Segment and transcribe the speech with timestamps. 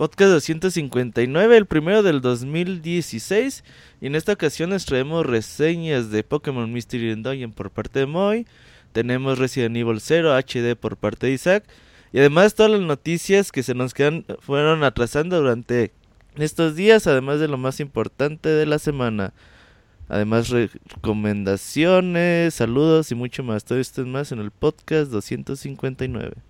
[0.00, 3.64] Podcast 259, el primero del 2016.
[4.00, 8.46] Y en esta ocasión les traemos reseñas de Pokémon Mystery Dungeon por parte de Moy.
[8.92, 11.64] Tenemos Resident Evil 0 HD por parte de Isaac.
[12.14, 15.92] Y además todas las noticias que se nos quedan fueron atrasando durante
[16.36, 19.34] estos días, además de lo más importante de la semana.
[20.10, 23.64] Además recomendaciones, saludos y mucho más.
[23.64, 26.49] Todo esto es más en el podcast 259.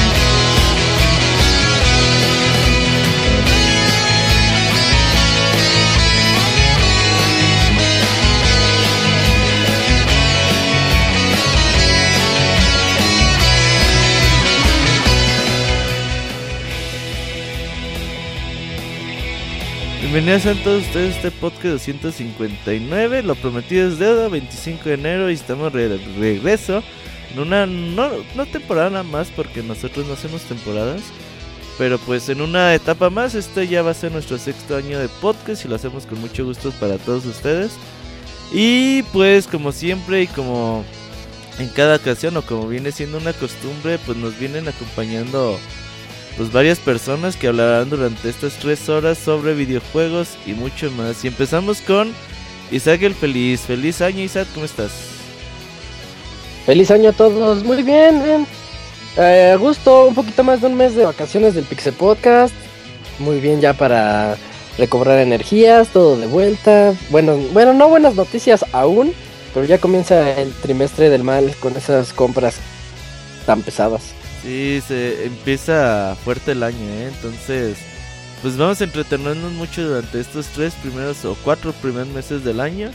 [20.11, 23.23] Bienvenidos a todos ustedes a este podcast 259.
[23.23, 26.83] Lo prometido es deuda, 25 de enero y estamos de regreso.
[27.31, 31.01] En una, no, no temporada nada más porque nosotros no hacemos temporadas.
[31.77, 35.07] Pero pues en una etapa más, este ya va a ser nuestro sexto año de
[35.07, 37.71] podcast y lo hacemos con mucho gusto para todos ustedes.
[38.51, 40.83] Y pues como siempre y como
[41.57, 45.57] en cada ocasión o como viene siendo una costumbre, pues nos vienen acompañando
[46.37, 51.23] pues varias personas que hablarán durante estas tres horas sobre videojuegos y mucho más.
[51.23, 52.13] Y empezamos con
[52.71, 53.61] Isaac el Feliz.
[53.61, 54.91] Feliz año Isaac, ¿cómo estás?
[56.65, 58.47] Feliz año a todos, muy bien, bien.
[59.17, 62.53] Eh, gusto, un poquito más de un mes de vacaciones del Pixel Podcast.
[63.19, 64.37] Muy bien ya para
[64.77, 66.93] recobrar energías, todo de vuelta.
[67.09, 69.13] Bueno, bueno, no buenas noticias aún,
[69.53, 72.55] pero ya comienza el trimestre del mal con esas compras
[73.45, 74.20] tan pesadas.
[74.43, 77.11] Sí, se empieza fuerte el año, ¿eh?
[77.13, 77.77] Entonces,
[78.41, 82.89] pues vamos a entretenernos mucho durante estos tres primeros o cuatro primeros meses del año.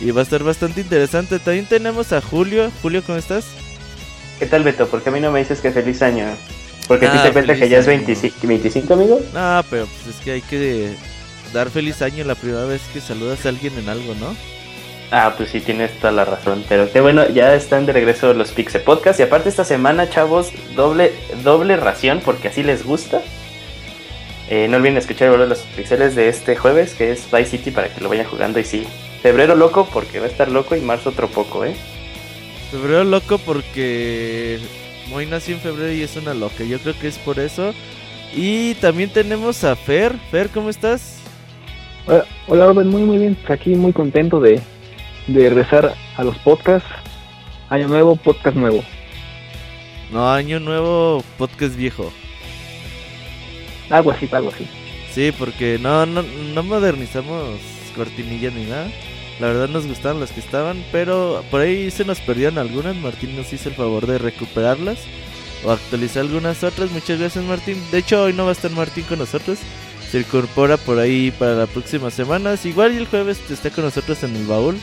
[0.00, 1.38] Y va a estar bastante interesante.
[1.38, 2.70] También tenemos a Julio.
[2.82, 3.46] Julio, ¿cómo estás?
[4.38, 4.86] ¿Qué tal, Beto?
[4.86, 6.26] ¿Por qué a mí no me dices que feliz año?
[6.88, 9.20] Porque ah, te cuenta que ya es 25, 25, amigo.
[9.32, 10.94] No, pero pues es que hay que
[11.52, 14.36] dar feliz año la primera vez que saludas a alguien en algo, ¿no?
[15.10, 16.64] Ah, pues sí, tienes toda la razón.
[16.68, 19.20] Pero qué bueno, ya están de regreso los Pixel Podcast.
[19.20, 23.22] Y aparte esta semana, chavos, doble, doble ración, porque así les gusta.
[24.48, 28.00] Eh, no olviden escuchar los pixeles de este jueves, que es Vice City, para que
[28.00, 28.58] lo vayan jugando.
[28.58, 28.86] Y sí,
[29.22, 31.74] febrero loco, porque va a estar loco, y marzo otro poco, ¿eh?
[32.70, 34.58] Febrero loco porque
[35.08, 36.64] Moy nació en febrero y es una loca.
[36.64, 37.72] Yo creo que es por eso.
[38.34, 40.12] Y también tenemos a Fer.
[40.30, 41.18] Fer, ¿cómo estás?
[42.06, 43.36] Hola, hola muy muy bien.
[43.48, 44.60] Aquí muy contento de
[45.26, 46.88] de regresar a los podcasts.
[47.68, 48.84] Año nuevo, podcast nuevo.
[50.12, 52.12] No, año nuevo, podcast viejo.
[53.90, 54.66] Algo así, algo así.
[55.12, 57.58] Sí, porque no, no, no modernizamos
[57.96, 58.88] cortinillas ni nada.
[59.40, 62.96] La verdad nos gustaban las que estaban, pero por ahí se nos perdieron algunas.
[62.96, 64.98] Martín nos hizo el favor de recuperarlas
[65.64, 66.90] o actualizar algunas otras.
[66.92, 67.82] Muchas gracias Martín.
[67.90, 69.58] De hecho hoy no va a estar Martín con nosotros.
[70.10, 72.64] Se incorpora por ahí para las próximas semanas.
[72.66, 74.76] Igual y el jueves está con nosotros en el baúl.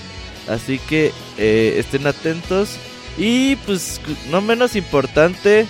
[0.48, 2.78] Así que eh, estén atentos.
[3.18, 5.68] Y pues no menos importante,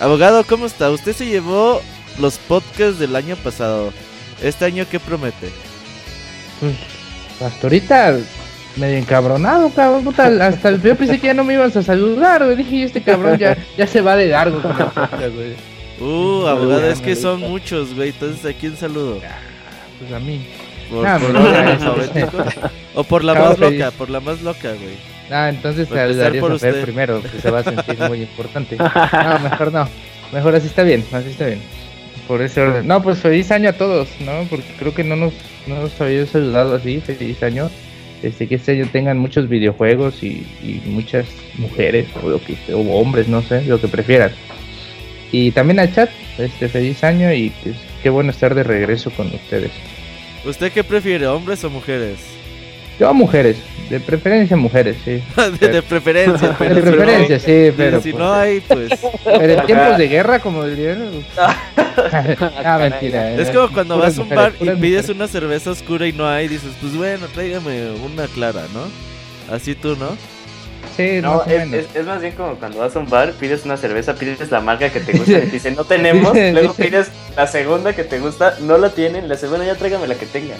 [0.00, 0.90] abogado, ¿cómo está?
[0.90, 1.80] Usted se llevó
[2.18, 3.92] los podcasts del año pasado.
[4.42, 5.50] ¿Este año qué promete?
[6.58, 6.74] Pues
[7.40, 8.18] hasta ahorita
[8.76, 10.14] medio encabronado, cabrón.
[10.40, 12.56] hasta yo pensé que ya no me ibas a saludar, güey.
[12.56, 14.74] Dije, este cabrón ya, ya se va de largo con
[16.00, 18.08] Uh, abogado, es que son muchos, güey.
[18.08, 19.20] Entonces, ¿a quién saludo?
[19.98, 20.46] Pues a mí.
[20.92, 21.18] Ah,
[22.94, 24.96] o por la más loca, por la más loca, güey.
[25.30, 28.76] Ah, entonces te ayudaría a Fer primero, que se va a sentir muy importante.
[29.12, 29.88] No, mejor no.
[30.32, 31.60] Mejor así está bien, así está bien.
[32.26, 32.86] Por ese orden.
[32.86, 34.44] No, pues feliz año a todos, ¿no?
[34.48, 35.32] Porque creo que no nos,
[35.66, 37.00] no nos habíamos ayudado así.
[37.00, 37.70] Feliz año.
[38.22, 41.26] Este, que este año tengan muchos videojuegos y, y muchas
[41.56, 44.30] mujeres o, lo que, o hombres, no sé, lo que prefieran.
[45.32, 49.28] Y también al chat, este feliz año y pues, qué bueno estar de regreso con
[49.28, 49.70] ustedes.
[50.44, 52.18] ¿Usted qué prefiere, hombres o mujeres?
[52.98, 53.56] Yo mujeres,
[53.88, 55.22] de preferencia mujeres, sí.
[55.60, 58.00] de, preferencia, pero, De preferencia, sí, pero.
[58.00, 58.90] Si pues, no hay, pues.
[59.24, 61.10] Pero en tiempos de guerra, como dirían.
[61.36, 63.32] ah, mentira.
[63.32, 66.48] Es como cuando vas a un bar y pides una cerveza oscura y no hay,
[66.48, 68.86] dices, pues bueno, tráigame una clara, ¿no?
[69.54, 70.16] Así tú, ¿no?
[71.00, 74.14] Sí, no, es, es, más bien como cuando vas a un bar, pides una cerveza,
[74.14, 77.94] pides la marca que te gusta y te dicen, no tenemos, luego pides la segunda
[77.94, 80.58] que te gusta, no la tienen, la segunda ya tráigame la que tengan.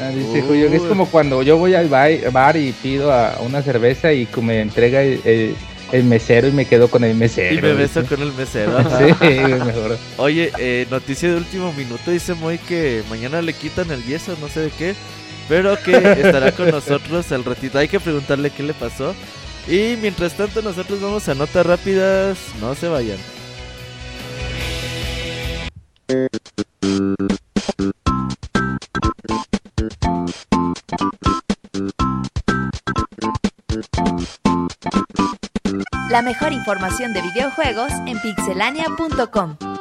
[0.00, 3.62] Ah, dice Julio que es como cuando yo voy al bar y pido a una
[3.62, 5.56] cerveza y me entrega el,
[6.04, 7.54] mesero y me quedo con el mesero.
[7.54, 8.78] Y me beso con el mesero.
[8.98, 9.26] sí,
[9.64, 9.96] mejor.
[10.18, 14.48] Oye, eh, noticia de último minuto, dice Moy que mañana le quitan el yeso, no
[14.48, 14.94] sé de qué,
[15.48, 17.78] pero que estará con nosotros al ratito.
[17.78, 19.14] Hay que preguntarle qué le pasó.
[19.68, 23.18] Y mientras tanto nosotros vamos a notas rápidas, no se vayan.
[36.10, 39.75] La mejor información de videojuegos en pixelania.com.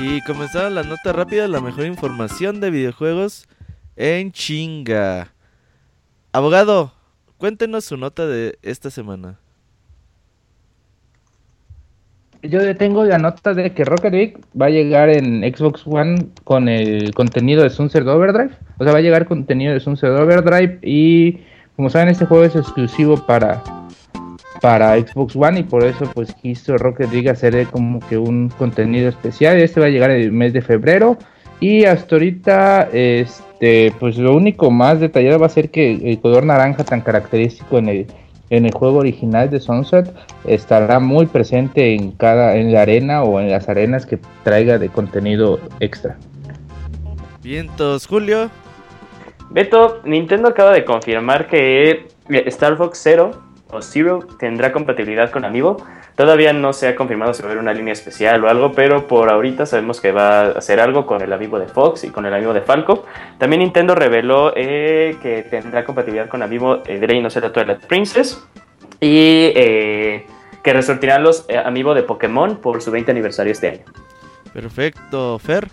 [0.00, 3.48] Y comenzaron las notas rápidas, la mejor información de videojuegos
[3.96, 5.32] en chinga.
[6.30, 6.92] Abogado,
[7.36, 9.40] cuéntenos su nota de esta semana.
[12.42, 16.68] Yo tengo la nota de que Rocket League va a llegar en Xbox One con
[16.68, 18.52] el contenido de Sunset Overdrive.
[18.78, 21.40] O sea, va a llegar contenido de Sunset Overdrive y
[21.74, 23.60] como saben este juego es exclusivo para
[24.60, 29.08] para Xbox One y por eso pues quiso Rocket League hacer como que un contenido
[29.08, 29.58] especial.
[29.58, 31.18] Este va a llegar el mes de febrero
[31.60, 36.44] y hasta ahorita este pues lo único más detallado va a ser que el color
[36.44, 38.06] naranja tan característico en el
[38.50, 40.10] en el juego original de Sunset
[40.46, 44.88] estará muy presente en cada en la arena o en las arenas que traiga de
[44.88, 46.16] contenido extra.
[47.42, 48.50] Vientos, Julio.
[49.50, 55.76] Beto, Nintendo acaba de confirmar que Star Fox Zero o Zero tendrá compatibilidad con Amiibo.
[56.16, 59.06] Todavía no se ha confirmado si va a haber una línea especial o algo, pero
[59.06, 62.26] por ahorita sabemos que va a hacer algo con el Amiibo de Fox y con
[62.26, 63.04] el Amiibo de Falco.
[63.38, 68.44] También Nintendo reveló eh, que tendrá compatibilidad con Amiibo eh, Legend of Zelda Twilight Princess
[69.00, 70.26] y eh,
[70.62, 73.84] que resortirán los Amiibo de Pokémon por su 20 aniversario este año.
[74.52, 75.68] Perfecto, Fer.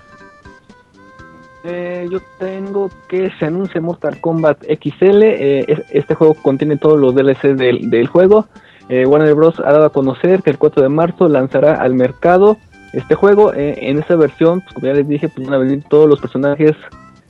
[2.09, 5.23] Yo tengo que se anuncia Mortal Kombat XL.
[5.23, 8.47] este juego contiene todos los DLC del, del juego.
[8.87, 9.59] Eh, Warner Bros.
[9.59, 12.57] ha dado a conocer que el 4 de marzo lanzará al mercado
[12.93, 13.53] este juego.
[13.53, 16.19] Eh, en esa versión, pues, como ya les dije, pues, van a venir todos los
[16.19, 16.73] personajes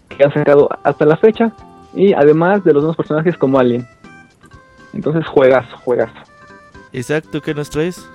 [0.09, 1.53] que han sacado hasta la fecha.
[1.93, 3.87] Y además de los nuevos personajes como Alien.
[4.93, 5.77] Entonces, juegazo.
[6.91, 8.05] Isaac, ¿tú qué nos traes?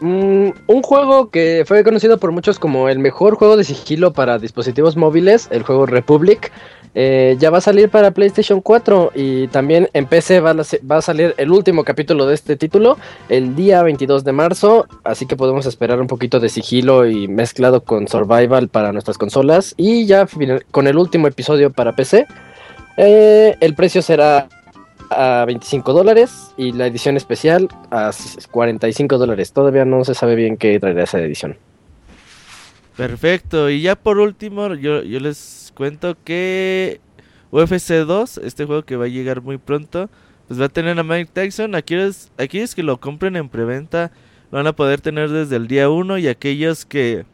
[0.00, 4.38] Mm, un juego que fue conocido por muchos como el mejor juego de sigilo para
[4.38, 6.52] dispositivos móviles, el juego Republic,
[6.94, 10.54] eh, ya va a salir para PlayStation 4 y también en PC va
[10.96, 12.96] a, salir el último capítulo de este título
[13.28, 17.82] el día 22 de marzo, así que podemos esperar un poquito de sigilo y mezclado
[17.82, 20.26] con survival para nuestras consolas y ya
[20.70, 22.26] con el último episodio para PC.
[22.98, 24.48] Eh, el precio será
[25.10, 28.10] a 25 dólares y la edición especial a
[28.50, 29.52] 45 dólares.
[29.52, 31.56] Todavía no se sabe bien qué traerá esa edición.
[32.96, 37.00] Perfecto, y ya por último yo, yo les cuento que
[37.50, 40.08] UFC 2, este juego que va a llegar muy pronto,
[40.48, 41.74] pues va a tener a Mike Tyson.
[41.74, 44.12] Aquellos, aquellos que lo compren en preventa
[44.50, 47.26] lo van a poder tener desde el día 1 y aquellos que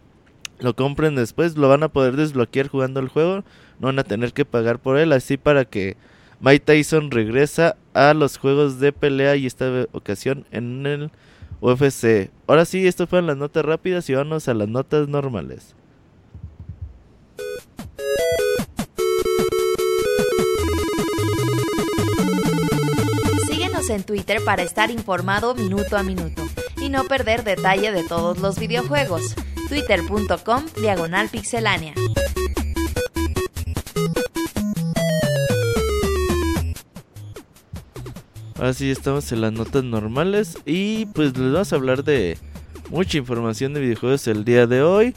[0.58, 3.44] lo compren después lo van a poder desbloquear jugando el juego.
[3.78, 5.96] No van a tener que pagar por él, así para que
[6.42, 11.10] Mike Tyson regresa a los juegos de pelea y esta ocasión en el
[11.60, 12.30] UFC.
[12.48, 15.76] Ahora sí, esto fueron las notas rápidas y vamos a las notas normales.
[23.48, 26.42] Síguenos en Twitter para estar informado minuto a minuto
[26.80, 29.36] y no perder detalle de todos los videojuegos.
[29.68, 31.94] Twitter.com Diagonal Pixelánea.
[38.62, 42.38] Ahora sí estamos en las notas normales y pues les vamos a hablar de
[42.90, 45.16] mucha información de videojuegos el día de hoy.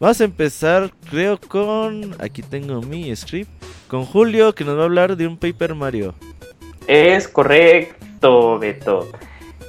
[0.00, 2.16] Vamos a empezar, creo, con.
[2.18, 3.48] Aquí tengo mi script.
[3.86, 6.16] Con Julio, que nos va a hablar de un Paper Mario.
[6.88, 9.08] Es correcto, Beto.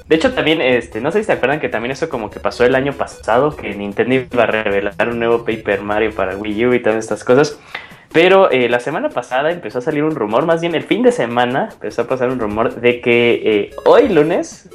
[0.07, 2.65] De hecho, también, este, no sé si se acuerdan que también eso como que pasó
[2.65, 6.73] el año pasado, que Nintendo iba a revelar un nuevo Paper Mario para Wii U
[6.73, 7.59] y todas estas cosas.
[8.13, 11.11] Pero eh, la semana pasada empezó a salir un rumor, más bien el fin de
[11.11, 14.69] semana empezó a pasar un rumor de que eh, hoy lunes,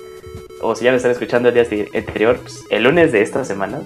[0.63, 3.81] o si ya me están escuchando el día anterior, pues, el lunes de esta semana,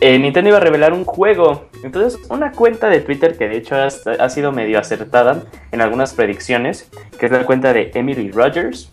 [0.00, 1.68] eh, Nintendo iba a revelar un juego.
[1.82, 5.42] Entonces, una cuenta de Twitter que de hecho ha, sido medio acertada
[5.72, 8.90] en algunas predicciones, que es la cuenta de Emily Rogers,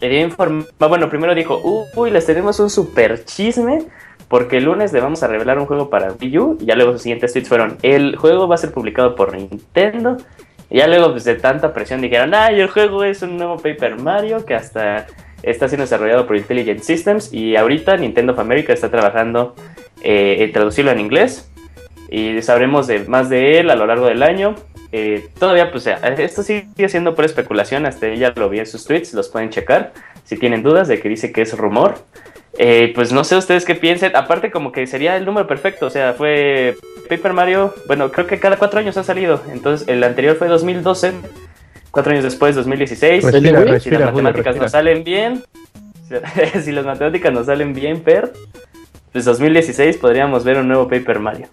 [0.00, 0.66] informar.
[0.78, 1.60] Bueno, primero dijo:
[1.94, 3.84] Uy, les tenemos un super chisme.
[4.32, 6.56] Porque el lunes le vamos a revelar un juego para Wii U.
[6.58, 10.16] Y ya luego sus siguientes tweets fueron: El juego va a ser publicado por Nintendo.
[10.70, 14.00] Y ya luego, pues de tanta presión, dijeron: ¡Ay, el juego es un nuevo Paper
[14.00, 14.46] Mario!
[14.46, 15.06] Que hasta
[15.42, 17.30] está siendo desarrollado por Intelligent Systems.
[17.30, 19.54] Y ahorita Nintendo of America está trabajando
[20.02, 21.52] eh, traducirlo en inglés
[22.08, 24.54] y sabremos más de él a lo largo del año.
[24.92, 29.12] Eh, todavía, pues, esto sigue siendo por especulación, hasta ella lo vi en sus tweets,
[29.12, 29.92] los pueden checar
[30.24, 31.96] si tienen dudas de que dice que es rumor.
[32.58, 35.90] Eh, pues no sé ustedes qué piensen, aparte como que sería el número perfecto, o
[35.90, 36.76] sea, fue
[37.08, 41.12] Paper Mario, bueno, creo que cada cuatro años ha salido, entonces el anterior fue 2012,
[41.90, 43.24] cuatro años después 2016,
[43.80, 45.42] si las matemáticas no salen bien,
[46.62, 48.34] si las matemáticas no salen bien, Per,
[49.12, 51.46] pues 2016 podríamos ver un nuevo Paper Mario.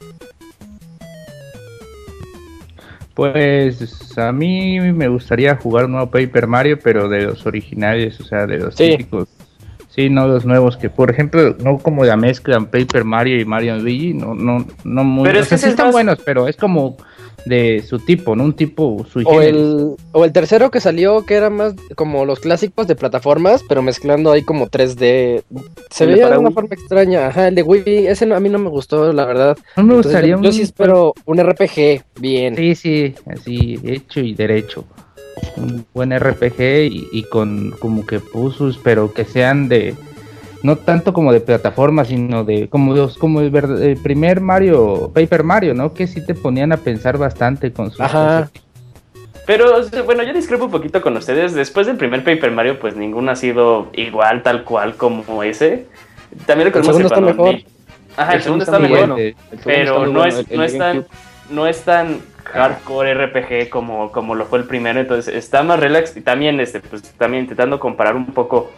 [3.13, 8.23] Pues a mí me gustaría jugar un nuevo Paper Mario, pero de los originales, o
[8.23, 9.27] sea, de los típicos.
[9.89, 13.77] Sí, no los nuevos que, por ejemplo, no como la mezcla Paper Mario y Mario
[13.77, 15.25] Luigi, no, no, no muy.
[15.25, 16.96] Pero es que sí están buenos, pero es como
[17.46, 18.43] de su tipo, ¿no?
[18.43, 22.39] Un tipo sui o el, o el tercero que salió, que era más como los
[22.39, 25.43] clásicos de plataformas, pero mezclando ahí como 3D.
[25.89, 27.27] Se veía de una forma extraña.
[27.27, 29.58] Ajá, el de Wii, ese a mí no me gustó, la verdad.
[29.77, 32.55] No me gustaría Yo sí espero un RPG bien.
[32.55, 34.86] Sí, sí, así, hecho y derecho.
[35.57, 39.95] Un buen RPG y, y con como que pusos, pero que sean de
[40.62, 45.74] no tanto como de plataforma, sino de como los, como el, primer Mario, Paper Mario,
[45.74, 45.93] ¿no?
[45.93, 48.50] Que sí te ponían a pensar bastante con su Ajá.
[49.45, 51.53] Pero bueno, yo discrepo un poquito con ustedes.
[51.53, 55.88] Después del primer Paper Mario, pues ninguno ha sido igual, tal cual como ese.
[56.45, 57.55] También el segundo está mejor.
[58.15, 59.17] Ajá, el, segundo está, mejor.
[59.63, 61.05] pero no, es, no, es tan,
[61.50, 62.19] no es tan
[62.51, 64.99] hardcore RPG como, como lo fue el primero.
[64.99, 66.15] Entonces está más relax.
[66.17, 68.71] Y también, este, pues también intentando comparar un poco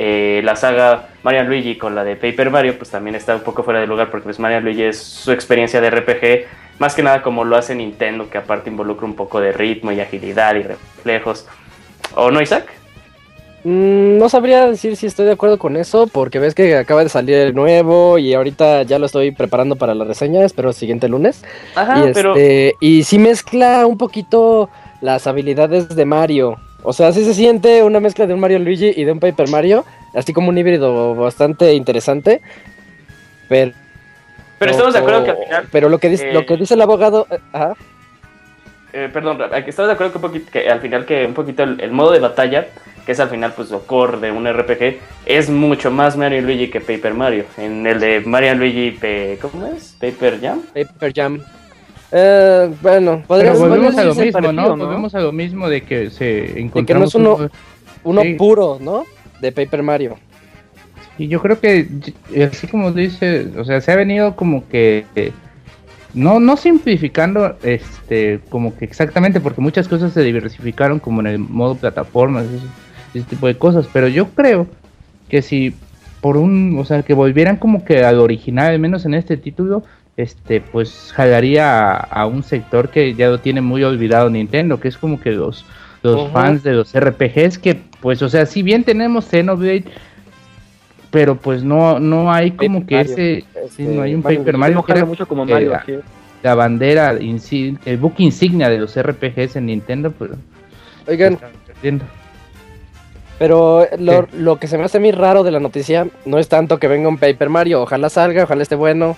[0.00, 3.64] eh, la saga Mario Luigi con la de Paper Mario, pues también está un poco
[3.64, 6.46] fuera de lugar porque pues Mario Luigi es su experiencia de RPG,
[6.78, 9.98] más que nada como lo hace Nintendo, que aparte involucra un poco de ritmo y
[9.98, 11.48] agilidad y reflejos.
[12.14, 12.72] ¿O no, Isaac?
[13.64, 17.08] Mm, no sabría decir si estoy de acuerdo con eso, porque ves que acaba de
[17.08, 21.08] salir el nuevo y ahorita ya lo estoy preparando para la reseña, espero el siguiente
[21.08, 21.44] lunes.
[21.74, 22.36] Ajá, y, pero...
[22.36, 27.82] Este, y sí mezcla un poquito las habilidades de Mario o sea, sí se siente
[27.82, 29.84] una mezcla de un Mario Luigi y de un Paper Mario,
[30.14, 32.40] así como un híbrido bastante interesante.
[33.48, 33.72] Pero,
[34.58, 35.68] pero estamos de acuerdo que al final.
[35.72, 37.26] Pero lo que dice, lo que dice el abogado.
[37.30, 37.38] Eh,
[38.92, 41.90] eh, perdón, estamos de acuerdo que, un poquito, que al final que un poquito el,
[41.90, 42.68] modo de batalla,
[43.08, 46.68] que es al final pues lo core de un RPG, es mucho más Mario Luigi
[46.68, 47.46] que Paper Mario.
[47.56, 48.98] En el de Mario Luigi,
[49.40, 49.96] ¿cómo es?
[49.98, 50.60] Paper Jam.
[50.74, 51.40] Paper Jam.
[52.12, 54.76] Eh, bueno, podríamos volvemos a lo mismo, ¿no?
[54.76, 57.50] Volvemos a lo mismo de que se encontramos que no es uno,
[58.04, 59.06] uno puro, ¿no?
[59.40, 60.18] De Paper Mario.
[61.16, 61.88] Y yo creo que
[62.46, 65.06] así como dice, o sea, se ha venido como que
[66.12, 71.38] no no simplificando este como que exactamente porque muchas cosas se diversificaron como en el
[71.38, 72.44] modo plataformas,
[73.18, 74.66] ese, ese tipo de cosas, pero yo creo
[75.28, 75.74] que si
[76.20, 79.84] por un, o sea, que volvieran como que al original, al menos en este título,
[80.16, 84.98] este pues jalaría a, un sector que ya lo tiene muy olvidado Nintendo, que es
[84.98, 85.64] como que los,
[86.02, 89.84] los fans de los RPGs que pues o sea, si bien tenemos Xenoblade
[91.10, 95.04] pero pues no no hay como que ese este, no hay un Paper Mario que
[95.04, 95.78] mucho como Mario
[96.42, 100.32] la, bandera el book insignia de los RPGs en Nintendo pues
[101.06, 101.38] Oigan,
[103.38, 106.78] pero lo, lo, que se me hace muy raro de la noticia no es tanto
[106.78, 109.16] que venga un Paper Mario, ojalá salga, ojalá esté bueno,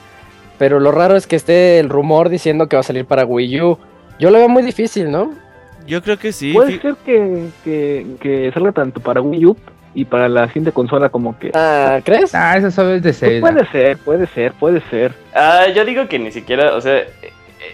[0.61, 3.63] pero lo raro es que esté el rumor diciendo que va a salir para Wii
[3.63, 3.79] U.
[4.19, 5.33] Yo lo veo muy difícil, ¿no?
[5.87, 6.53] Yo creo que sí.
[6.53, 9.57] Puede ser que, que, salga tanto para Wii U
[9.95, 11.51] y para la siguiente consola como que...
[11.55, 12.35] Ah, ¿crees?
[12.35, 13.41] Ah, eso solo es de ser.
[13.41, 15.15] Pues puede ser, puede ser, puede ser.
[15.35, 17.05] Ah, yo digo que ni siquiera, o sea,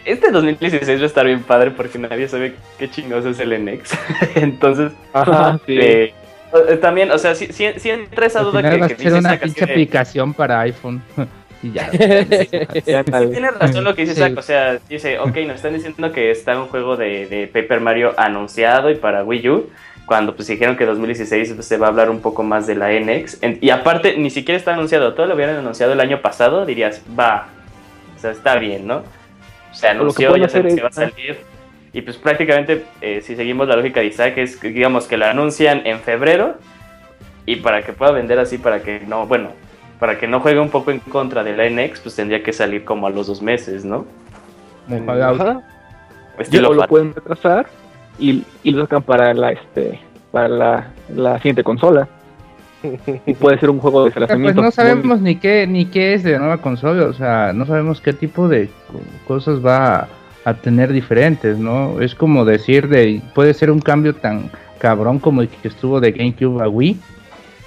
[0.04, 3.98] este 2016 va a estar bien padre porque nadie sabe qué chingoso es el NX.
[4.36, 5.76] Entonces, Ajá, sí.
[5.76, 6.14] Eh,
[6.80, 9.64] también, o sea, si, si, si entra esa duda que, va a ser una pinche
[9.64, 11.02] aplicación para iPhone.
[11.62, 11.90] Y ya.
[11.90, 16.58] Tienes razón lo que dice Zach, o sea, dice, ok, nos están diciendo que está
[16.60, 19.70] un juego de, Paper Mario anunciado y para Wii U,
[20.04, 22.92] cuando pues dijeron que 2016 pues, se va a hablar un poco más de la
[22.92, 27.02] NX, y aparte ni siquiera está anunciado, todo lo hubieran anunciado el año pasado, dirías,
[27.18, 27.48] va,
[28.16, 29.02] o sea, está bien, ¿no?
[29.72, 31.38] Se anunció, ya se, va a salir.
[31.96, 35.86] Y pues prácticamente, eh, si seguimos la lógica de Isaac, es digamos que la anuncian
[35.86, 36.56] en febrero
[37.46, 39.48] y para que pueda vender así, para que no, bueno,
[39.98, 42.84] para que no juegue un poco en contra de la NX, pues tendría que salir
[42.84, 44.04] como a los dos meses, ¿no?
[46.38, 47.66] Estilo lo pueden retrasar
[48.18, 49.98] y, y, lo sacan para la este
[50.32, 52.06] para la, la siguiente consola.
[53.24, 56.32] y puede ser un juego de Pues no sabemos ni qué ni qué es de
[56.32, 58.68] la nueva consola, o sea, no sabemos qué tipo de
[59.26, 60.08] cosas va a,
[60.54, 62.00] tener diferentes, ¿no?
[62.00, 66.12] Es como decir de puede ser un cambio tan cabrón como el que estuvo de
[66.12, 66.96] GameCube a Wii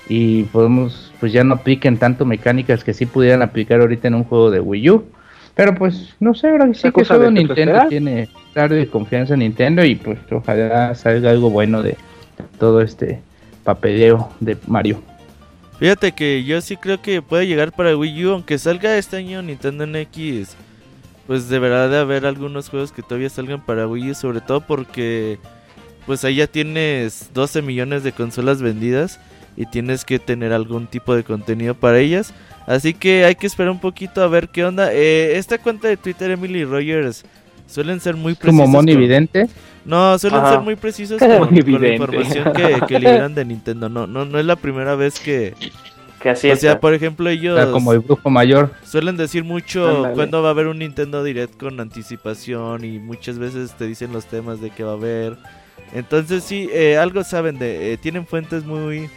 [0.07, 4.23] y podemos pues ya no apliquen tanto mecánicas que sí pudieran aplicar ahorita en un
[4.23, 5.05] juego de Wii U.
[5.55, 9.83] Pero pues no sé, ahora sí que solo Nintendo tiene tarde de confianza en Nintendo
[9.83, 11.97] y pues ojalá salga algo bueno de
[12.57, 13.19] todo este
[13.65, 15.01] papeleo de Mario.
[15.79, 19.41] Fíjate que yo sí creo que puede llegar para Wii U, aunque salga este año
[19.41, 20.55] Nintendo NX,
[21.29, 25.37] pues deberá de haber algunos juegos que todavía salgan para Wii U, sobre todo porque
[26.07, 29.19] pues ahí ya tienes 12 millones de consolas vendidas
[29.55, 32.33] y tienes que tener algún tipo de contenido para ellas.
[32.65, 34.91] Así que hay que esperar un poquito a ver qué onda.
[34.91, 37.23] Eh, esta cuenta de Twitter, Emily Rogers,
[37.67, 38.61] suelen ser muy precisos.
[38.61, 39.47] ¿Como Moni Evidente?
[39.85, 43.87] No, suelen ser muy precisos con, la información que, que liberan de Nintendo.
[43.87, 45.53] No, no, no es la primera vez que...
[46.21, 47.57] Que así o sea, por ejemplo, ellos...
[47.71, 48.71] como el brujo mayor.
[48.83, 53.73] Suelen decir mucho cuándo va a haber un Nintendo Direct con anticipación y muchas veces
[53.77, 55.37] te dicen los temas de que va a haber.
[55.93, 57.93] Entonces sí, eh, algo saben de...
[57.93, 59.09] Eh, tienen fuentes muy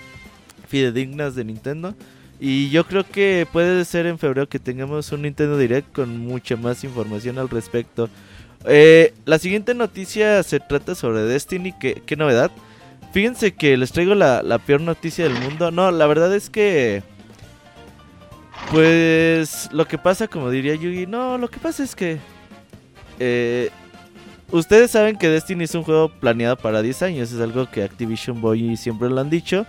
[0.69, 1.95] fidedignas de Nintendo.
[2.39, 6.57] Y yo creo que puede ser en febrero que tengamos un Nintendo Direct con mucha
[6.57, 8.09] más información al respecto.
[8.65, 11.73] Eh, la siguiente noticia se trata sobre Destiny.
[11.81, 12.53] ¿Qué, qué novedad?
[13.13, 15.71] Fíjense que les traigo la, peor noticia del mundo.
[15.71, 17.03] No, la verdad es que...
[18.71, 22.19] Pues lo que pasa, como diría Yugi, no, lo que pasa es que...
[23.19, 23.71] Eh,
[24.51, 28.41] ustedes saben que Destiny es un juego planeado para 10 años, es algo que Activision
[28.41, 29.67] Boy siempre lo han dicho.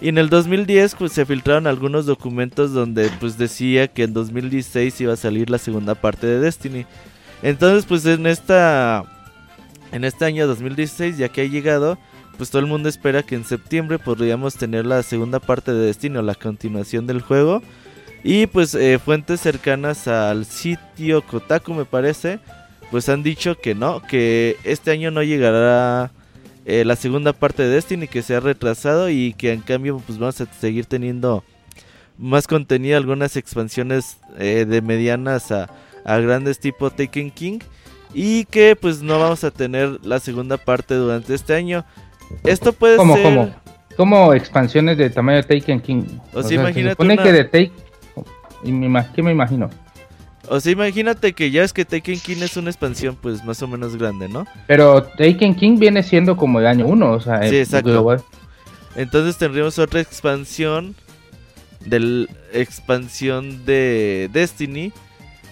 [0.00, 5.00] Y en el 2010 pues se filtraron algunos documentos donde pues decía que en 2016
[5.00, 6.86] iba a salir la segunda parte de Destiny.
[7.42, 9.04] Entonces, pues en esta
[9.92, 11.98] en este año 2016, ya que ha llegado,
[12.38, 16.22] pues todo el mundo espera que en septiembre podríamos tener la segunda parte de Destino,
[16.22, 17.62] la continuación del juego.
[18.24, 22.40] Y pues eh, fuentes cercanas al sitio Kotaku me parece,
[22.90, 26.10] pues han dicho que no, que este año no llegará
[26.64, 30.18] eh, la segunda parte de Destiny, que se ha retrasado y que en cambio pues
[30.18, 31.44] vamos a seguir teniendo
[32.16, 35.68] más contenido, algunas expansiones eh, de medianas a
[36.08, 37.58] a grandes tipo Taken King
[38.14, 41.84] y que pues no vamos a tener la segunda parte durante este año.
[42.44, 43.54] Esto puede ¿Cómo, ser ¿Cómo?
[43.96, 46.02] ¿Cómo expansiones de tamaño de Taken King?
[46.32, 47.72] O, sea, imagínate supone que de Take
[48.64, 49.70] y me, ¿qué me imagino?
[50.48, 53.68] O sea, imagínate que ya es que Taken King es una expansión pues más o
[53.68, 54.46] menos grande, ¿no?
[54.66, 58.16] Pero Taken King viene siendo como el año 1, o sea, sí, exacto.
[58.96, 60.94] Entonces tendríamos otra expansión
[61.84, 64.92] del expansión de Destiny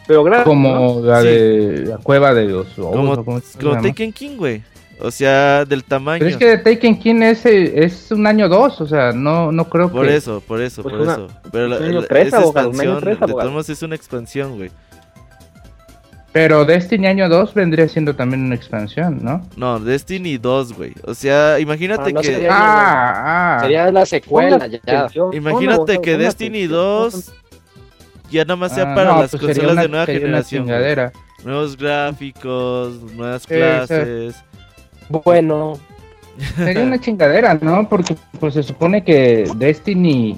[0.06, 3.40] pero Como la de la cueva de los Como, como
[3.82, 4.62] Taken King, güey.
[5.00, 6.20] O sea, del tamaño.
[6.20, 9.90] Pero es que Taken King es, es un año 2, o sea, no, no creo
[9.90, 10.06] por que...
[10.06, 11.28] Por eso, por eso, pues por eso.
[11.52, 14.70] Pero la, la, tres, esa expansión, de todos modos es una expansión, güey.
[16.32, 19.40] Pero Destiny año 2 vendría siendo también una expansión, ¿no?
[19.56, 20.92] No, Destiny 2, güey.
[21.04, 22.48] O sea, imagínate ah, que...
[22.50, 23.58] ah, ah.
[23.62, 25.08] Sería la secuela, ya.
[25.32, 27.32] Imagínate que Destiny 2
[28.30, 30.66] ya nada más sea ah, para las pues consolas de nueva generación.
[31.42, 34.34] Nuevos gráficos, nuevas clases.
[35.08, 35.78] Bueno.
[36.56, 37.88] Sería una chingadera, ¿no?
[37.88, 40.36] Porque pues se supone que Destiny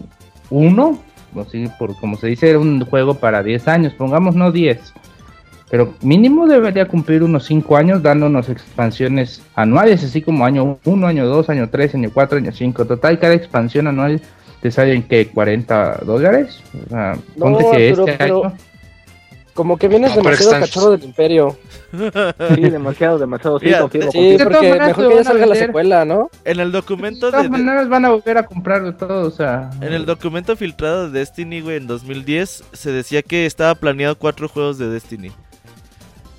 [0.50, 0.98] 1,
[1.40, 4.94] así por como se dice, era un juego para 10 años, pongamos no 10.
[5.70, 11.26] Pero mínimo debería cumplir unos 5 años dándonos expansiones anuales, así como año 1, año
[11.26, 12.84] 2, año 3, año 4, año 5.
[12.86, 14.22] Total, cada expansión anual
[14.62, 16.62] te salen que 40 dólares.
[16.86, 18.54] O sea, ponte que este año...
[19.58, 21.58] Como que vienes demasiado cachorro del imperio.
[22.54, 23.58] Sí, demasiado, demasiado.
[23.58, 23.72] Sí,
[24.12, 26.30] sí porque mejor que ya salga la secuela, ¿no?
[26.44, 29.70] En el documento de todas maneras van a volver a comprar todo, o sea...
[29.80, 34.48] En el documento filtrado de Destiny, güey, en 2010, se decía que estaba planeado cuatro
[34.48, 35.32] juegos de Destiny.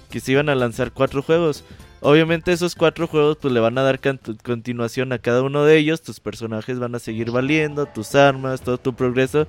[0.09, 1.65] Que se iban a lanzar cuatro juegos.
[1.99, 3.99] Obviamente esos cuatro juegos pues le van a dar
[4.45, 8.77] continuación a cada uno de ellos, tus personajes van a seguir valiendo, tus armas, todo
[8.77, 9.45] tu progreso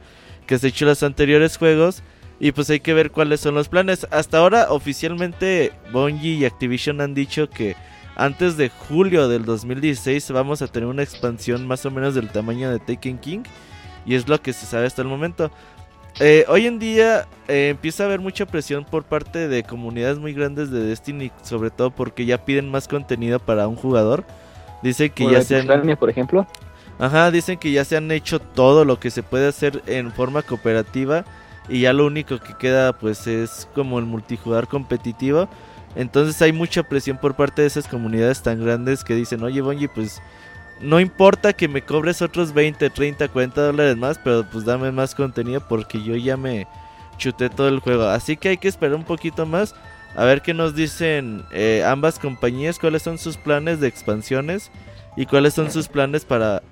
[0.48, 2.02] que has hecho en los anteriores juegos
[2.40, 4.09] y pues hay que ver cuáles son los planes.
[4.11, 7.76] Hasta ahora oficialmente Bungie y Activision han dicho que
[8.16, 12.70] antes de julio del 2016 vamos a tener una expansión más o menos del tamaño
[12.70, 13.42] de Taken King
[14.07, 15.50] y es lo que se sabe hasta el momento.
[16.18, 20.33] Eh, hoy en día eh, empieza a haber mucha presión por parte de comunidades muy
[20.33, 24.24] grandes de Destiny, sobre todo porque ya piden más contenido para un jugador.
[24.83, 25.66] Dice que ya sean.
[25.98, 26.46] por ejemplo.
[26.98, 30.42] Ajá, dicen que ya se han hecho todo lo que se puede hacer en forma
[30.42, 31.24] cooperativa
[31.70, 35.48] y ya lo único que queda pues es como el multijugador competitivo.
[35.94, 39.88] Entonces hay mucha presión por parte de esas comunidades tan grandes que dicen, oye Bungie,
[39.88, 40.20] pues
[40.80, 45.14] no importa que me cobres otros 20, 30, 40 dólares más, pero pues dame más
[45.14, 46.66] contenido porque yo ya me
[47.18, 48.04] chuté todo el juego.
[48.04, 49.74] Así que hay que esperar un poquito más
[50.16, 54.70] a ver qué nos dicen eh, ambas compañías, cuáles son sus planes de expansiones
[55.16, 56.62] y cuáles son sus planes para,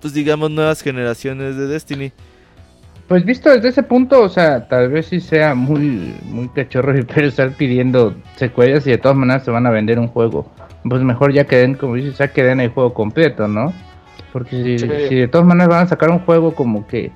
[0.00, 2.12] pues digamos, nuevas generaciones de Destiny.
[3.08, 7.26] Pues visto desde ese punto, o sea, tal vez sí sea muy, muy cachorro pero
[7.26, 10.46] estar pidiendo secuelas y de todas maneras se van a vender un juego.
[10.84, 13.72] Pues mejor ya queden, como dices, ya queden el juego completo, ¿no?
[14.32, 17.10] Porque si, si de todas maneras van a sacar un juego como que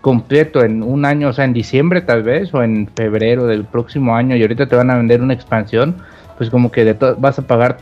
[0.00, 4.16] completo en un año, o sea, en diciembre tal vez, o en febrero del próximo
[4.16, 5.96] año, y ahorita te van a vender una expansión,
[6.36, 7.78] pues como que de vas a pagar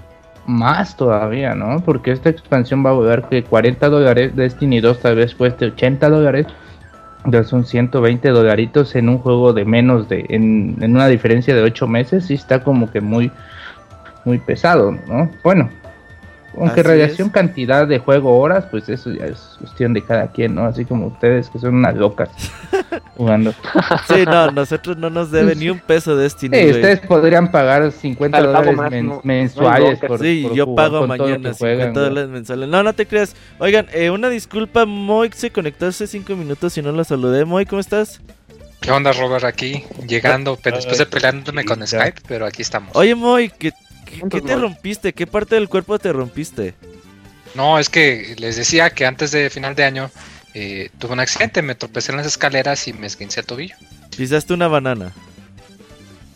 [0.47, 1.81] más todavía, ¿no?
[1.85, 6.09] Porque esta expansión va a volver que 40 dólares, Destiny 2 tal vez cueste 80
[6.11, 6.47] dólares,
[7.45, 11.87] son 120 dolaritos en un juego de menos de, en, en una diferencia de 8
[11.87, 13.31] meses, sí está como que muy,
[14.25, 15.31] muy pesado, ¿no?
[15.43, 15.71] Bueno,
[16.59, 20.65] aunque radiación cantidad de juego horas, pues eso ya es cuestión de cada quien, ¿no?
[20.65, 22.31] Así como ustedes que son unas locas
[23.17, 23.53] jugando.
[24.07, 26.57] Sí, no, nosotros no nos deben ni un peso de Destiny.
[26.57, 32.69] Sí, ustedes podrían pagar 50 dólares mensuales por Sí, yo pago mañana 50 dólares mensuales.
[32.69, 33.35] No, no te creas.
[33.59, 37.45] Oigan, eh, una disculpa, Moy se conectó hace 5 minutos y no lo saludé.
[37.45, 38.21] Moy, ¿cómo estás?
[38.85, 39.45] ¿Qué onda, Robert?
[39.45, 42.95] Aquí, llegando, después de peleándome con Skype, pero aquí estamos.
[42.95, 43.73] Oye, Moy, que
[44.31, 45.13] ¿Qué, te rompiste?
[45.13, 46.75] ¿Qué parte del cuerpo te rompiste?
[47.55, 50.11] No, es que les decía que antes de final de año
[50.55, 53.77] eh, tuve un accidente, me tropecé en las escaleras y me esguincé el tobillo.
[54.17, 55.13] ¿Pisaste una banana?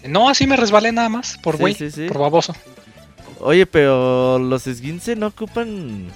[0.04, 1.76] No, así me resbalé nada más, por güey,
[2.08, 2.54] por baboso.
[3.40, 6.08] Oye, pero los esguince no ocupan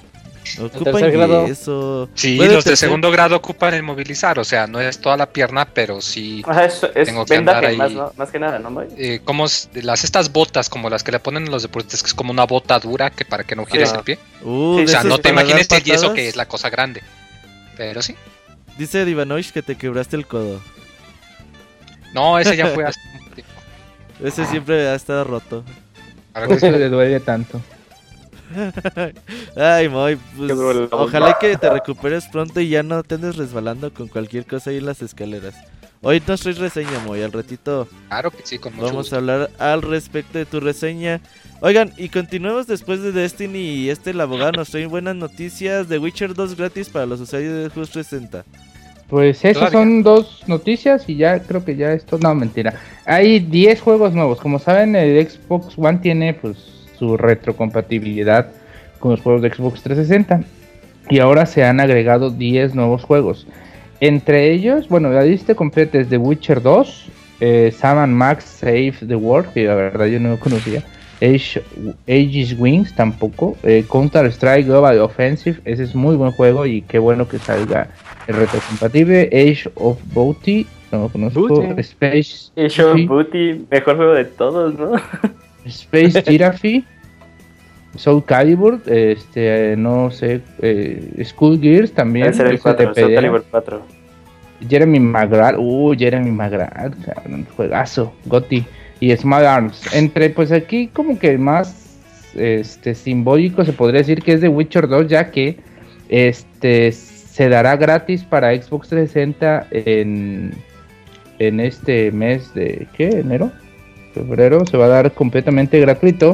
[0.60, 1.46] Ocupan grado.
[1.46, 2.08] eso.
[2.14, 5.66] Sí, los de segundo grado ocupan el movilizar, o sea, no es toda la pierna,
[5.66, 6.44] pero sí
[7.04, 7.76] tengo que andar ahí.
[8.16, 8.82] Más, que nada, ¿no?
[8.96, 12.32] Eh, como las estas botas, como las que le ponen los deportistas, que es como
[12.32, 14.18] una bota dura que para que no gires el pie.
[14.42, 17.02] Uh, o sea, no te imagines el yeso que es la cosa grande.
[17.76, 18.14] Pero sí.
[18.78, 20.60] Dice Divanoish que te quebraste el codo.
[22.14, 23.00] No, ese ya fue hace
[24.22, 25.64] Ese siempre ha estado roto.
[26.34, 27.60] A ver, eso le duele tanto.
[29.56, 30.52] Ay, Moy, pues,
[30.90, 34.78] ojalá que te recuperes pronto y ya no te andes resbalando con cualquier cosa ahí
[34.78, 35.54] en las escaleras.
[36.00, 37.86] Hoy no soy reseña, Moy, al ratito.
[38.08, 41.20] Claro que sí, con Vamos a hablar al respecto de tu reseña.
[41.60, 46.00] Oigan, y continuemos después de Destiny y este el abogado nos trae buenas noticias de
[46.00, 48.44] Witcher 2 gratis para los usuarios de Just 60.
[49.06, 52.80] Pues esas son dos noticias y ya creo que ya esto, no mentira.
[53.04, 58.46] Hay 10 juegos nuevos, como saben el Xbox One tiene pues su retrocompatibilidad
[59.00, 60.44] con los juegos de Xbox 360.
[61.10, 63.48] Y ahora se han agregado 10 nuevos juegos.
[63.98, 67.10] Entre ellos, bueno, la lista completa es The Witcher 2,
[67.40, 70.84] eh, Sam Max Save the World, que la verdad yo no lo conocía.
[71.20, 71.60] Age,
[72.06, 73.56] Aegis Wings tampoco.
[73.64, 77.88] Eh, Counter Strike Global Offensive, ese es muy buen juego y qué bueno que salga
[78.28, 79.28] el retrocompatible.
[79.32, 81.62] Age of Booty, no lo conozco.
[81.78, 82.52] Space.
[82.56, 84.92] Age of Booty, mejor juego de todos, ¿no?
[85.64, 86.84] Space Giraffe.
[87.96, 92.28] Soul Calibur, este, no sé, eh, School Gears también.
[92.28, 93.82] El 4, Soul Calibur 4.
[94.68, 96.94] Jeremy McGrath, uh, Jeremy McGrath,
[97.26, 98.64] un juegazo, Gotti
[99.00, 99.94] y Small Arms.
[99.94, 101.82] Entre, pues aquí como que más
[102.34, 105.58] este simbólico se podría decir que es de Witcher 2, ya que
[106.08, 110.52] este se dará gratis para Xbox 360 en,
[111.38, 113.08] en este mes de ¿qué?
[113.08, 113.50] enero,
[114.20, 116.32] febrero, se va a dar completamente gratuito.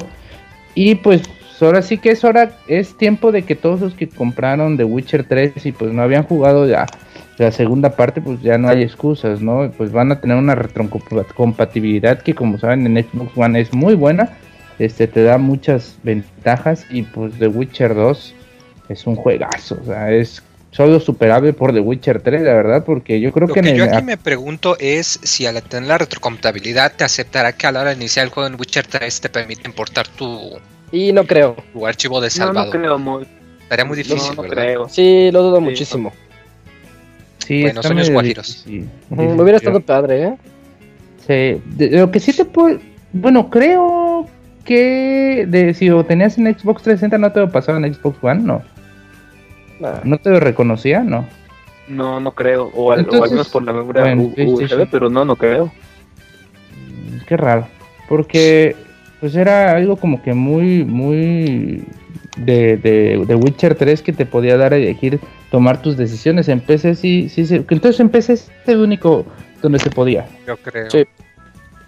[0.74, 1.22] Y pues
[1.60, 5.24] ahora sí que es hora, es tiempo de que todos los que compraron The Witcher
[5.24, 6.86] 3 y pues no habían jugado ya
[7.38, 9.70] la segunda parte, pues ya no hay excusas, ¿no?
[9.76, 14.36] Pues van a tener una retrocompatibilidad que como saben en Xbox One es muy buena,
[14.78, 18.34] este te da muchas ventajas y pues The Witcher 2
[18.88, 23.20] es un juegazo, o sea, es solo superable por The Witcher 3, la verdad, porque
[23.20, 23.62] yo creo Lo que...
[23.62, 27.72] que yo aquí me pregunto es si al tener la retrocompatibilidad te aceptará que a
[27.72, 30.59] la hora de iniciar el juego en Witcher 3 te permite importar tu
[30.90, 31.57] y no creo.
[31.72, 32.66] Tu archivo de salvado.
[32.66, 33.26] No, creo, muy.
[33.62, 34.88] Estaría muy difícil, no, Creo.
[34.88, 36.12] Sí, lo dudo muchísimo.
[37.38, 38.64] Sí, bueno, sueños guajiros.
[39.11, 40.37] me hubiera estado padre, ¿eh?
[41.26, 42.78] Sí, lo que sí te puedo.
[43.12, 44.26] Bueno, creo
[44.64, 48.42] que de, si lo tenías en Xbox 360 no te lo pasaba en Xbox One,
[48.42, 48.62] no.
[50.04, 51.02] ¿No te reconocía?
[51.02, 51.26] No.
[51.88, 52.70] No, no creo.
[52.74, 55.66] O al, menos por la memoria USB, pero no, no creo.
[55.66, 57.66] Mm, qué raro.
[58.08, 58.76] Porque
[59.20, 61.84] pues era algo como que muy, muy,
[62.36, 65.18] de, de, Witcher 3 que te podía dar a elegir
[65.50, 66.48] tomar tus decisiones.
[66.48, 67.56] En PC sí, sí, sí.
[67.56, 69.24] Entonces en PC es el único
[69.62, 70.26] donde se podía.
[70.46, 70.90] Yo creo.
[70.90, 71.04] Sí.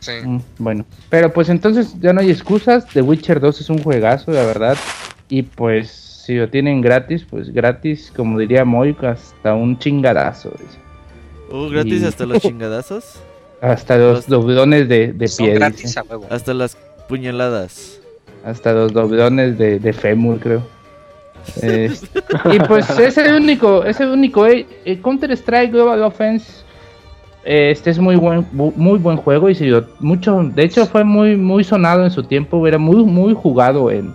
[0.00, 0.12] Sí.
[0.24, 2.86] Mm, bueno, pero pues entonces ya no hay excusas.
[2.86, 4.76] The Witcher 2 es un juegazo, la verdad.
[5.28, 10.52] Y pues si lo tienen gratis, pues gratis, como diría Moy, hasta un chingadazo.
[11.50, 13.16] Uh, gratis hasta los chingadazos.
[13.60, 15.58] Hasta los, doblones de, de pie.
[16.30, 18.00] Hasta las puñaladas.
[18.42, 20.62] Hasta los doblones de, de fémur, creo.
[21.62, 24.46] y pues es el único, es el único.
[24.46, 24.64] Eh,
[25.02, 26.62] Counter Strike Global Offense
[27.44, 31.64] este es muy buen muy buen juego y se mucho de hecho fue muy muy
[31.64, 34.14] sonado en su tiempo era muy muy jugado en,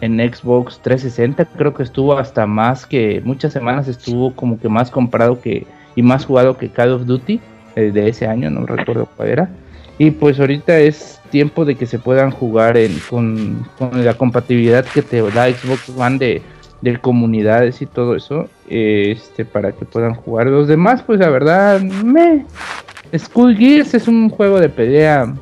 [0.00, 4.90] en Xbox 360 creo que estuvo hasta más que muchas semanas estuvo como que más
[4.90, 7.40] comprado que y más jugado que Call of Duty
[7.76, 9.50] eh, de ese año no recuerdo cuál era
[9.98, 15.02] y pues ahorita es tiempo de que se puedan jugar en, con, la compatibilidad que
[15.02, 16.42] te da Xbox One de
[16.80, 20.46] de comunidades y todo eso, este, para que puedan jugar.
[20.46, 22.44] Los demás, pues la verdad, me.
[23.16, 25.34] Skull Gears es un juego de pelea.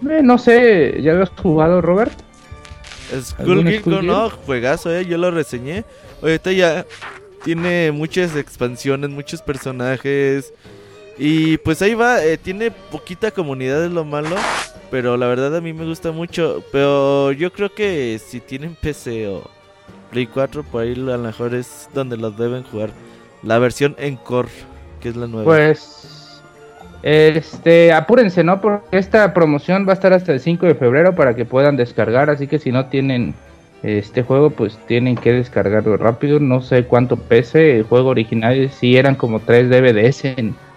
[0.00, 2.12] no sé, ¿ya lo has jugado, Robert?
[3.22, 5.84] Skull Gears, no, juegazo, eh, yo lo reseñé.
[6.22, 6.86] Ahorita ya
[7.44, 10.52] tiene muchas expansiones, muchos personajes.
[11.18, 14.36] Y pues ahí va, eh, tiene poquita comunidad, es lo malo.
[14.90, 16.64] Pero la verdad a mí me gusta mucho.
[16.72, 19.48] Pero yo creo que si tienen PC o
[20.10, 22.90] Play 4, por ahí a lo mejor es donde los deben jugar.
[23.42, 24.48] La versión Encore,
[25.00, 25.44] que es la nueva.
[25.44, 26.19] Pues,
[27.02, 28.60] este, apúrense, ¿no?
[28.60, 32.30] Porque esta promoción va a estar hasta el 5 de febrero para que puedan descargar.
[32.30, 33.34] Así que si no tienen
[33.82, 36.40] este juego, pues tienen que descargarlo rápido.
[36.40, 37.78] No sé cuánto pese.
[37.78, 40.22] El juego original si eran como 3 DVDs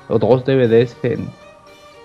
[0.07, 1.27] o 2 DVDs en,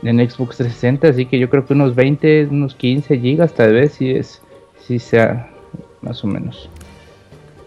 [0.02, 1.08] en Xbox 360.
[1.08, 4.42] Así que yo creo que unos 20, unos 15 gigas tal vez si es,
[4.86, 5.50] si sea
[6.02, 6.68] más o menos.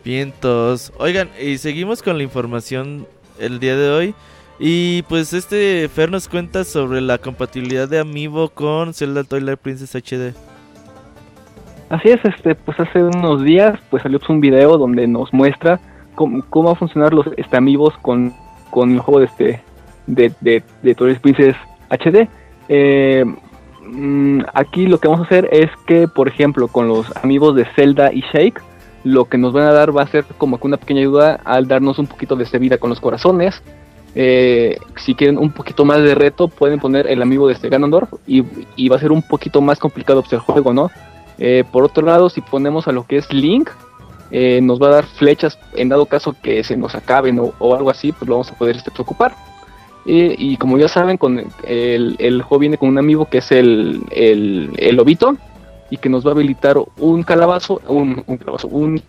[0.03, 0.91] Vientos.
[0.97, 3.07] Oigan, y seguimos con la información
[3.39, 4.15] el día de hoy.
[4.59, 9.95] Y pues este Fer nos cuenta sobre la compatibilidad de Amiibo con Zelda Twilight Princess
[9.95, 10.35] HD.
[11.89, 15.79] Así es, este, pues hace unos días pues salió un video donde nos muestra
[16.15, 18.33] cómo, cómo va a funcionar los este, Amiibos con,
[18.69, 19.61] con el juego de este
[20.07, 20.33] de,
[20.81, 21.55] de, Twilight Princess
[21.89, 22.27] HD.
[22.69, 23.25] Eh,
[23.85, 27.65] mm, aquí lo que vamos a hacer es que, por ejemplo, con los amigos de
[27.75, 28.61] Zelda y Shake,
[29.03, 31.67] lo que nos van a dar va a ser como que una pequeña ayuda al
[31.67, 33.61] darnos un poquito de vida con los corazones.
[34.13, 38.12] Eh, si quieren un poquito más de reto, pueden poner el amigo de este Ganondorf
[38.28, 38.41] y,
[38.89, 40.91] va a ser un poquito más complicado pues, el juego, ¿no?
[41.38, 43.69] Eh, por otro lado, si ponemos a lo que es Link,
[44.32, 47.89] eh, nos va a dar flechas en dado caso que se nos acaben o, algo
[47.89, 49.34] así, pues lo vamos a poder este, ocupar.
[50.06, 54.04] y como ya saben, con el, el, juego viene con un amigo que es el,
[54.12, 55.38] el, el lobito,
[55.91, 59.04] y que nos va a habilitar un calabazo, un, un calabazo, un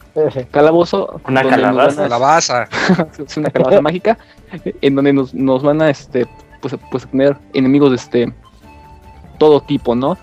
[0.50, 1.20] calabozo.
[1.26, 2.02] Una calabaza.
[2.02, 2.68] calabaza.
[3.24, 4.18] es una calabaza mágica,
[4.80, 6.26] en donde nos, nos van a este
[6.60, 8.32] pues, pues tener enemigos de este
[9.38, 10.16] todo tipo, ¿no?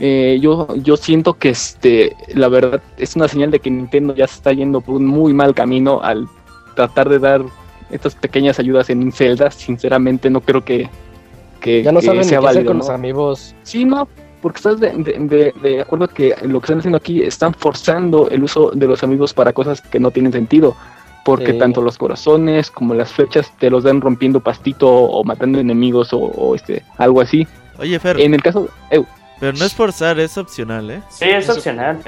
[0.00, 4.26] Eh, yo, yo siento que este, la verdad es una señal de que Nintendo ya
[4.26, 6.26] se está yendo por un muy mal camino al
[6.74, 7.42] tratar de dar
[7.90, 9.50] estas pequeñas ayudas en Zelda.
[9.52, 10.90] Sinceramente no creo que,
[11.60, 13.54] que ya no saben sea qué hacer con los amigos.
[13.62, 14.08] Sí, no,
[14.42, 18.86] porque estás de, acuerdo que lo que están haciendo aquí están forzando el uso de
[18.88, 20.76] los amigos para cosas que no tienen sentido.
[21.24, 26.10] Porque tanto los corazones como las flechas te los dan rompiendo pastito o matando enemigos
[26.12, 27.46] o, este algo así.
[27.78, 28.20] Oye, Fer.
[28.20, 28.68] En el caso.
[29.40, 31.02] pero no es forzar, es opcional, ¿eh?
[31.08, 32.00] Sí, es opcional.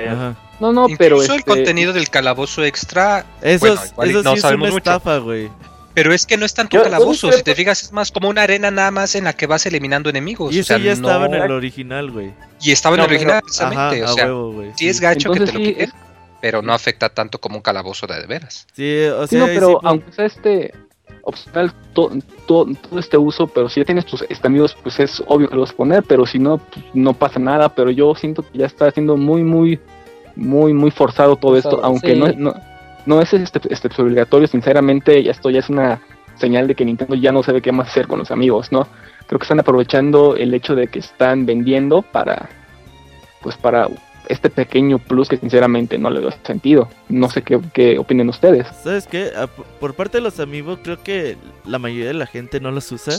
[0.61, 1.17] No, no, pero.
[1.17, 3.25] Incluso el este contenido del calabozo extra.
[3.41, 5.51] Eso, eso sí es una estafa, güey.
[5.97, 8.71] Pero es que no es tanto calabozo, si te fijas, es más como una arena
[8.71, 10.55] nada más en la que vas eliminando enemigos.
[10.55, 12.35] Y eso ya estaba en el original, güey.
[12.61, 14.05] Y estaba en el original, precisamente.
[14.05, 14.29] o sea,
[14.77, 15.93] sí es gacho que te lo quiten,
[16.41, 18.67] pero no afecta tanto como un calabozo de, de veras.
[18.73, 20.75] Sí, o sea, no, pero aunque sea este
[21.23, 22.69] opcional todo
[22.99, 25.77] este uso, pero si ya tienes tus amigos, pues es obvio que lo vas a
[25.77, 27.69] poner, pero si no, pues no pasa nada.
[27.75, 29.81] Pero yo siento que ya está siendo muy, muy,
[30.37, 32.55] muy, muy forzado todo esto, aunque no, no
[33.07, 36.01] no es este, este, obligatorio, sinceramente, esto ya es una
[36.37, 38.87] señal de que Nintendo ya no sabe qué más hacer con los amigos, ¿no?
[39.27, 42.51] Creo que están aprovechando el hecho de que están vendiendo para,
[43.43, 43.89] pues para
[44.29, 46.89] este pequeño plus que sinceramente no le da sentido.
[47.09, 48.67] No sé qué, qué opinen ustedes.
[48.83, 49.31] ¿Sabes qué?
[49.81, 53.19] Por parte de los amigos, creo que la mayoría de la gente no los usa.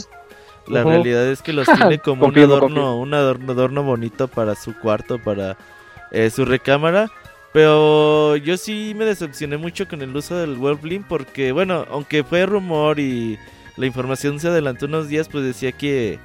[0.66, 5.18] La realidad es que los tiene como un adorno, un adorno, bonito para su cuarto,
[5.18, 5.56] para
[6.10, 7.10] eh, su recámara.
[7.52, 12.44] Pero yo sí me decepcioné mucho con el uso del Webblink porque, bueno, aunque fue
[12.44, 13.38] rumor y
[13.76, 16.18] la información se adelantó unos días, pues decía que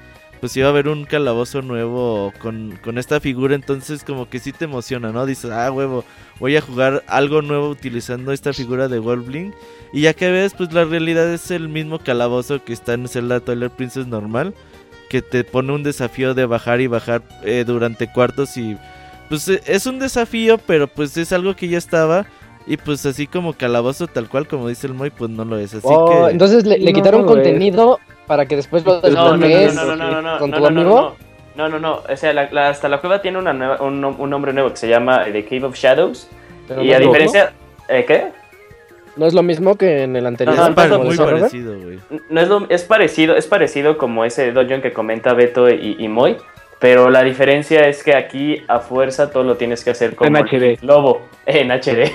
[0.43, 4.51] pues iba a haber un calabozo nuevo con, con esta figura, entonces como que sí
[4.51, 5.25] te emociona, ¿no?
[5.25, 6.03] Dices, ah, huevo,
[6.37, 9.53] voy a jugar algo nuevo utilizando esta figura de Wolfling.
[9.93, 13.39] Y ya que ves, pues la realidad es el mismo calabozo que está en Zelda
[13.39, 14.53] Twilight Princess normal,
[15.09, 18.75] que te pone un desafío de bajar y bajar eh, durante cuartos y
[19.29, 22.25] pues eh, es un desafío, pero pues es algo que ya estaba.
[22.67, 25.73] Y pues así como calabozo tal cual como dice el Moy, pues no lo es.
[25.73, 26.31] Así oh, que...
[26.33, 30.65] Entonces le, quitaron contenido para que después lo desbloquees no, no, no, no, con tu
[30.65, 31.15] amigo.
[31.55, 32.01] No, no, no.
[32.09, 32.31] O sea,
[32.67, 35.75] hasta la cueva tiene una nueva, un, nombre nuevo que se llama The Cave of
[35.75, 36.27] Shadows.
[36.81, 37.53] y a diferencia...
[37.89, 38.31] ¿Eh, ¿Qué?
[39.15, 40.55] No es lo mismo que en el anterior.
[40.55, 41.99] No, no, es muy parecido, güey.
[42.29, 46.07] No es, lo, es parecido, es parecido como ese dungeon que comenta Beto y, y
[46.07, 46.37] Moy.
[46.79, 50.45] Pero la diferencia es que aquí a fuerza todo lo tienes que hacer como en
[50.45, 50.79] HD.
[50.81, 51.21] Lobo.
[51.45, 52.11] En HD.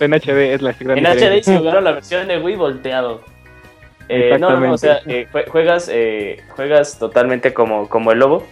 [0.00, 3.20] en HD es la gran En HD se jugaron la versión de Wii volteado.
[4.08, 8.46] Eh, no, no, o sea, eh, juegas, eh, juegas totalmente como, como el lobo.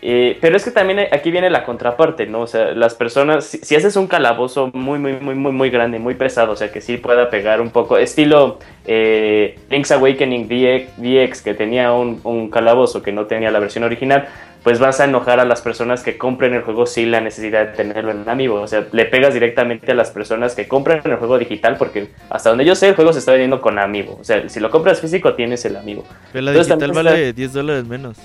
[0.00, 2.40] pero es que también aquí viene la contraparte, ¿no?
[2.42, 6.14] O sea, las personas, si, haces un calabozo muy, muy, muy, muy, muy grande, muy
[6.14, 11.92] pesado, o sea, que sí pueda pegar un poco, estilo Link's Awakening DX, que tenía
[11.92, 14.28] un, un, calabozo que no tenía la versión original,
[14.62, 17.72] pues vas a enojar a las personas que compren el juego sin la necesidad de
[17.72, 18.60] tenerlo en amigo.
[18.60, 22.50] O sea, le pegas directamente a las personas que compran el juego digital porque hasta
[22.50, 24.18] donde yo sé el juego se está vendiendo con amigo.
[24.20, 26.04] O sea, si lo compras físico tienes el amigo.
[26.32, 28.18] Pero la digital vale 10 dólares menos.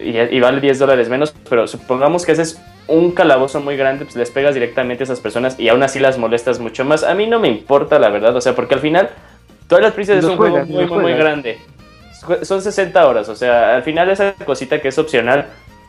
[0.00, 4.30] Y, vale 10 dólares menos, pero supongamos que haces un calabozo muy grande, pues les
[4.30, 7.02] pegas directamente a esas personas y aún así las molestas mucho más.
[7.02, 9.10] A mí no me importa, la verdad, o sea, porque al final
[9.68, 11.58] Todas las es un juego muy, muy, muy grande
[12.42, 15.46] son 60 horas, o sea, al final esa cosita que es opcional,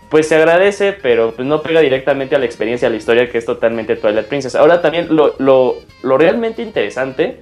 [0.10, 3.38] pues se agradece, pero pues no pega directamente a la experiencia, a la historia que
[3.38, 4.56] es totalmente Twilight Princess.
[4.56, 7.42] Ahora también lo, lo, lo realmente interesante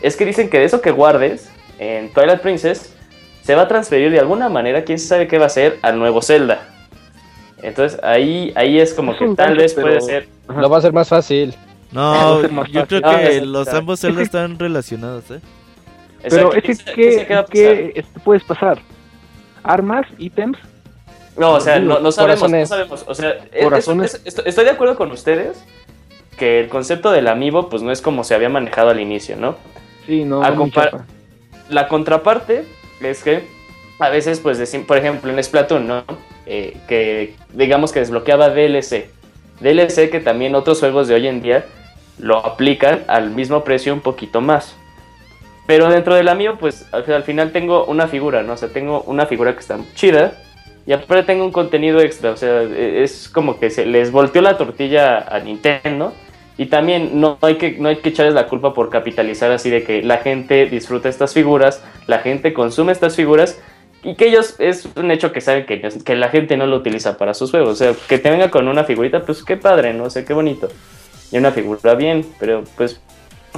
[0.00, 2.94] es que dicen que de eso que guardes en Twilight Princess
[3.42, 6.22] se va a transferir de alguna manera, quién sabe qué va a ser, al nuevo
[6.22, 6.68] Zelda.
[7.62, 10.28] Entonces ahí, ahí es como que tal vez puede ser...
[10.48, 11.54] Lo va a ser más fácil.
[11.92, 15.40] No, yo creo que los ambos Zelda están relacionados, ¿eh?
[16.28, 18.80] Pero es que, ¿qué, puedes pasar?
[19.62, 20.06] ¿Armas?
[20.18, 20.58] ¿Ítems?
[21.36, 23.04] No, o sea, no, sabemos, no sabemos.
[23.06, 23.36] O sea,
[24.24, 25.64] estoy de acuerdo con ustedes
[26.36, 29.56] que el concepto del amiibo pues no es como se había manejado al inicio, ¿no?
[30.06, 30.42] Sí, no.
[31.68, 32.64] la contraparte
[33.00, 33.44] es que
[33.98, 36.04] a veces, pues, por ejemplo, en Splatoon, ¿no?
[36.46, 39.10] Eh, que digamos que desbloqueaba DLC.
[39.60, 41.66] DLC que también otros juegos de hoy en día
[42.18, 44.74] lo aplican al mismo precio un poquito más.
[45.66, 48.54] Pero dentro del amigo, pues al, final tengo una figura, ¿no?
[48.54, 50.34] O sea, tengo una figura que está chida.
[50.86, 52.32] Y aparte tengo un contenido extra.
[52.32, 56.12] O sea, e, es como que se les volteó la tortilla a Nintendo.
[56.58, 59.82] Y también no hay, que, no hay que echarles la culpa por capitalizar así de
[59.82, 63.58] que la gente disfruta estas figuras, la gente consume estas figuras
[64.02, 67.16] y que ellos es un hecho que saben que, que la gente no lo utiliza
[67.16, 67.70] para sus juegos.
[67.70, 70.04] O sea, que te venga con una figurita, pues qué padre, ¿no?
[70.04, 70.68] O sea, qué bonito.
[71.32, 73.00] Y una figura bien, pero pues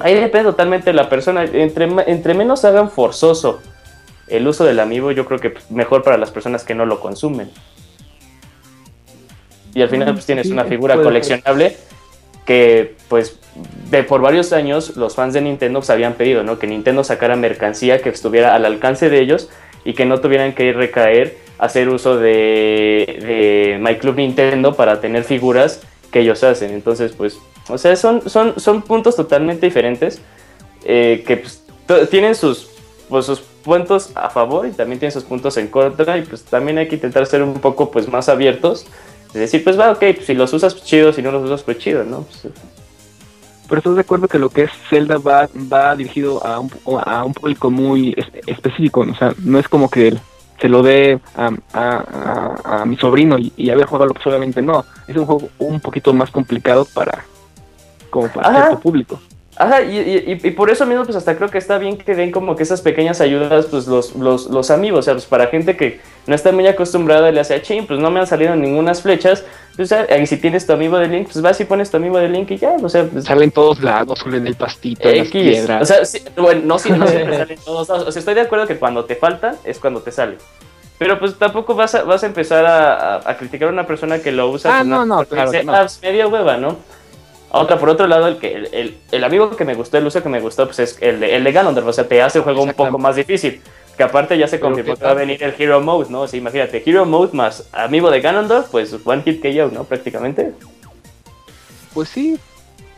[0.01, 1.45] Ahí depende totalmente de la persona.
[1.45, 3.61] Entre, entre menos hagan forzoso
[4.29, 7.51] el uso del amiibo, yo creo que mejor para las personas que no lo consumen.
[9.75, 11.77] Y al final pues tienes una figura coleccionable
[12.47, 13.39] que pues
[13.91, 16.59] de por varios años los fans de Nintendo se habían pedido, ¿no?
[16.59, 19.49] Que Nintendo sacara mercancía que estuviera al alcance de ellos
[19.85, 25.25] y que no tuvieran que recaer hacer uso de, de My Club Nintendo para tener
[25.25, 26.73] figuras que ellos hacen.
[26.73, 30.21] Entonces, pues o sea, son, son, son puntos totalmente diferentes
[30.85, 31.63] eh, que pues,
[32.11, 32.69] tienen sus,
[33.09, 36.79] pues, sus puntos a favor y también tienen sus puntos en contra y pues también
[36.79, 38.87] hay que intentar ser un poco pues más abiertos.
[39.29, 41.63] Es decir, pues va, ok, pues, si los usas pues, chido, si no los usas
[41.63, 42.23] pues chido, ¿no?
[42.23, 42.53] Pues,
[43.69, 46.71] pero estás de acuerdo que lo que es Zelda va, va dirigido a un,
[47.07, 48.15] a un público muy
[48.47, 50.13] específico, o sea, no es como que
[50.61, 54.85] se lo dé a, a, a, mi sobrino y, y haber jugado, pues obviamente no,
[55.09, 57.25] es un juego un poquito más complicado para,
[58.13, 59.19] como para cierto público.
[59.57, 62.57] Ajá, y, y, por eso mismo, pues hasta creo que está bien que den como
[62.57, 66.01] que esas pequeñas ayudas, pues los, los, los amigos, o sea, pues para gente que
[66.27, 69.45] no está muy acostumbrada y le hace, ching, pues no me han salido ninguna flechas,
[69.77, 72.31] pues y si tienes tu amigo de Link, pues vas y pones tu amigo de
[72.31, 75.83] Link y ya, o sea, pues, Salen todos lados, salen el pastito, las piedras.
[75.83, 78.67] O sea, bueno, no, si no siempre salen todos lados, o sea, estoy de acuerdo
[78.67, 80.39] que cuando te falta es cuando te sale.
[80.97, 84.33] Pero pues tampoco vas a, vas a empezar a, a, criticar a una persona que
[84.33, 84.71] lo usa.
[84.73, 85.53] Ah, pues, no, no, claro.
[85.65, 85.75] no.
[85.75, 86.77] Ah, pues, media hueva, ¿no?
[87.55, 90.29] Otra, por otro lado, el, que, el, el, amigo que me gustó, el uso que
[90.31, 91.87] me gustó, pues es el de, el de Ganondorf.
[91.87, 93.61] O sea, te hace el juego un poco más difícil.
[93.97, 96.23] Que aparte ya se confirmó que va a venir el Hero Mode, ¿no?
[96.23, 99.85] O sea, imagínate, Hero Mode más amigo de Ganondorf, pues one hit KO, ¿no?
[99.85, 100.55] Prácticamente.
[101.93, 102.39] Pues sí.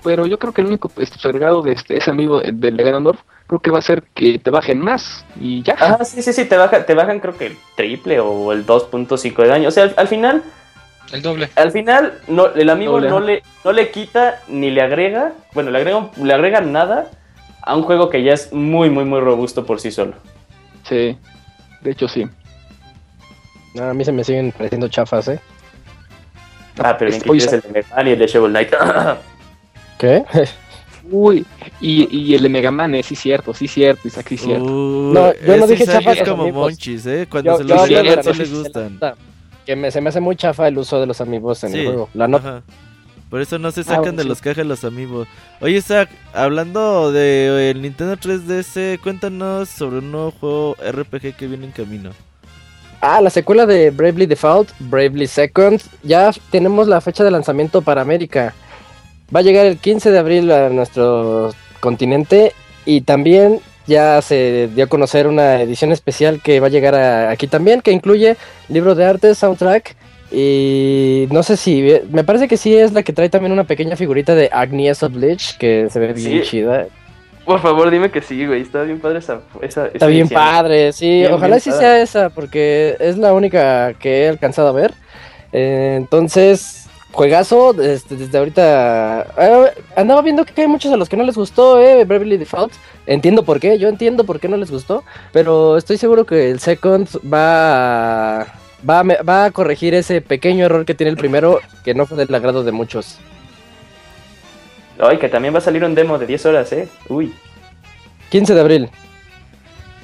[0.05, 3.59] pero yo creo que el único este, agregado de este, ese amigo del Ganondorf creo
[3.59, 5.75] que va a ser que te bajen más y ya.
[5.81, 9.43] Ah, sí, sí, sí, te, baja, te bajan creo que el triple o el 2.5
[9.43, 9.69] de daño.
[9.69, 10.45] O sea, al, final...
[11.15, 11.49] El doble.
[11.55, 15.79] Al final, no, el amigo no le, no le quita ni le agrega, bueno, le
[15.79, 17.09] agrega, le agrega nada
[17.63, 20.15] a un juego que ya es muy, muy, muy robusto por sí solo.
[20.83, 21.17] Sí,
[21.83, 22.27] de hecho sí.
[23.81, 25.39] a mí se me siguen pareciendo chafas, ¿eh?
[26.81, 28.75] Ah, pero incluye el de Metal y el de Shovel Knight.
[29.99, 30.25] ¿Qué?
[31.13, 31.47] Uy,
[31.81, 34.65] y, y el de Mega Man, eh, sí cierto, sí cierto, Isaac, sí cierto.
[34.65, 37.29] no, yo no dije chafas es como monchis, ¿eh?
[37.31, 38.99] Cuando se los regalan sí les gustan.
[39.67, 42.09] Que me, se me hace muy chafa el uso de los amigos en el juego.
[42.15, 42.63] La nota.
[43.31, 45.27] Por eso no se ah, sacan de los cajas los amigos.
[45.61, 51.67] Oye, Isaac, hablando de el Nintendo 3DS, cuéntanos sobre un nuevo juego RPG que viene
[51.67, 52.11] en camino.
[53.01, 55.83] Ah, la secuela de Bravely Default, Bravely Second.
[56.03, 58.55] Ya tenemos la fecha de lanzamiento para América.
[59.35, 62.53] Va a llegar el 15 de abril a nuestro continente
[62.87, 67.47] y también ya se dio a conocer una edición especial que va a llegar aquí
[67.47, 68.37] también, que incluye
[68.69, 69.97] libro de arte, soundtrack
[70.31, 73.95] y no sé si, me parece que sí es la que trae también una pequeña
[73.95, 76.87] figurita de Agnes of Bleach que se ve bien chida.
[77.45, 78.63] Por favor, dime que sí, güey.
[78.63, 79.43] Está bien padre esa.
[79.61, 81.25] esa Está bien padre, sí.
[81.27, 84.95] Ojalá sí sea esa, porque es la única que he alcanzado a ver.
[85.53, 86.84] Eh, entonces,
[87.15, 87.81] juegazo.
[87.81, 89.27] Este, desde ahorita.
[89.39, 92.05] Eh, andaba viendo que hay muchos a los que no les gustó, eh.
[92.05, 92.75] Bravely Default.
[93.07, 95.05] Entiendo por qué, yo entiendo por qué no les gustó.
[95.33, 98.47] Pero estoy seguro que el Second va a,
[98.89, 102.35] va, va a corregir ese pequeño error que tiene el primero, que no fue del
[102.35, 103.19] agrado de muchos.
[104.99, 106.89] Ay, que también va a salir un demo de 10 horas, ¿eh?
[107.09, 107.33] Uy.
[108.31, 108.91] 15 de abril.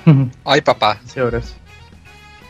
[0.45, 1.01] Ay, papá.
[1.07, 1.55] Sí, horas.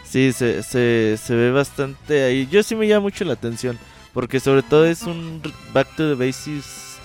[0.04, 2.48] Sí, se, se, se ve bastante ahí.
[2.50, 3.78] Yo sí me llama mucho la atención.
[4.12, 5.40] Porque sobre todo es un
[5.72, 6.98] back to the basics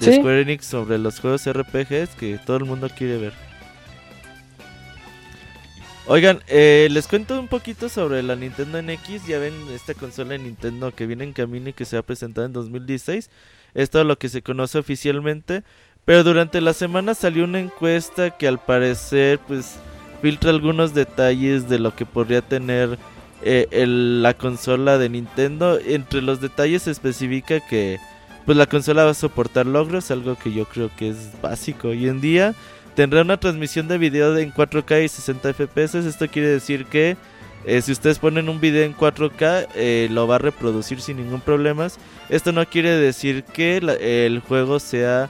[0.00, 3.48] de Square Enix sobre los juegos RPGs que todo el mundo quiere ver.
[6.10, 9.26] Oigan, eh, les cuento un poquito sobre la Nintendo NX.
[9.26, 12.46] Ya ven esta consola de Nintendo que viene en camino y que se ha presentado
[12.46, 13.28] en 2016.
[13.74, 15.64] Es todo lo que se conoce oficialmente.
[16.06, 19.76] Pero durante la semana salió una encuesta que al parecer pues
[20.22, 22.98] filtra algunos detalles de lo que podría tener
[23.42, 25.78] eh, la consola de Nintendo.
[25.78, 27.98] Entre los detalles se especifica que
[28.46, 32.08] pues la consola va a soportar logros, algo que yo creo que es básico hoy
[32.08, 32.54] en día.
[32.94, 35.94] Tendrá una transmisión de video en 4K y 60 FPS.
[35.96, 37.16] Esto quiere decir que
[37.64, 41.40] eh, si ustedes ponen un video en 4K, eh, lo va a reproducir sin ningún
[41.40, 41.86] problema.
[42.28, 45.28] Esto no quiere decir que el juego sea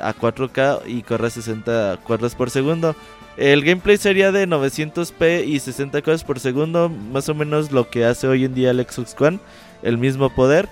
[0.00, 2.94] a 4K y corra 60 cuadros por segundo.
[3.36, 8.04] El gameplay sería de 900p y 60 cuadros por segundo, más o menos lo que
[8.04, 9.38] hace hoy en día el Xbox One,
[9.82, 10.68] el mismo poder.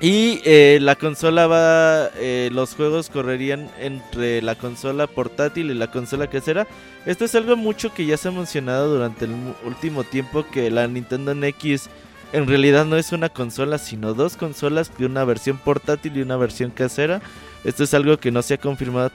[0.00, 5.90] Y eh, la consola va, eh, los juegos correrían entre la consola portátil y la
[5.90, 6.66] consola casera.
[7.04, 9.34] Esto es algo mucho que ya se ha mencionado durante el
[9.66, 11.90] último tiempo que la Nintendo NX
[12.32, 16.70] en realidad no es una consola, sino dos consolas, una versión portátil y una versión
[16.70, 17.20] casera.
[17.64, 19.10] Esto es algo que no se ha confirmado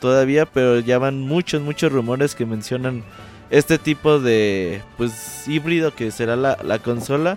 [0.00, 3.02] todavía, pero ya van muchos, muchos rumores que mencionan
[3.50, 7.36] este tipo de pues híbrido que será la, la consola.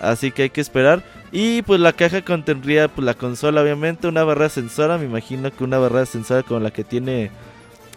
[0.00, 1.02] Así que hay que esperar.
[1.32, 5.62] Y pues la caja contendría pues la consola obviamente, una barra sensora, me imagino que
[5.62, 7.30] una barra sensora como la que tiene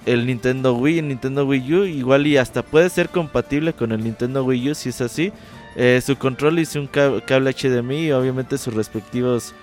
[0.05, 4.03] el Nintendo Wii, el Nintendo Wii U, igual y hasta puede ser compatible con el
[4.03, 5.31] Nintendo Wii U si es así.
[5.75, 9.53] Eh, su control y un cable HDMI y obviamente sus respectivos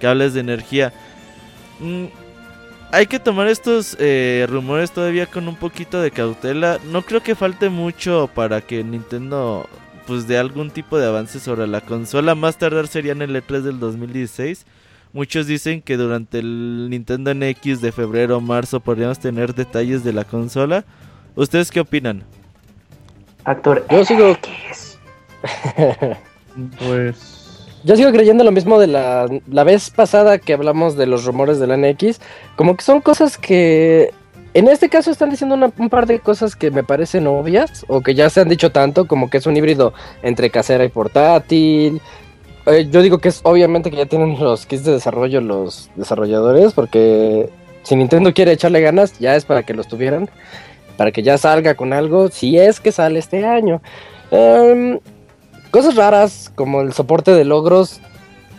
[0.00, 0.92] cables de energía.
[1.78, 2.06] Mm,
[2.92, 6.78] hay que tomar estos eh, rumores todavía con un poquito de cautela.
[6.90, 9.68] No creo que falte mucho para que Nintendo
[10.06, 12.34] pues de algún tipo de avance sobre la consola.
[12.34, 14.66] Más tardar sería en el E3 del 2016.
[15.12, 20.12] Muchos dicen que durante el Nintendo NX de febrero o marzo podríamos tener detalles de
[20.12, 20.84] la consola.
[21.36, 22.24] ¿Ustedes qué opinan?
[23.44, 23.86] Actor.
[23.88, 24.36] Yo sigo.
[26.78, 27.38] Pues.
[27.82, 31.58] Yo sigo creyendo lo mismo de la, la vez pasada que hablamos de los rumores
[31.58, 32.20] de la NX.
[32.56, 34.12] Como que son cosas que
[34.52, 38.14] en este caso están diciendo un par de cosas que me parecen obvias o que
[38.14, 42.00] ya se han dicho tanto, como que es un híbrido entre casera y portátil.
[42.66, 46.72] Eh, yo digo que es obviamente que ya tienen los kits de desarrollo los desarrolladores,
[46.72, 47.48] porque
[47.84, 50.28] si Nintendo quiere echarle ganas, ya es para que los tuvieran,
[50.96, 53.80] para que ya salga con algo, si es que sale este año.
[54.32, 54.98] Em,
[55.70, 58.00] cosas raras como el soporte de logros,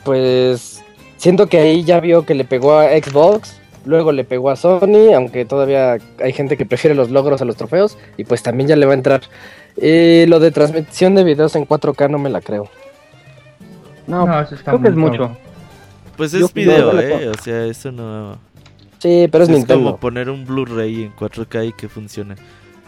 [0.03, 0.83] pues
[1.17, 5.13] siento que ahí ya vio que le pegó a Xbox Luego le pegó a Sony,
[5.15, 7.97] aunque todavía hay gente que prefiere los logros a los trofeos.
[8.17, 9.21] Y pues también ya le va a entrar.
[9.75, 12.69] Y lo de transmisión de videos en 4K no me la creo.
[14.05, 15.35] No, eso creo que es mucho.
[16.15, 18.37] Pues es video, eh, o sea, eso no...
[18.99, 22.35] Sí, pero es, es como poner un Blu-ray en 4K y que funcione.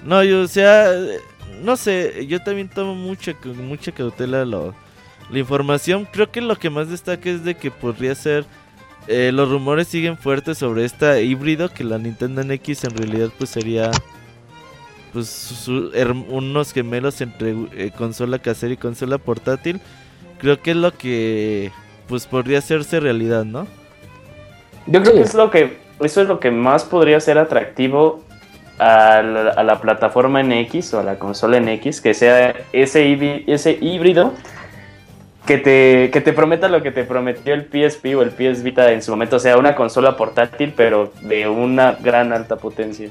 [0.05, 0.91] No, yo, o sea,
[1.61, 4.73] no sé, yo también tomo mucha, mucha cautela lo,
[5.29, 6.07] la información.
[6.11, 8.45] Creo que lo que más destaca es de que podría ser...
[9.07, 13.49] Eh, los rumores siguen fuertes sobre esta híbrido que la Nintendo NX en realidad pues
[13.49, 13.91] sería
[15.11, 19.81] pues unos gemelos entre eh, consola casera y consola portátil.
[20.39, 21.71] Creo que es lo que
[22.07, 23.67] pues podría hacerse realidad, ¿no?
[24.87, 28.22] Yo creo que es lo que eso es lo que más podría ser atractivo
[28.80, 34.34] a la, plataforma NX o a la consola NX, que sea ese, ese híbrido
[35.45, 38.91] que te, que te prometa lo que te prometió el PSP o el PS Vita
[38.91, 43.09] en su momento, o sea, una consola portátil, pero de una gran alta potencia.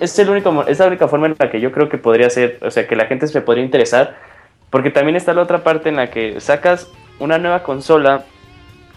[0.00, 2.58] Es, el único, es la única forma en la que yo creo que podría ser,
[2.62, 4.16] o sea, que la gente se podría interesar,
[4.68, 8.24] porque también está la otra parte en la que sacas una nueva consola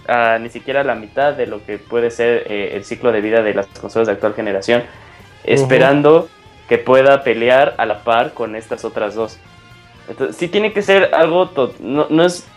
[0.07, 3.41] a ni siquiera la mitad de lo que puede ser eh, el ciclo de vida
[3.41, 4.83] de las consolas de actual generación,
[5.43, 6.29] esperando
[6.67, 9.39] que pueda pelear a la par con estas otras dos.
[10.09, 11.49] Entonces, sí tiene que ser algo,
[11.79, 12.47] no, no, es...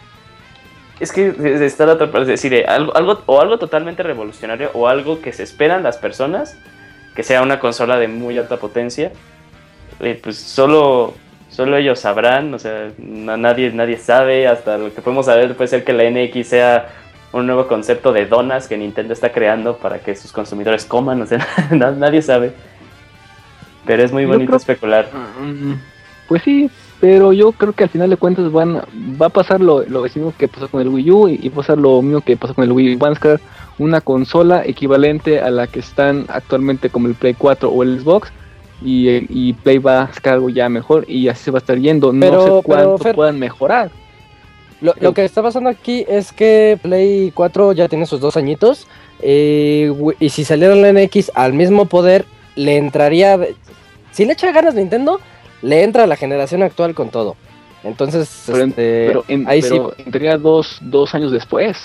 [0.99, 1.34] Es que
[1.66, 5.30] está la otra parte, es decir, algo, algo, o algo totalmente revolucionario o algo que
[5.30, 6.57] se esperan las personas,
[7.14, 9.12] que sea una consola de muy alta potencia.
[10.01, 11.12] Eh, pues solo,
[11.51, 15.84] solo ellos sabrán, o sea, nadie, nadie sabe, hasta lo que podemos saber puede ser
[15.84, 16.88] que la NX sea
[17.37, 21.26] un nuevo concepto de donas que Nintendo está creando para que sus consumidores coman, o
[21.26, 22.53] sea, nadie sabe.
[23.84, 25.09] Pero es muy bonito especular.
[25.41, 25.74] Mm,
[26.28, 26.68] pues sí,
[27.01, 28.82] pero yo creo que al final de cuentas van
[29.20, 31.57] va a pasar lo, lo mismo que pasó con el Wii U y, va a
[31.57, 32.99] pasar lo mismo que pasó con el Wii U.
[32.99, 33.41] Van a sacar
[33.78, 38.32] una consola equivalente a la que están actualmente como el Play 4 o el Xbox
[38.82, 41.78] y, y Play va a sacar algo ya mejor y así se va a estar
[41.78, 42.12] yendo.
[42.12, 43.91] no sé cuánto puedan mejorar.
[44.81, 48.87] Lo, lo, que está pasando aquí es que Play 4 ya tiene sus dos añitos
[49.20, 53.39] eh, y si saliera la NX al mismo poder le entraría...
[54.12, 55.20] Si le echa ganas Nintendo,
[55.62, 57.37] le entra a la generación actual con todo.
[57.85, 59.81] Entonces, pero, este, ahí sí.
[59.99, 61.77] entraría dos, dos años después.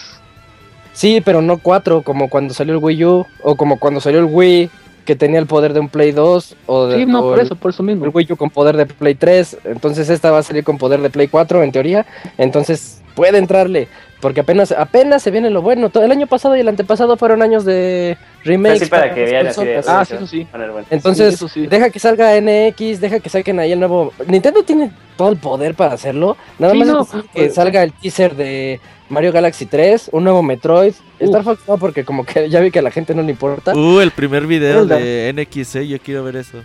[0.93, 4.25] Sí, pero no cuatro, como cuando salió el Wii U o como cuando salió el
[4.25, 4.69] Wii
[5.11, 7.71] que tenía el poder de un Play 2 o de, sí, no, por eso, por
[7.71, 8.05] eso mismo.
[8.05, 11.01] El Wii U con poder de Play 3, entonces esta va a salir con poder
[11.01, 12.05] de Play 4 en teoría,
[12.37, 13.89] entonces puede entrarle,
[14.21, 15.89] porque apenas apenas se viene lo bueno.
[15.89, 18.87] Todo, el año pasado y el antepasado fueron años de remakes.
[18.87, 19.47] para, que vean
[19.85, 20.47] Ah, sí, eso sí.
[20.89, 24.13] Entonces, deja que salga NX, deja que saquen ahí el nuevo.
[24.27, 26.37] Nintendo tiene todo el poder para hacerlo.
[26.57, 28.79] Nada más que salga el teaser de
[29.11, 30.93] Mario Galaxy 3, un nuevo Metroid.
[31.19, 33.75] Star Fox no, porque como que ya vi que a la gente no le importa.
[33.75, 36.63] Uh, el primer video de NX, eh, yo quiero ver eso.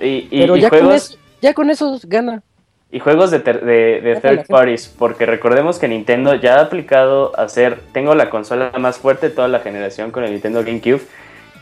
[0.00, 2.42] Y, Pero ya, con eso, ya con eso gana.
[2.90, 8.14] Y juegos de, de, third parties, porque recordemos que Nintendo ya ha aplicado hacer, tengo
[8.14, 11.02] la consola más fuerte de toda la generación con el Nintendo GameCube,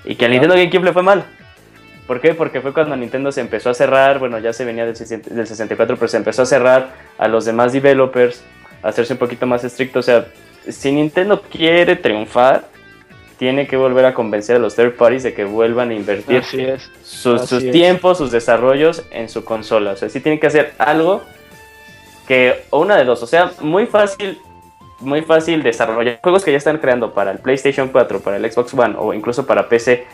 [0.04, 1.24] y que al Nintendo GameCube le fue mal.
[2.06, 2.34] ¿Por qué?
[2.34, 6.08] Porque fue cuando Nintendo se empezó a cerrar, bueno, ya se venía del 64, pero
[6.08, 8.44] se empezó a cerrar a los demás developers,
[8.85, 9.99] hacerse un poquito más estricto.
[9.99, 10.26] O sea,
[10.68, 12.68] si Nintendo quiere triunfar,
[13.39, 16.45] tiene que volver a convencer a los third parties de que vuelvan a invertir
[17.03, 19.93] sus, tiempos, sus desarrollos en su consola.
[19.93, 21.22] O sea, sí tienen que hacer algo
[22.28, 24.39] que, o una de dos, o sea, muy fácil,
[25.01, 28.72] muy fácil desarrollar juegos que ya están creando para el PlayStation 4, para el Xbox
[28.72, 30.07] One o incluso para PC,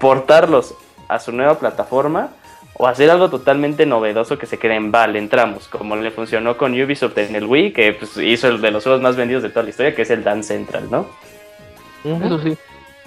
[0.00, 0.74] portarlos
[1.08, 2.30] a su nueva plataforma
[2.78, 6.72] o hacer algo totalmente novedoso que se quede en vale, entramos, como le funcionó con
[6.72, 9.62] Ubisoft en el Wii, que pues, hizo el de los juegos más vendidos de toda
[9.62, 11.06] la historia, que es el Dance Central, ¿no?
[12.04, 12.56] Eso sí.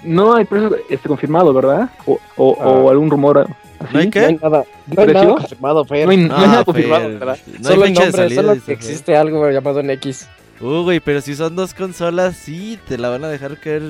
[0.03, 1.89] No hay precio este, confirmado, ¿verdad?
[2.05, 2.91] O, o, ah.
[2.91, 3.47] algún rumor.
[3.79, 3.93] Así.
[3.93, 4.21] ¿No hay qué?
[4.21, 6.05] No hay nada, no hay nada confirmado, Fer.
[6.05, 7.37] No hay, nada confirmado, ¿verdad?
[7.59, 10.27] No solo el nombre, solo que existe algo llamado NX.
[10.61, 13.83] Uh, güey, pero si son dos consolas, sí, te la van a dejar caer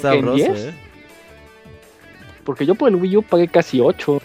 [0.00, 0.74] sabroso, ¿eh?
[2.44, 4.20] Porque yo por el Wii U pagué casi 8.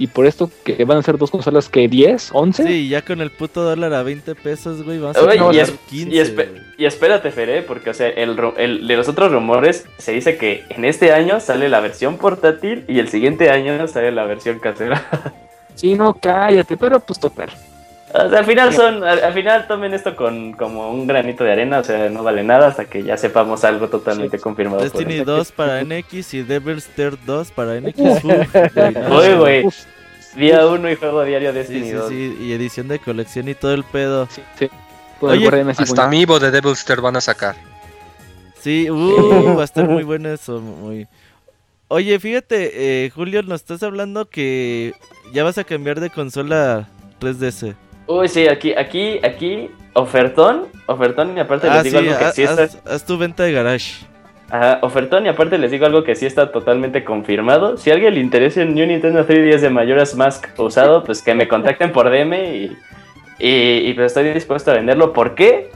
[0.00, 2.66] Y por esto que van a ser dos consolas que 10, 11.
[2.66, 6.36] Sí, ya con el puto dólar a 20 pesos, güey, va a ser 15.
[6.78, 10.64] Y, espérate, Feré, porque o sea, el, el, de los otros rumores se dice que
[10.70, 15.06] en este año sale la versión portátil y el siguiente año sale la versión casera.
[15.76, 17.48] Sí, no, cállate, pero pues total
[18.12, 22.08] al final son, al, final tomen esto con como un granito de arena, o sea,
[22.08, 24.82] no vale nada hasta que ya sepamos algo totalmente confirmado.
[24.82, 27.98] Destiny 2 para NX y Devil's Third 2 para NX.
[27.98, 29.68] Uy, güey.
[30.36, 32.08] Día 1 y juego diario Destiny sí, 2.
[32.08, 34.26] Sí, y edición de colección y todo el pedo.
[34.30, 34.70] Sí, sí.
[35.20, 37.56] Oye, hasta amiibo de Devil's Third van a sacar.
[38.60, 41.08] Sí, uh, va a estar muy bueno eso, muy...
[41.88, 44.94] Oye, fíjate, eh, Julio, nos estás hablando que
[45.32, 46.88] ya vas a cambiar de consola
[47.20, 47.74] 3DS.
[48.06, 52.42] Uy, sí, aquí, aquí, aquí, ofertón, ofertón y aparte les ah, digo algo que sí
[52.42, 52.68] está...
[52.86, 54.04] Haz tu venta de garage.
[54.50, 57.76] Ajá, ofertón y aparte les digo algo que sí está totalmente confirmado.
[57.76, 61.46] Si a alguien le interesa un Nintendo 3DS de Majora's Mask usado, pues que me
[61.46, 62.76] contacten por DM y,
[63.38, 65.12] y, pues estoy dispuesto a venderlo.
[65.12, 65.70] ¿Por qué?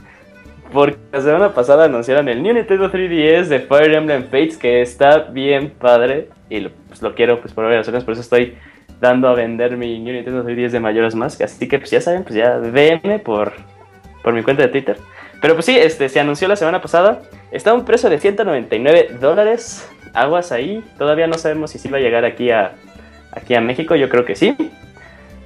[0.73, 5.19] Porque la semana pasada anunciaron el New Nintendo 3DS de Fire Emblem Fates que está
[5.19, 8.57] bien padre y lo, pues lo quiero pues por varias razones, por eso estoy
[8.99, 11.41] dando a vender mi New Nintendo 3DS de Majora's Mask.
[11.41, 13.53] Así que pues ya saben, pues ya DM por,
[14.23, 14.97] por mi cuenta de Twitter.
[15.41, 17.21] Pero pues sí, este, se anunció la semana pasada.
[17.51, 19.89] Está a un precio de 199 dólares.
[20.13, 20.83] Aguas ahí.
[20.97, 22.73] Todavía no sabemos si sí va a llegar aquí a,
[23.31, 23.95] aquí a México.
[23.95, 24.55] Yo creo que sí.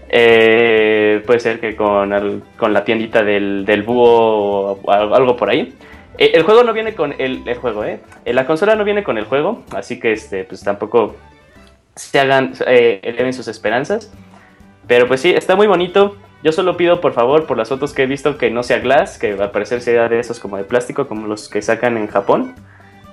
[0.10, 5.74] Eh, puede ser que con, con la tiendita del, del búho o algo por ahí.
[6.18, 8.02] Eh, el juego no viene con el, el, juego, ¿eh?
[8.26, 11.16] La consola no viene con el juego, así que este, pues tampoco
[12.00, 14.12] se hagan, eh, eleven sus esperanzas.
[14.88, 16.16] Pero pues sí, está muy bonito.
[16.44, 19.18] Yo solo pido por favor, por las fotos que he visto, que no sea glass,
[19.18, 22.08] que va a parecer sea de esos como de plástico, como los que sacan en
[22.08, 22.56] Japón,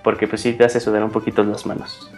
[0.05, 2.11] porque pues sí te hace sudar un poquito las manos.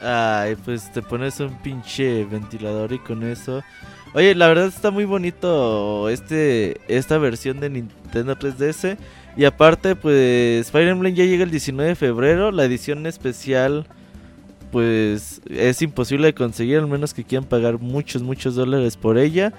[0.00, 3.62] Ay, pues te pones un pinche ventilador y con eso.
[4.14, 8.96] Oye, la verdad está muy bonito este esta versión de Nintendo 3DS.
[9.36, 12.52] Y aparte, pues Fire Emblem ya llega el 19 de febrero.
[12.52, 13.86] La edición especial,
[14.72, 19.52] pues es imposible de conseguir, al menos que quieran pagar muchos, muchos dólares por ella.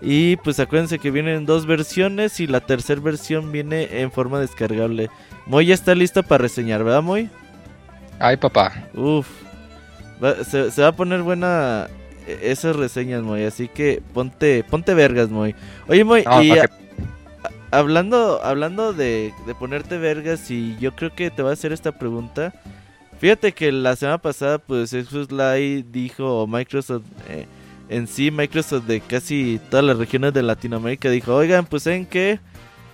[0.00, 5.10] Y pues acuérdense que vienen dos versiones y la tercera versión viene en forma descargable.
[5.46, 7.30] Moy ya está lista para reseñar, ¿verdad, Moy?
[8.18, 8.88] Ay, papá.
[8.94, 9.28] Uf.
[10.44, 11.88] se, va a poner buena
[12.26, 13.44] e, esas reseñas, Moy.
[13.44, 15.54] Así que ponte, ponte vergas, Moy.
[15.88, 16.52] Oye, Moy, y
[17.70, 21.92] hablando, hablando de, de, ponerte vergas, y yo creo que te voy a hacer esta
[21.92, 22.54] pregunta.
[23.18, 27.04] Fíjate que la semana pasada, pues, Xbox Live dijo, Microsoft...
[27.28, 27.46] Eh,
[27.88, 32.40] en sí Microsoft de casi todas las regiones de Latinoamérica dijo, oigan, pues en qué,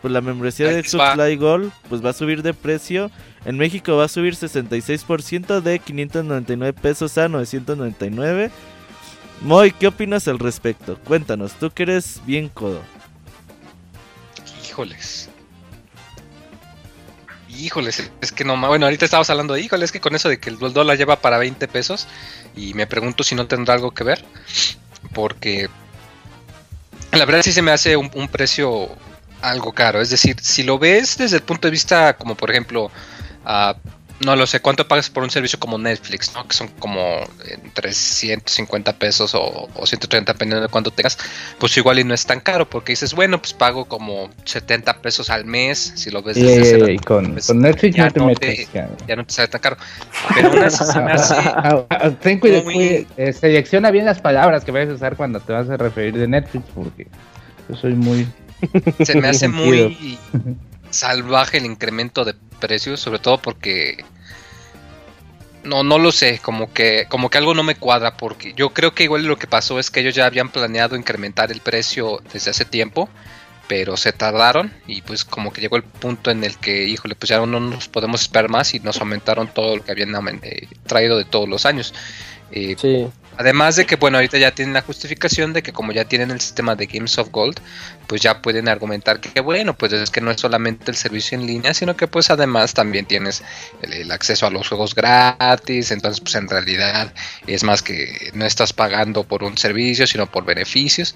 [0.02, 3.10] pues la membresía de Xbox Live Gold pues va a subir de precio.
[3.44, 8.50] En México va a subir 66% de 599 pesos a 999.
[9.42, 10.98] Moy, ¿qué opinas al respecto?
[11.04, 12.80] Cuéntanos, tú que eres bien codo.
[14.68, 15.29] Híjoles.
[17.60, 20.38] Híjoles, es que no, bueno, ahorita estábamos hablando de, híjoles, es que con eso de
[20.38, 22.06] que el dólar lleva para 20 pesos
[22.56, 24.24] y me pregunto si no tendrá algo que ver
[25.12, 25.68] porque
[27.12, 28.88] la verdad sí se me hace un, precio
[29.42, 30.00] algo caro.
[30.00, 32.90] Es decir, si lo ves desde el punto de vista como por ejemplo,
[33.44, 33.74] uh,
[34.20, 36.34] no lo sé, ¿cuánto pagas por un servicio como Netflix?
[36.34, 36.46] ¿no?
[36.46, 41.18] Que son como entre 150 pesos o, 130 dependiendo de cuánto tengas.
[41.58, 45.30] Pues igual y no es tan caro porque dices, bueno, pues pago como 70 pesos
[45.30, 45.92] al mes.
[45.96, 49.32] Si lo ves desde ese con, pues, con, Netflix ya no te ya no te
[49.32, 49.76] sale tan caro.
[50.34, 51.34] Pero una se me hace...
[51.62, 55.52] Ah, ah, ten cuidado, eh, selecciona bien las palabras que vayas a usar cuando te
[55.52, 57.06] vas a referir de Netflix porque
[57.68, 58.26] yo soy muy...
[59.04, 60.18] Se me hace muy
[60.90, 64.04] salvaje el incremento de precios, sobre todo porque
[65.64, 68.94] no, no lo sé, como que, como que algo no me cuadra, porque yo creo
[68.94, 72.50] que igual lo que pasó es que ellos ya habían planeado incrementar el precio desde
[72.50, 73.08] hace tiempo,
[73.68, 77.28] pero se tardaron y pues como que llegó el punto en el que, híjole, pues
[77.28, 81.16] ya no nos podemos esperar más y nos aumentaron todo lo que habían eh, traído
[81.16, 81.94] de todos los años.
[82.50, 83.06] Eh, sí.
[83.40, 86.42] Además de que, bueno, ahorita ya tienen la justificación de que como ya tienen el
[86.42, 87.58] sistema de Games of Gold,
[88.06, 91.46] pues ya pueden argumentar que, bueno, pues es que no es solamente el servicio en
[91.46, 93.42] línea, sino que pues además también tienes
[93.80, 97.14] el, acceso a los juegos gratis, entonces pues en realidad
[97.46, 101.14] es más que no estás pagando por un servicio, sino por beneficios.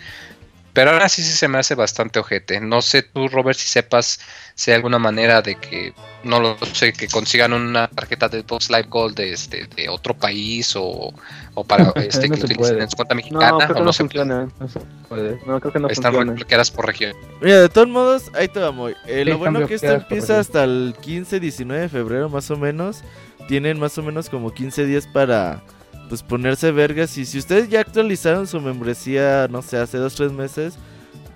[0.74, 2.60] Pero ahora sí, sí se me hace bastante ojete.
[2.60, 4.18] No sé tú, Robert, si sepas
[4.56, 5.94] si hay alguna manera de que,
[6.24, 10.14] no lo sé, que consigan una tarjeta de Box Live Gold de, este, de otro
[10.14, 11.14] país o,
[11.54, 13.50] o para este, que lo utilicen en su cuenta mexicana.
[13.52, 14.48] No, creo que no, funciona.
[14.58, 15.38] No se puede.
[15.46, 16.32] No, creo que no Están funciona.
[16.32, 17.14] bloqueadas por región.
[17.40, 18.94] Mira, de todos modos, ahí te vamos.
[19.06, 23.02] Eh, lo bueno que esto empieza hasta el 15-19 de febrero, más o menos.
[23.46, 25.62] Tienen más o menos como 15 días para
[26.08, 27.16] pues ponerse vergas.
[27.18, 30.78] Y si ustedes ya actualizaron su membresía, no sé, hace 2-3 meses,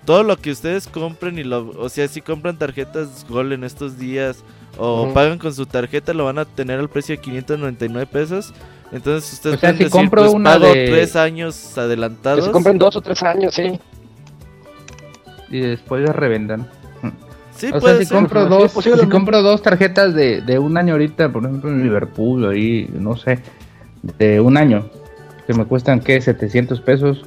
[0.05, 3.99] todo lo que ustedes compren y lo, o sea, si compran tarjetas Gold en estos
[3.99, 4.43] días
[4.79, 8.55] o pagan con su tarjeta, lo van a tener al precio de 599 pesos.
[8.91, 10.87] Entonces ustedes o sea, si compro pues, una de...
[10.87, 12.47] tres años adelantados.
[12.47, 13.79] se compren dos o tres años, sí.
[15.51, 16.67] Y después las revendan.
[17.55, 21.33] Sí, o sea, si compro dos, si compro dos tarjetas de, de un año ahorita,
[21.33, 23.41] por ejemplo en Liverpool, ahí, no sé,
[24.03, 24.89] de un año,
[25.47, 26.21] que me cuestan, ¿qué?
[26.21, 27.25] 700 pesos.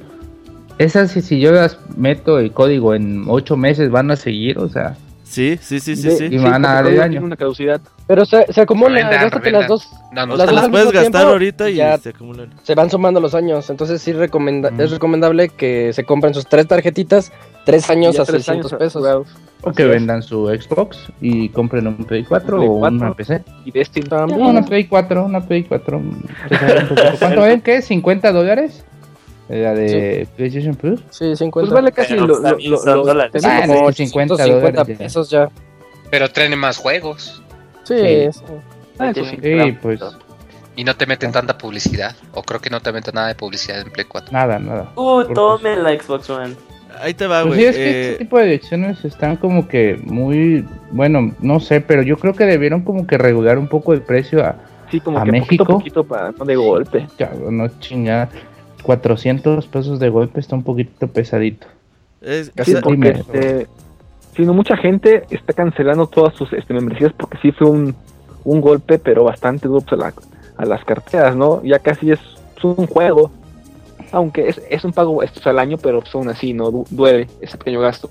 [0.78, 4.96] Esas, si yo las meto el código en 8 meses, van a seguir, o sea.
[5.32, 6.10] Sí, sí, sí, sí.
[6.10, 6.24] sí.
[6.30, 7.22] Y van a darle daño.
[7.22, 7.80] una caducidad.
[8.06, 9.88] Pero se, se acumulan, gástate las dos.
[10.12, 12.50] No, no, las, puedes gastar ahorita y se acumulan.
[12.62, 16.68] Se van sumando los años, entonces sí recomenda es recomendable que se compren sus tres
[16.68, 17.32] tarjetitas,
[17.64, 19.26] tres años a 600 pesos.
[19.62, 23.42] O que vendan su Xbox y compren un Play 4 o una PC.
[23.64, 24.42] Y Destiny también.
[24.42, 26.02] una Play 4, una Play 4.
[27.20, 27.62] ¿Cuánto ven?
[27.62, 27.78] ¿Qué?
[27.78, 28.84] ¿50 dólares?
[29.52, 31.00] La de PlayStation Plus.
[31.10, 31.50] Sí, 50.
[31.52, 33.44] Pues vale casi lo, lo, lo, dólares.
[33.44, 35.50] Ah, como 50, 50 pesos ya.
[36.10, 37.42] Pero traen más juegos.
[37.84, 38.40] Sí, sí.
[38.98, 40.00] Ah, sí, pues.
[40.74, 42.16] Y no te meten tanta publicidad.
[42.32, 44.32] O creo que no te meten nada de publicidad en Play 4.
[44.32, 44.92] Nada, nada.
[44.96, 46.54] Uh, tome la Xbox One.
[47.00, 47.64] Ahí te va, pues güey.
[47.64, 48.10] Pues sí, es que eh...
[48.12, 50.66] este tipo de ediciones están como que muy.
[50.90, 54.44] Bueno, no sé, pero yo creo que debieron como que regular un poco el precio
[54.44, 54.56] a,
[54.90, 55.64] sí, como a que México.
[55.64, 57.06] Poquito, poquito para, no de golpe.
[57.16, 58.28] Claro, no chingada.
[58.82, 61.66] 400 pesos de golpe está un poquito pesadito.
[62.20, 63.66] Es casi porque este,
[64.36, 67.94] sino mucha gente está cancelando todas sus este, membresías porque sí fue un,
[68.44, 70.14] un golpe, pero bastante duro pues, a, la,
[70.56, 71.62] a, las carteras, ¿no?
[71.62, 72.20] Ya casi es,
[72.56, 73.30] es un juego,
[74.10, 77.28] aunque es, es un pago esto al año, pero pues, aún así no du duele
[77.40, 78.10] ese pequeño gasto.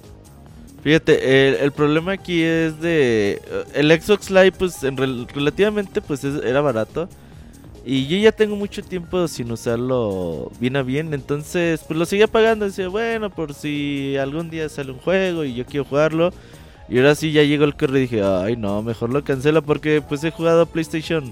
[0.83, 3.39] Fíjate, el, el, problema aquí es de
[3.75, 7.07] el Xbox Live, pues en rel relativamente pues es, era barato.
[7.83, 11.13] Y yo ya tengo mucho tiempo sin usarlo bien a bien.
[11.13, 12.65] Entonces, pues lo seguía pagando.
[12.65, 16.31] Decía, bueno, por si algún día sale un juego y yo quiero jugarlo.
[16.89, 20.01] Y ahora sí ya llegó el correo y dije, ay no, mejor lo cancelo porque
[20.01, 21.31] pues he jugado PlayStation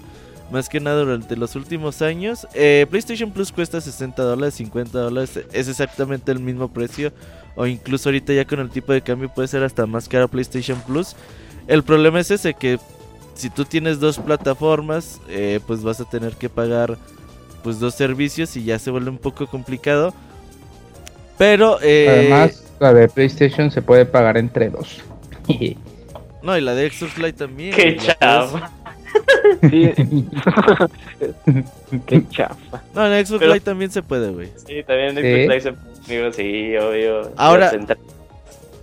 [0.52, 2.48] más que nada durante los últimos años.
[2.54, 5.40] Eh, PlayStation Plus cuesta 60 dólares, 50 dólares.
[5.52, 7.12] Es exactamente el mismo precio.
[7.56, 10.82] O incluso ahorita ya con el tipo de cambio puede ser hasta más caro PlayStation
[10.82, 11.16] Plus.
[11.68, 12.80] El problema es ese que
[13.40, 16.98] si tú tienes dos plataformas, eh, pues vas a tener que pagar
[17.64, 20.14] pues dos servicios y ya se vuelve un poco complicado.
[21.38, 25.02] Pero eh, además la de PlayStation se puede pagar entre dos.
[26.44, 27.74] no, y la de Xbox Live también.
[27.74, 28.72] Qué chafa.
[32.06, 32.84] Qué chafa.
[32.94, 33.54] No, en Xbox Pero...
[33.54, 34.52] Live también se puede, güey.
[34.68, 35.90] Sí, también en Xbox Live se puede.
[36.34, 37.32] Sí, obvio.
[37.38, 37.72] Ahora,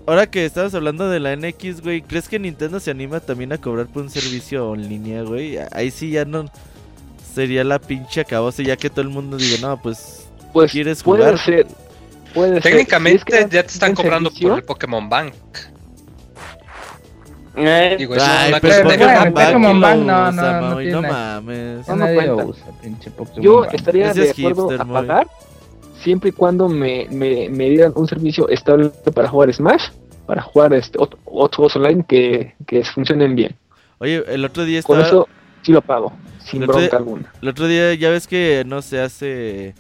[0.07, 3.59] Ahora que estabas hablando de la NX, güey, ¿crees que Nintendo se anima también a
[3.59, 5.59] cobrar por un servicio en línea, güey?
[5.73, 6.45] Ahí sí ya no
[7.35, 11.35] sería la pinche acabose, ya que todo el mundo diga, no, pues, pues ¿quieres jugar?
[11.35, 11.67] Puede ser.
[12.35, 13.41] Puede Técnicamente ser.
[13.43, 14.49] Es que ya te están cobrando servicio?
[14.51, 15.35] por el Pokémon Bank.
[17.57, 20.61] Eh, Digo, Ay, es pero cosa Pokémon Bank, Pokémon ¿quién Bank, lo no, usa, no,
[20.61, 21.89] no no mames.
[21.89, 23.75] No, no usa, pinche Pokémon Yo Bank.
[23.75, 24.95] estaría Ese de es acuerdo hipster, a muy.
[24.95, 25.27] pagar
[26.07, 29.89] siempre y cuando me, me, me dieran un servicio estable para jugar Smash,
[30.25, 33.57] para jugar este, ot- otros juegos online que, que funcionen bien.
[33.99, 35.09] Oye, el otro día Con estaba...
[35.23, 35.29] eso
[35.63, 36.13] sí lo pago,
[36.45, 37.33] sin El bronca día- alguna.
[37.43, 39.75] El otro día ya ves que, no sé, hace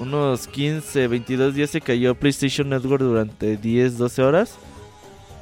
[0.00, 4.56] unos 15, 22 días se cayó PlayStation Network durante 10, 12 horas.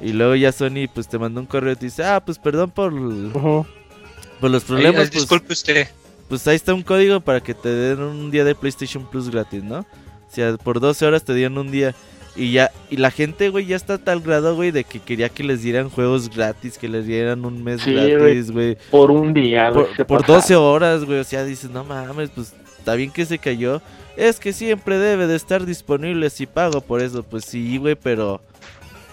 [0.01, 2.71] Y luego ya Sony pues te mandó un correo y te dice, ah, pues perdón
[2.71, 2.91] por,
[3.31, 5.05] por los problemas.
[5.05, 5.87] eh, pues, disculpe usted.
[6.29, 9.63] Pues ahí está un código para que te den un día de PlayStation Plus gratis,
[9.63, 9.79] ¿no?
[9.79, 11.93] O sea, por 12 horas te dieron un día.
[12.35, 15.29] Y ya, y la gente, güey, ya está a tal grado, güey, de que quería
[15.29, 18.75] que les dieran juegos gratis, que les dieran un mes Sí, gratis, güey.
[18.89, 20.41] Por un día, güey, Por, por pasaron.
[20.41, 21.19] 12 horas, güey.
[21.19, 23.81] O sea, dices, no mames, pues está bien que se cayó.
[24.17, 27.21] Es que siempre debe de estar disponible si pago por eso.
[27.21, 28.41] Pues sí, güey, pero.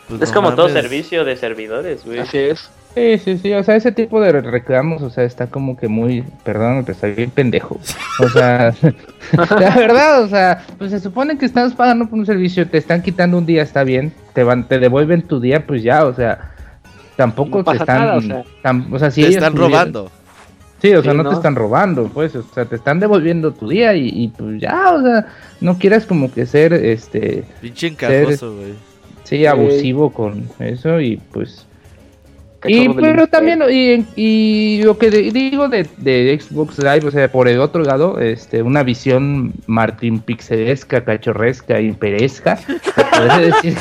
[0.09, 2.21] pues, Es no como todo servicio de servidores, güey.
[2.21, 2.71] Así es.
[2.95, 6.25] Sí, sí, sí, o sea, ese tipo de reclamos, o sea, está como que muy,
[6.43, 7.79] perdón, pero está bien pendejo.
[8.19, 8.75] O sea,
[9.33, 13.01] la verdad, o sea, pues se supone que estás pagando por un servicio, te están
[13.03, 16.53] quitando un día, está bien, te van, te devuelven tu día, pues ya, o sea,
[17.17, 18.45] tampoco No te están, nada, o sea.
[18.63, 20.11] tam- o sea, si Te ellos están robando.
[20.83, 21.31] Sí, o sea, Sí, no, ¿no?
[21.31, 24.93] te están robando, pues, o sea, te están devolviendo tu día y, y, pues ya,
[24.95, 25.27] o sea,
[25.61, 28.73] no quieras como que ser, este, Pinche encajoso, güey.
[29.23, 31.67] sí, abusivo con eso y pues...
[32.67, 37.49] Y pero también, y, y lo que digo de, de Xbox Live, o sea, por
[37.49, 42.59] el otro lado, este, una visión Martín Pixelesca, cachorresca, imperesca,
[42.95, 43.77] podría decir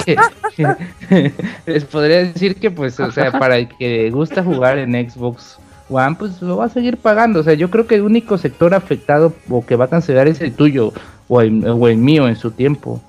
[0.56, 1.34] que,
[1.66, 5.60] les podría decir que, pues, o sea, para el que gusta jugar en Xbox
[5.90, 7.42] One, pues lo va a seguir pagando.
[7.42, 10.40] O sea, yo creo que el único sector afectado o que va a cancelar es
[10.40, 10.94] el tuyo
[11.28, 13.02] o el, o el mío en su tiempo.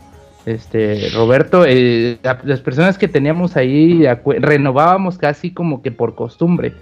[0.47, 4.05] Este, Roberto, la- las personas que teníamos ahí
[4.39, 6.73] renovábamos casi como que por costumbre,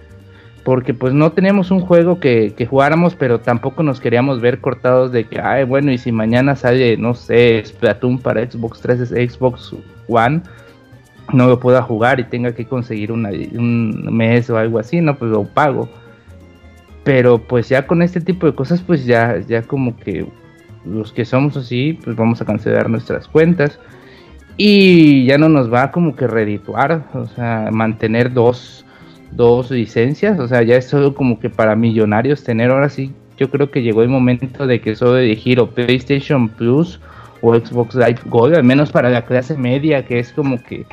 [0.65, 5.11] porque pues no teníamos un juego que, que jugáramos, pero tampoco nos queríamos ver cortados
[5.13, 9.75] de que, ay, bueno, y si mañana sale, no sé, Splatoon para Xbox 3, Xbox
[10.07, 10.43] One,
[11.33, 15.17] no lo pueda jugar y tenga que conseguir una- un mes o algo así, no,
[15.17, 15.89] pues lo pago.
[17.05, 20.27] Pero pues ya con este tipo de cosas, pues ya, ya como que
[20.93, 23.79] los que somos así, pues vamos a cancelar nuestras cuentas.
[24.61, 28.85] y ya no nos va como que redituar, o sea, mantener dos,
[29.31, 33.51] dos licencias, o sea, ya es solo como que para millonarios tener ahora sí, yo
[33.51, 37.01] creo que llegó el momento de que solo elegir o PlayStation Plus
[37.41, 40.87] o Xbox Live Gold, al menos para la clase media, que es como que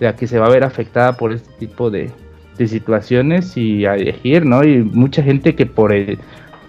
[0.00, 2.10] la que se va a ver afectada por este tipo de,
[2.58, 4.64] de situaciones y a elegir, ¿no?
[4.64, 6.18] Y mucha gente que por el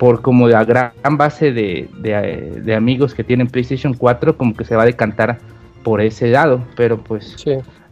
[0.04, 4.76] por como la gran base de, de, amigos que tienen PlayStation 4 como que se
[4.76, 5.38] va a decantar
[5.82, 7.38] por ese lado, pero pues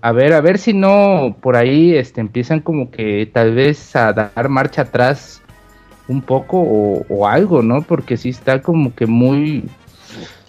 [0.01, 4.12] a ver, a ver si no por ahí este empiezan como que tal vez a
[4.12, 5.41] dar marcha atrás
[6.09, 7.82] un poco o, o algo, ¿no?
[7.82, 9.64] Porque sí está como que muy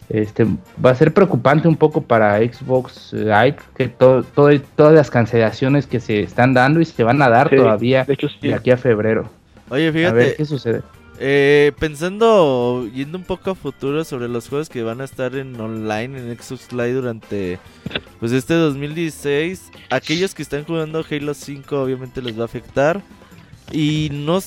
[0.08, 0.48] este
[0.84, 6.00] va a ser preocupante un poco para Xbox Live que todo, todas las cancelaciones que
[6.00, 9.30] se están dando y se van a dar todavía de, aquí a febrero.
[9.68, 10.10] Oye, fíjate.
[10.10, 10.82] A ver qué sucede.
[11.24, 15.58] Eh, pensando, yendo un poco a futuro sobre los juegos que van a estar en
[15.60, 17.60] online en Xbox Live durante
[18.18, 23.00] pues este 2016, aquellos que están jugando Halo 5 obviamente les va a afectar
[23.70, 24.40] y no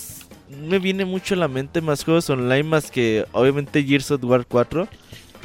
[0.68, 4.46] me viene mucho a la mente más juegos online más que obviamente Gears of War
[4.46, 4.90] 4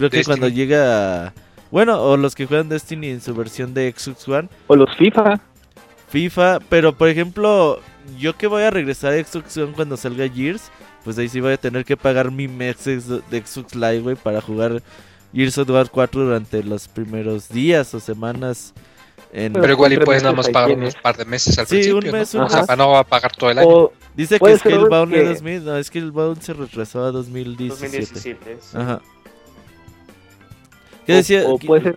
[0.01, 1.35] Creo que cuando llega.
[1.71, 4.49] Bueno, o los que juegan Destiny en su versión de Xbox One.
[4.67, 5.39] O los FIFA.
[6.09, 7.81] FIFA, pero por ejemplo,
[8.19, 10.73] yo que voy a regresar a Xbox One cuando salga Gears,
[11.05, 14.41] pues ahí sí voy a tener que pagar mi mes de Xbox Live, güey, para
[14.41, 14.83] jugar
[15.33, 18.75] Gears of War 4 durante los primeros días o semanas.
[19.33, 22.35] Pero igual y puedes nada más pagar unos par de meses al sí, un mes,
[22.35, 22.41] ¿no?
[22.41, 23.91] Un O sea, no va a pagar todo el año.
[24.17, 25.25] Dice que Scalebound que...
[25.25, 27.99] 2000, no, Scalebound se retrasó a 2017.
[27.99, 29.01] 2017 Ajá.
[31.47, 31.97] O, puede ser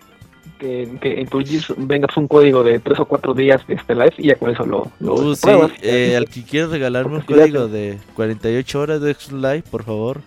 [0.64, 4.14] que, en tu GIS vengas un código de 3 o 4 días de este live
[4.18, 5.50] y ya con eso lo, lo uh, sí,
[5.82, 10.22] eh, al que quiera regalarme un código de 48 horas de live, por favor.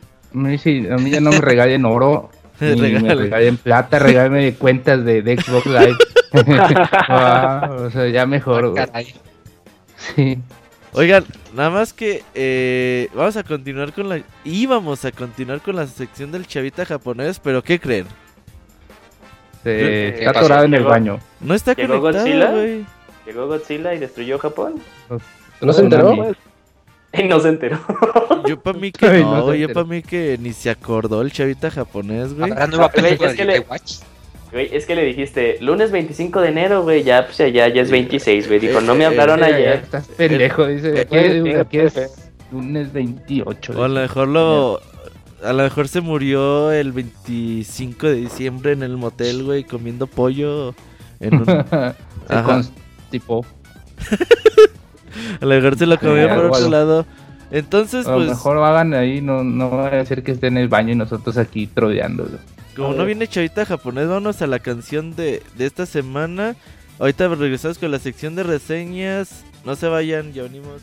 [0.59, 2.31] Sí, a mí ya no me regalen oro,
[2.61, 5.97] ni me regalen plata, regálame cuentas de, Xbox Live.
[7.09, 8.75] Ah, o sea, ya mejor.
[8.79, 9.01] Ah,
[9.97, 10.37] sí.
[10.93, 11.25] Oigan,
[11.55, 14.21] nada más que eh, vamos a continuar con la...
[14.45, 18.07] Íbamos a continuar con la sección del chavita japonés, pero ¿qué creen?
[19.67, 21.19] Está atorado en el baño.
[21.41, 22.53] No está ¿Llegó Godzilla?
[23.27, 24.81] ¿Llegó Godzilla y destruyó Japón?
[25.61, 26.35] ¿No, se enteró?
[27.13, 27.79] Y no se enteró.
[28.47, 32.35] Yo para mí que no, yo para mí que ni se acordó el chavita japonés,
[32.35, 32.53] güey.
[32.53, 33.65] es, que le,
[34.53, 38.49] es que le dijiste, lunes 25 de enero, güey, ya, pues ya, ya es 26,
[38.49, 38.61] güey.
[38.61, 39.81] Dijo, no me hablaron ayer.
[39.85, 41.01] Estás pendejo, dice.
[41.59, 41.95] Aquí, es
[42.53, 43.73] lunes 28.
[43.77, 44.81] O a lo mejor lo
[45.47, 50.75] a lo mejor se murió el 25 de diciembre en el motel, güey, comiendo pollo
[51.21, 51.47] en un...
[53.11, 53.47] tipo.
[55.41, 57.07] a lo mejor se lo comió por otro lado.
[57.51, 58.27] Entonces, a pues...
[58.27, 60.97] Lo mejor hagan ahí, no, no va a ser que esté en el baño y
[60.97, 62.39] nosotros aquí trodeándolo.
[62.75, 66.57] Como no viene chavita japonés, vámonos a la canción de, de esta semana.
[66.99, 69.45] Ahorita regresamos con la sección de reseñas.
[69.65, 70.83] No se vayan, ya venimos.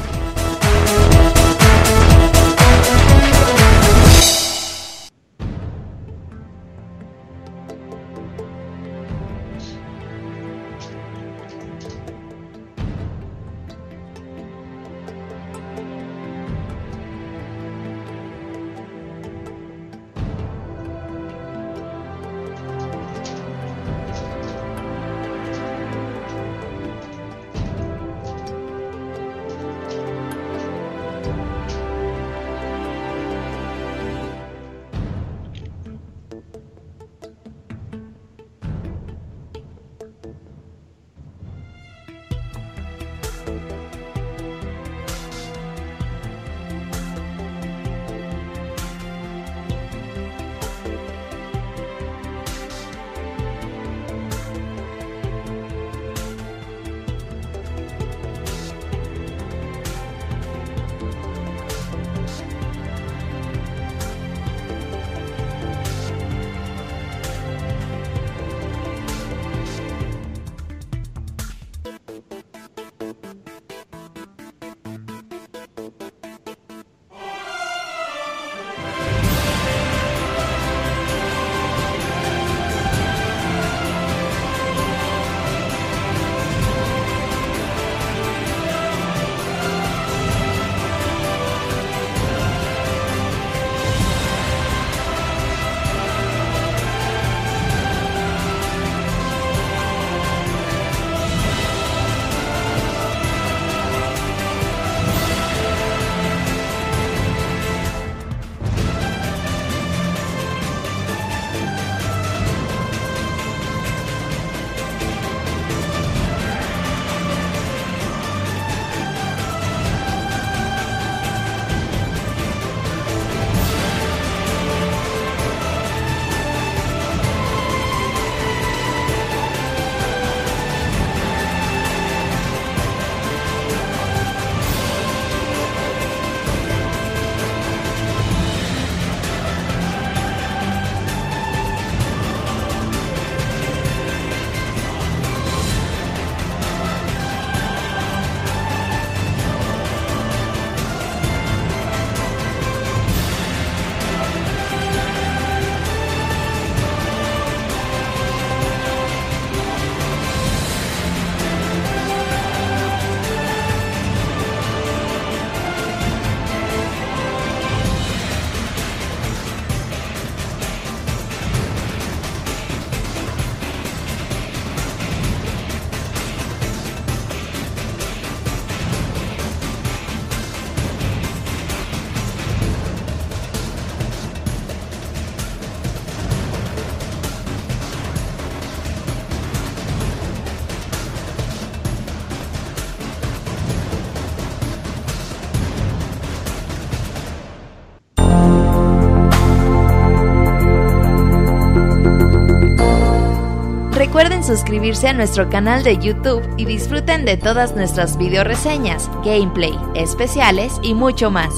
[204.51, 210.73] suscribirse a nuestro canal de YouTube y disfruten de todas nuestras video reseñas, gameplay, especiales
[210.83, 211.53] y mucho más.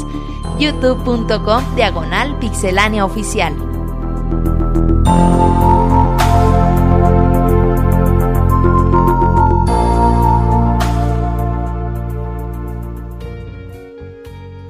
[0.60, 3.56] youtube.com diagonal pixelánea oficial.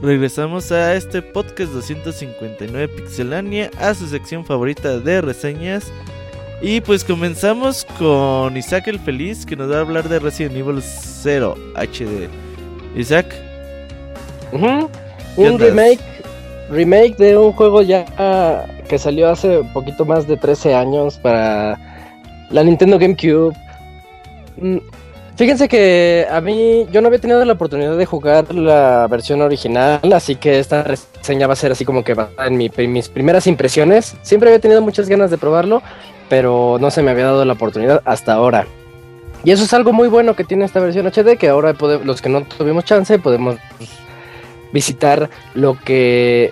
[0.02, 5.92] Regresamos a este podcast 259 Pixelania, a su sección favorita de reseñas.
[6.66, 10.82] Y pues comenzamos con Isaac el Feliz, que nos va a hablar de Resident Evil
[10.82, 12.30] 0 HD.
[12.96, 13.36] Isaac.
[14.54, 16.00] Un remake,
[16.70, 18.06] remake de un juego ya
[18.88, 21.78] que salió hace un poquito más de 13 años para
[22.50, 23.54] la Nintendo GameCube.
[24.56, 24.78] Mm,
[25.36, 30.00] Fíjense que a mí yo no había tenido la oportunidad de jugar la versión original,
[30.14, 34.16] así que esta reseña va a ser así como que va en mis primeras impresiones.
[34.22, 35.82] Siempre había tenido muchas ganas de probarlo,
[36.30, 38.66] pero no se me había dado la oportunidad hasta ahora.
[39.44, 42.30] Y eso es algo muy bueno que tiene esta versión HD, que ahora los que
[42.30, 43.58] no tuvimos chance podemos
[44.72, 46.52] visitar lo que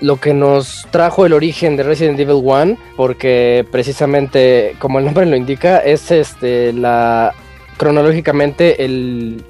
[0.00, 5.26] lo que nos trajo el origen de Resident Evil 1, porque precisamente como el nombre
[5.26, 7.34] lo indica, es este la
[7.76, 9.44] cronológicamente el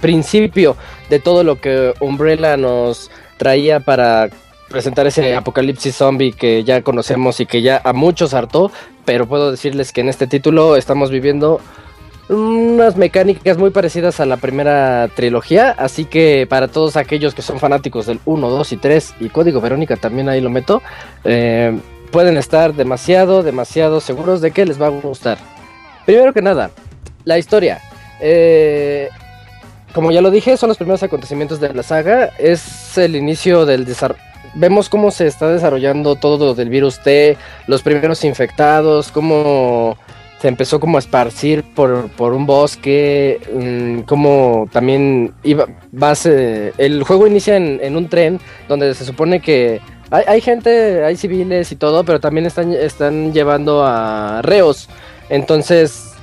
[0.00, 0.76] principio
[1.10, 4.28] de todo lo que Umbrella nos traía para
[4.68, 8.70] presentar ese apocalipsis zombie que ya conocemos y que ya a muchos hartó,
[9.04, 11.60] pero puedo decirles que en este título estamos viviendo
[12.28, 17.60] unas mecánicas muy parecidas a la primera trilogía, así que para todos aquellos que son
[17.60, 20.82] fanáticos del 1, 2 y 3 y Código Verónica también ahí lo meto,
[21.24, 21.78] eh,
[22.10, 25.38] pueden estar demasiado, demasiado seguros de que les va a gustar.
[26.04, 26.70] Primero que nada,
[27.24, 27.80] la historia.
[28.20, 29.08] Eh,
[29.92, 32.30] como ya lo dije, son los primeros acontecimientos de la saga.
[32.38, 34.20] Es el inicio del desarrollo.
[34.56, 37.36] Vemos cómo se está desarrollando todo del virus T,
[37.66, 39.98] los primeros infectados, cómo
[40.40, 47.26] se empezó como a esparcir por, un bosque, mm, cómo también iba, base, el juego
[47.26, 49.80] inicia en, un tren donde se supone que
[50.10, 54.88] hay, hay, gente, hay civiles y todo, pero también están, están llevando a reos.
[55.28, 56.15] Entonces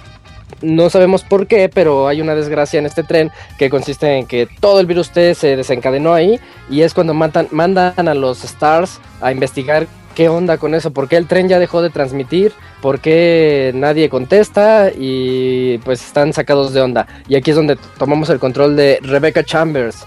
[0.63, 4.47] no sabemos por qué, pero hay una desgracia en este tren que consiste en que
[4.59, 6.39] todo el virus T se desencadenó ahí
[6.69, 11.07] y es cuando mandan, mandan a los Stars a investigar qué onda con eso, por
[11.07, 16.73] qué el tren ya dejó de transmitir, por qué nadie contesta y pues están sacados
[16.73, 17.07] de onda.
[17.27, 20.05] Y aquí es donde tomamos el control de Rebecca Chambers.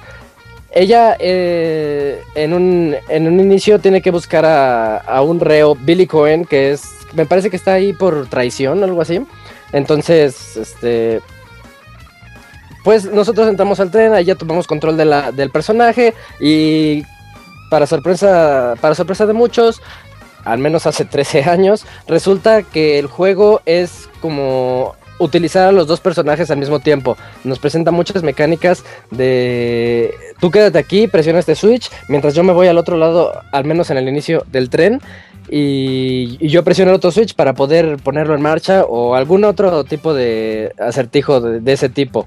[0.72, 6.07] Ella eh, en, un, en un inicio tiene que buscar a, a un reo, Billy
[6.07, 6.82] Cohen, que es,
[7.14, 9.20] me parece que está ahí por traición o algo así.
[9.72, 11.20] Entonces, este.
[12.84, 17.02] Pues nosotros entramos al tren, ahí ya tomamos control de la, del personaje y
[17.68, 19.82] para sorpresa, para sorpresa de muchos,
[20.44, 26.00] al menos hace 13 años, resulta que el juego es como utilizar a los dos
[26.00, 27.16] personajes al mismo tiempo.
[27.44, 32.68] Nos presenta muchas mecánicas de tú quédate aquí, presiona este switch, mientras yo me voy
[32.68, 35.00] al otro lado, al menos en el inicio del tren,
[35.48, 40.12] y, yo presiono el otro switch para poder ponerlo en marcha o algún otro tipo
[40.12, 42.26] de acertijo de, ese tipo.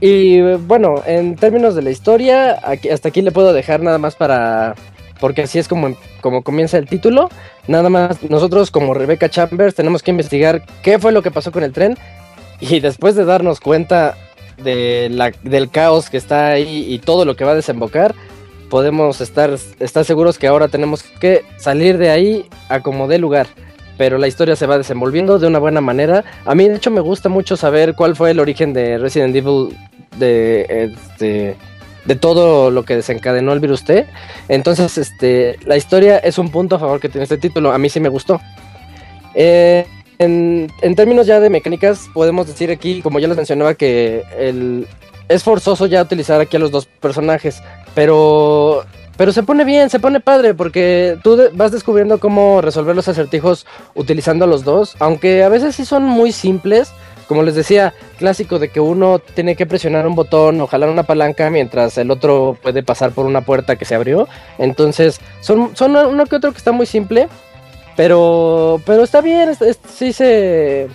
[0.00, 2.52] y bueno, en términos de la historia,
[2.92, 4.74] hasta aquí le puedo dejar nada más para...
[5.20, 7.28] Porque así es como, como comienza el título.
[7.68, 11.62] Nada más nosotros como Rebecca Chambers tenemos que investigar qué fue lo que pasó con
[11.62, 11.96] el tren.
[12.60, 14.16] Y después de darnos cuenta
[14.62, 18.14] de la, del caos que está ahí y todo lo que va a desembocar,
[18.70, 23.46] podemos estar, estar seguros que ahora tenemos que salir de ahí a como dé lugar.
[23.96, 26.24] Pero la historia se va desenvolviendo de una buena manera.
[26.44, 29.76] A mí, de hecho, me gusta mucho saber cuál fue el origen de Resident Evil,
[30.18, 31.56] de, este,
[32.04, 34.06] de todo lo que desencadenó el virus T.
[34.48, 37.72] Entonces, este, la historia es un punto a favor que tiene este título.
[37.72, 38.40] A mí sí me gustó.
[39.34, 39.86] Eh,
[40.18, 44.86] en, en, términos ya de mecánicas, podemos decir aquí, como ya les mencionaba, que el,
[45.28, 47.62] es forzoso ya utilizar aquí a los dos personajes.
[47.94, 48.84] Pero,
[49.16, 53.66] pero se pone bien, se pone padre, porque tú vas descubriendo cómo resolver los acertijos
[53.94, 56.92] utilizando a los dos, aunque a veces sí son muy simples.
[57.26, 61.04] Como les decía, clásico de que uno tiene que presionar un botón o jalar una
[61.04, 64.28] palanca mientras el otro puede pasar por una puerta que se abrió.
[64.58, 67.28] Entonces, son, son uno que otro que está muy simple,
[67.96, 69.52] pero, pero está bien,
[69.88, 70.88] sí, se,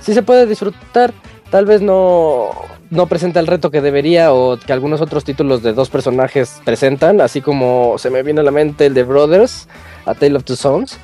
[0.00, 1.12] sí se puede disfrutar.
[1.50, 2.50] Tal vez no,
[2.90, 7.20] no presenta el reto que debería o que algunos otros títulos de dos personajes presentan,
[7.20, 9.68] así como se me viene a la mente el de Brothers,
[10.04, 10.98] A Tale of Two Sons.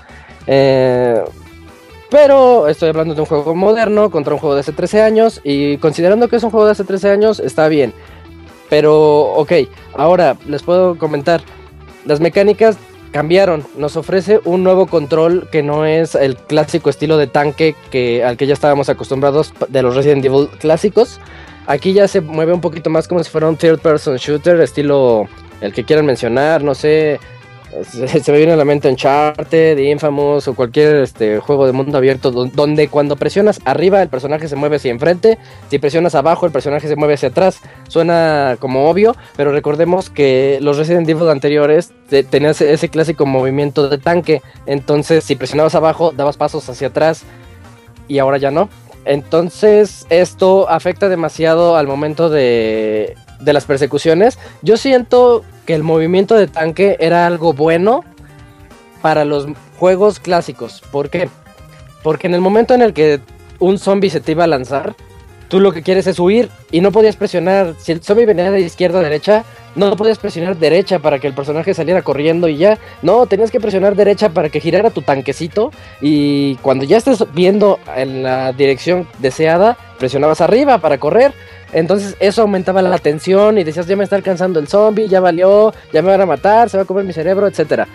[0.46, 1.22] Eh,
[2.12, 5.78] pero estoy hablando de un juego moderno contra un juego de hace 13 años y
[5.78, 7.94] considerando que es un juego de hace 13 años está bien.
[8.68, 9.52] Pero ok,
[9.94, 11.40] ahora les puedo comentar,
[12.04, 12.76] las mecánicas
[13.12, 13.64] cambiaron.
[13.78, 18.36] Nos ofrece un nuevo control que no es el clásico estilo de tanque que, al
[18.36, 21.18] que ya estábamos acostumbrados de los Resident Evil clásicos.
[21.66, 25.28] Aquí ya se mueve un poquito más como si fuera un third person shooter, estilo
[25.62, 27.20] el que quieran mencionar, no sé,
[27.82, 32.30] se, me viene a la mente Uncharted, Infamous o cualquier este, juego de mundo abierto
[32.30, 35.38] donde cuando presionas arriba el personaje se mueve hacia enfrente,
[35.70, 37.60] si presionas abajo el personaje se mueve hacia atrás.
[37.88, 41.92] Suena como obvio, pero recordemos que los Resident Evil anteriores
[42.30, 47.22] tenían ese, clásico movimiento de tanque, entonces si presionabas abajo dabas pasos hacia atrás
[48.08, 48.68] y ahora ya no.
[49.04, 54.38] Entonces esto afecta demasiado al momento de, de las persecuciones.
[54.62, 58.04] Yo siento que el movimiento de tanque era algo bueno
[59.00, 59.46] para los
[59.78, 60.82] juegos clásicos.
[60.90, 61.28] ¿Por qué?
[62.02, 63.20] Porque en el momento en el que
[63.58, 64.94] un zombie se te iba a lanzar,
[65.48, 67.74] tú lo que quieres es huir y no podías presionar.
[67.78, 69.44] Si el zombie venía de izquierda a derecha,
[69.74, 72.78] no podías presionar derecha para que el personaje saliera corriendo y ya.
[73.02, 75.70] No, tenías que presionar derecha para que girara tu tanquecito.
[76.00, 81.32] Y cuando ya estés viendo en la dirección deseada, presionabas arriba para correr.
[81.72, 85.72] Entonces eso aumentaba la tensión y decías, ya me está alcanzando el zombie, ya valió,
[85.92, 87.88] ya me van a matar, se va a comer mi cerebro, etcétera.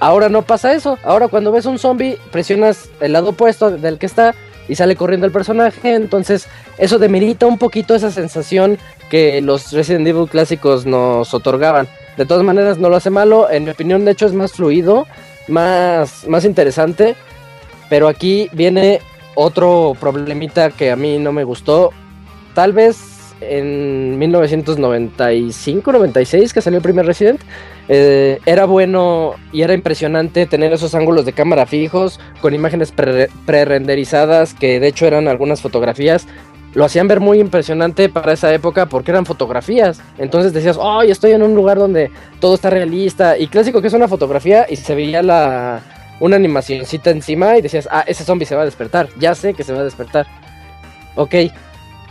[0.00, 0.98] Ahora no pasa eso.
[1.02, 4.34] Ahora cuando ves un zombie, presionas el lado opuesto del que está
[4.68, 5.94] y sale corriendo el personaje.
[5.94, 6.46] Entonces
[6.76, 8.78] eso demerita un poquito esa sensación
[9.10, 11.88] que los Resident Evil clásicos nos otorgaban.
[12.16, 13.50] De todas maneras no lo hace malo.
[13.50, 15.06] En mi opinión de hecho es más fluido,
[15.48, 17.16] más, más interesante.
[17.88, 19.00] Pero aquí viene
[19.34, 21.90] otro problemita que a mí no me gustó
[22.54, 27.40] tal vez en 1995-96 que salió el primer Resident,
[27.88, 34.54] eh, era bueno y era impresionante tener esos ángulos de cámara fijos con imágenes pre-renderizadas
[34.54, 36.26] que de hecho eran algunas fotografías.
[36.74, 40.02] Lo hacían ver muy impresionante para esa época porque eran fotografías.
[40.18, 43.38] Entonces decías, ¡ay, estoy en un lugar donde todo está realista!
[43.38, 45.80] Y clásico que es una fotografía y se veía la,
[46.20, 49.08] una animacióncita encima y decías, ah, ese zombie se va a despertar.
[49.18, 50.26] Ya sé que se va a despertar.
[51.16, 51.34] Ok,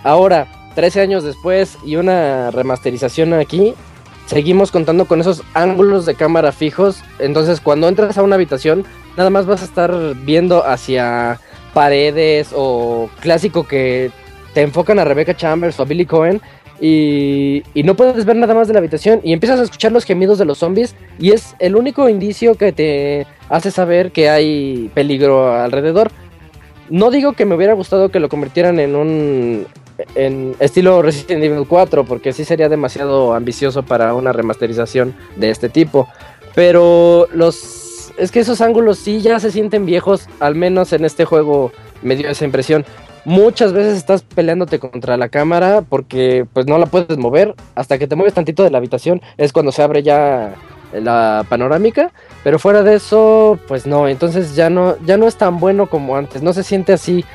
[0.03, 3.73] Ahora, 13 años después y una remasterización aquí,
[4.27, 7.03] seguimos contando con esos ángulos de cámara fijos.
[7.19, 8.85] Entonces, cuando entras a una habitación,
[9.17, 9.91] nada más vas a estar
[10.23, 11.39] viendo hacia
[11.73, 14.11] paredes o clásico que
[14.53, 16.41] te enfocan a Rebecca Chambers o a Billy Cohen
[16.79, 20.05] y, y, no puedes ver nada más de la habitación y empiezas a escuchar los
[20.05, 24.91] gemidos de los zombies y es el único indicio que te hace saber que hay
[24.93, 26.11] peligro alrededor.
[26.89, 29.67] No digo que me hubiera gustado que lo convirtieran en un
[30.15, 35.69] en estilo Resident Evil 4, porque sí sería demasiado ambicioso para una remasterización de este
[35.69, 36.07] tipo.
[36.55, 37.87] Pero los
[38.17, 41.71] es que esos ángulos sí ya se sienten viejos, al menos en este juego
[42.01, 42.85] me dio esa impresión.
[43.25, 48.07] Muchas veces estás peleándote contra la cámara porque pues no la puedes mover hasta que
[48.07, 50.55] te mueves tantito de la habitación, es cuando se abre ya
[50.93, 52.11] la panorámica,
[52.43, 56.15] pero fuera de eso pues no, entonces ya no ya no es tan bueno como
[56.15, 57.25] antes, no se siente así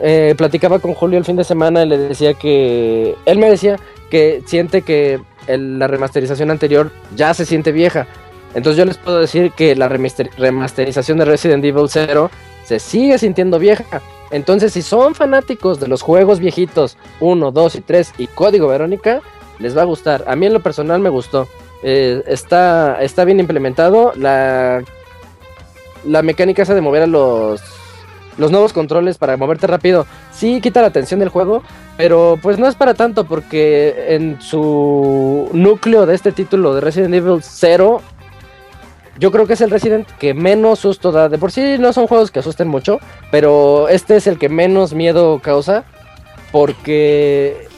[0.00, 3.76] eh, platicaba con Julio el fin de semana y le decía que él me decía
[4.10, 8.06] que siente que la remasterización anterior ya se siente vieja.
[8.54, 12.30] Entonces yo les puedo decir que la remasterización de Resident Evil 0
[12.64, 14.02] se sigue sintiendo vieja.
[14.30, 19.20] Entonces si son fanáticos de los juegos viejitos 1, 2 y 3 y Código Verónica,
[19.58, 20.24] les va a gustar.
[20.26, 21.48] A mí en lo personal me gustó.
[21.82, 24.12] Eh, está, está bien implementado.
[24.16, 24.82] La,
[26.04, 27.60] la mecánica esa de mover a los
[28.38, 31.62] los nuevos controles para moverte rápido, sí quita la atención del juego,
[31.96, 37.14] pero pues no es para tanto porque en su núcleo de este título de Resident
[37.14, 38.00] Evil 0,
[39.18, 41.28] yo creo que es el Resident que menos susto da.
[41.28, 43.00] De por sí no son juegos que asusten mucho,
[43.30, 45.84] pero este es el que menos miedo causa
[46.52, 47.68] porque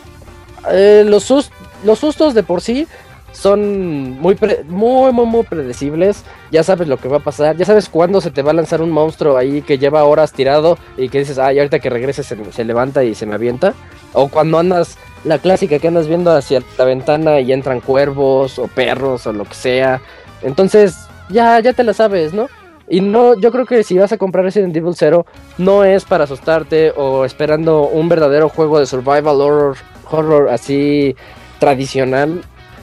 [0.71, 1.51] eh, los,
[1.85, 2.87] los sustos de por sí
[3.33, 4.37] son muy,
[4.69, 6.25] muy, muy, muy predecibles.
[6.51, 7.57] Ya sabes lo que va a pasar.
[7.57, 10.79] Ya sabes cuándo se te va a lanzar un monstruo ahí que lleva horas tirado
[10.97, 13.75] y que dices, ay, ahorita que regrese se, levanta y se me avienta.
[14.13, 18.67] O cuando andas, la clásica que andas viendo hacia la ventana y entran cuervos o
[18.67, 20.01] perros o lo que sea.
[20.43, 20.97] Entonces,
[21.29, 22.49] ya, ya te la sabes, ¿no?
[22.89, 25.25] Y no, yo creo que si vas a comprar Resident Evil 0,
[25.59, 29.77] no es para asustarte o esperando un verdadero juego de survival horror,
[30.11, 31.15] horror así
[31.61, 32.43] tradicional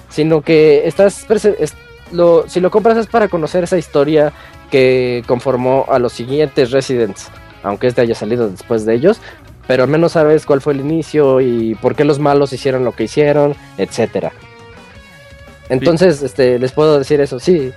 [0.10, 1.26] sino que estás
[2.12, 4.32] lo, si lo compras es para conocer esa historia
[4.72, 7.30] que conformó a los siguientes Residents,
[7.64, 9.20] aunque este haya salido después de ellos,
[9.68, 12.94] pero al menos sabes cuál fue el inicio y por qué los malos hicieron lo
[12.94, 14.32] que hicieron, etcétera.
[15.70, 17.72] Entonces, este, les puedo decir eso, sí.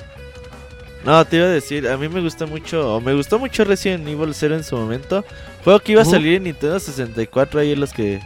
[1.05, 4.07] No, te iba a decir, a mí me gusta mucho, o me gustó mucho Resident
[4.07, 5.25] Evil 0 en su momento.
[5.65, 8.21] Juego que iba a salir en Nintendo 64, ahí en los que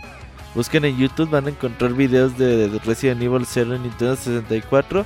[0.55, 5.05] Busquen en YouTube, van a encontrar videos de, Resident Evil 0 en Nintendo 64.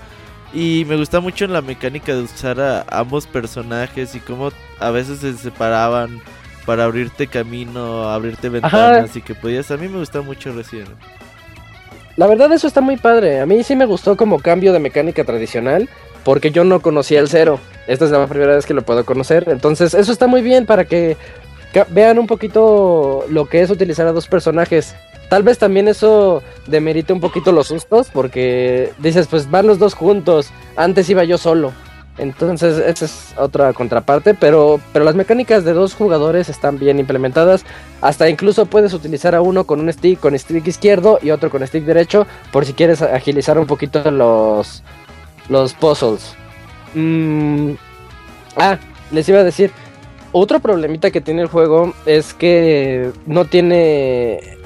[0.52, 5.20] Y me gusta mucho la mecánica de usar a ambos personajes y cómo a veces
[5.20, 6.20] se separaban
[6.64, 9.70] para abrirte camino, abrirte ventanas y que podías.
[9.70, 10.90] A mí me gusta mucho Resident
[12.16, 13.40] La verdad eso está muy padre.
[13.40, 15.88] A mí sí me gustó como cambio de mecánica tradicional
[16.24, 17.58] porque yo no conocía el cero.
[17.86, 19.44] Esta es la primera vez que lo puedo conocer.
[19.48, 21.16] Entonces eso está muy bien para que
[21.90, 24.94] vean un poquito lo que es utilizar a dos personajes.
[25.28, 29.94] Tal vez también eso demerite un poquito los sustos, porque dices, pues van los dos
[29.94, 31.72] juntos, antes iba yo solo.
[32.18, 37.64] Entonces, esa es otra contraparte, pero, pero las mecánicas de dos jugadores están bien implementadas.
[38.00, 41.64] Hasta incluso puedes utilizar a uno con un stick con stick izquierdo y otro con
[41.64, 44.82] stick derecho, por si quieres agilizar un poquito los,
[45.48, 46.34] los puzzles.
[46.94, 47.72] Mm,
[48.56, 48.78] ah,
[49.12, 49.70] les iba a decir,
[50.32, 54.57] otro problemita que tiene el juego es que no tiene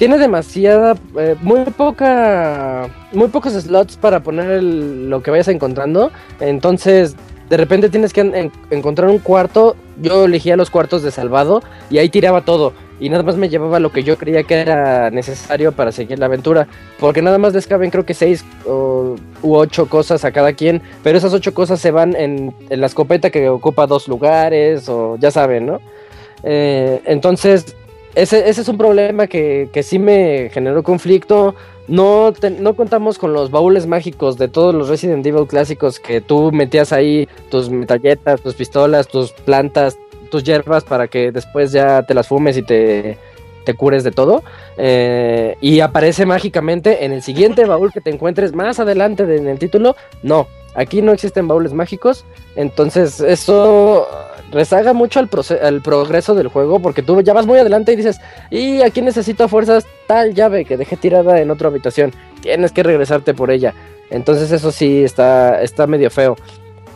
[0.00, 6.10] tiene demasiada, eh, muy poca, muy pocos slots para poner lo que vayas encontrando.
[6.40, 7.16] Entonces,
[7.50, 9.76] de repente tienes que encontrar un cuarto.
[10.00, 12.72] Yo elegía los cuartos de salvado y ahí tiraba todo.
[12.98, 16.26] Y nada más me llevaba lo que yo creía que era necesario para seguir la
[16.26, 16.66] aventura.
[16.98, 20.80] Porque nada más les caben creo que seis u ocho cosas a cada quien.
[21.02, 25.30] Pero esas ocho cosas se van en, la escopeta que ocupa dos lugares o ya
[25.30, 25.78] saben, ¿no?
[26.42, 27.76] Eh, entonces
[28.14, 31.54] ese, ese es un problema que, que sí me generó conflicto.
[31.88, 36.52] No, no contamos con los baúles mágicos de todos los Resident Evil clásicos que tú
[36.52, 39.98] metías ahí tus metralletas, tus pistolas, tus plantas,
[40.30, 43.18] tus hierbas para que después ya te las fumes y te,
[43.64, 44.42] te cures de todo.
[44.76, 49.58] Eh, y aparece mágicamente en el siguiente baúl que te encuentres más adelante en el
[49.58, 49.96] título.
[50.22, 52.24] No, aquí no existen baúles mágicos.
[52.54, 54.06] Entonces eso
[54.50, 55.28] rezaga mucho al,
[55.62, 58.20] al, progreso del juego porque tú ya vas muy adelante y dices,
[58.50, 63.34] y aquí necesito fuerzas tal llave que dejé tirada en otra habitación, tienes que regresarte
[63.34, 63.74] por ella.
[64.10, 66.36] Entonces eso sí está, está medio feo.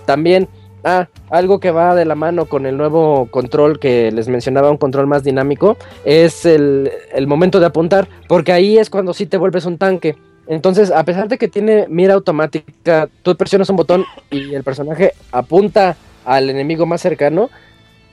[0.05, 0.49] También,
[0.83, 4.77] ah, algo que va de la mano con el nuevo control que les mencionaba, un
[4.77, 9.37] control más dinámico, es el, el momento de apuntar, porque ahí es cuando sí te
[9.37, 10.17] vuelves un tanque.
[10.47, 15.15] Entonces, a pesar de que tiene mira automática, tú presionas un botón y el personaje
[15.33, 17.51] apunta al enemigo más cercano,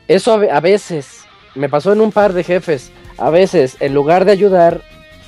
[0.07, 1.21] eso a, veces
[1.55, 2.91] me pasó en un par de jefes.
[3.17, 4.81] A veces, en lugar de ayudar,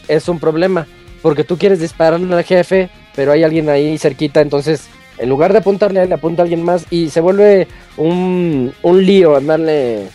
[0.08, 0.88] es un problema.
[1.22, 4.88] Porque tú quieres dispararle al jefe, pero hay alguien ahí cerquita, entonces
[5.18, 9.38] en lugar de apuntarle le apunta a alguien más y se vuelve un, un lío
[9.38, 10.08] andarle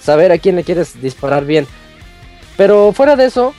[0.00, 1.66] saber a quién le quieres disparar bien.
[2.56, 3.54] Pero fuera de eso,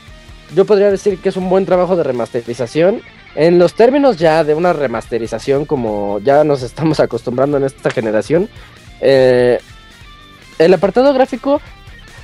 [0.56, 3.02] yo podría decir que es un buen trabajo de remasterización.
[3.36, 8.50] En los términos ya de una remasterización, como ya nos estamos acostumbrando en esta generación,
[9.02, 9.60] eh,
[10.58, 11.62] el apartado gráfico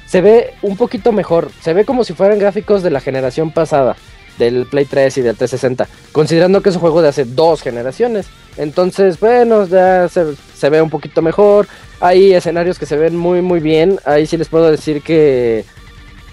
[0.06, 1.50] se ve un poquito mejor.
[1.62, 3.96] Se ve como si fueran gráficos de la generación pasada,
[4.38, 8.28] del Play 3 y del 360, considerando que es un juego de hace dos generaciones.
[8.58, 11.68] Entonces, bueno, ya se, se ve un poquito mejor.
[12.02, 14.00] Hay escenarios que se ven muy, muy bien.
[14.06, 15.66] Ahí sí les puedo decir que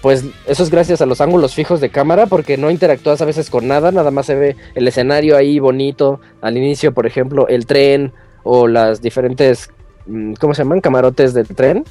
[0.03, 3.49] pues eso es gracias a los ángulos fijos de cámara, porque no interactúas a veces
[3.49, 6.19] con nada, nada más se ve el escenario ahí bonito.
[6.41, 8.11] Al inicio, por ejemplo, el tren
[8.43, 9.69] o las diferentes,
[10.05, 10.81] mm, ¿cómo se llaman?
[10.81, 11.85] Camarotes del tren.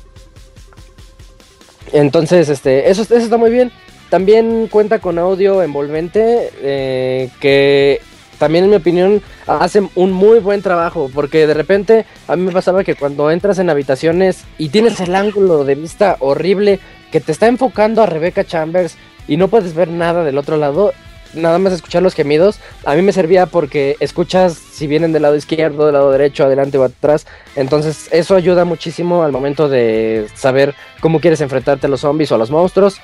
[1.90, 3.72] Entonces, este, eso, eso está muy bien.
[4.10, 8.02] También cuenta con audio envolvente, eh, que
[8.39, 12.52] también en mi opinión hacen un muy buen trabajo, porque de repente a mí me
[12.52, 16.78] pasaba que cuando entras en habitaciones y tienes el ángulo de vista horrible
[17.12, 18.97] que te está enfocando a Rebecca Chambers
[19.28, 20.93] y no puedes ver nada del otro lado,
[21.34, 25.36] nada más escuchar los gemidos, a mí me servía porque escuchas si vienen del lado
[25.36, 27.26] izquierdo, del lado derecho, adelante o atrás.
[27.55, 32.34] Entonces eso ayuda muchísimo al momento de saber cómo quieres enfrentarte a los zombies o
[32.34, 32.98] a los monstruos.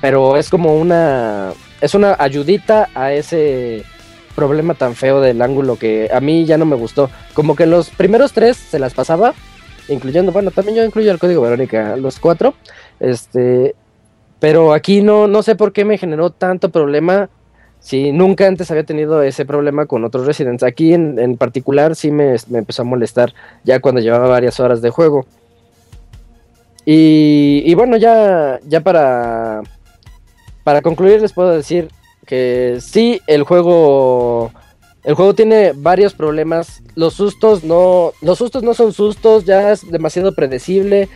[0.00, 1.52] Pero es como una...
[1.80, 3.84] Es una ayudita a ese
[4.34, 7.10] problema tan feo del ángulo que a mí ya no me gustó.
[7.32, 9.32] Como que los primeros tres se las pasaba,
[9.88, 12.54] incluyendo, bueno, también yo incluyo el código Verónica, los cuatro.
[13.00, 13.74] Este,
[14.38, 17.28] pero aquí no, no sé por qué me generó tanto problema.
[17.80, 20.62] Si nunca antes había tenido ese problema con otros Residents.
[20.62, 23.32] Aquí en, en particular sí me, me, empezó a molestar
[23.64, 25.24] ya cuando llevaba varias horas de juego.
[26.84, 29.62] Y, y bueno, ya, ya para,
[30.64, 31.88] para concluir les puedo decir
[32.26, 34.52] que sí, el juego...
[35.02, 36.82] El juego tiene varios problemas.
[36.94, 38.12] Los sustos no.
[38.20, 39.46] Los sustos no son sustos.
[39.46, 41.08] Ya es demasiado predecible.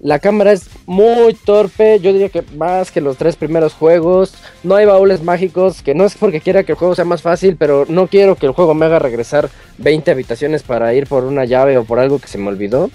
[0.00, 4.34] La cámara es muy torpe, yo diría que más que los tres primeros juegos.
[4.62, 7.56] No hay baúles mágicos, que no es porque quiera que el juego sea más fácil,
[7.56, 9.48] pero no quiero que el juego me haga regresar
[9.78, 12.90] 20 habitaciones para ir por una llave o por algo que se me olvidó.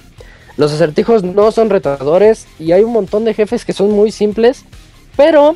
[0.58, 4.66] Los acertijos no son retadores y hay un montón de jefes que son muy simples,
[5.16, 5.56] pero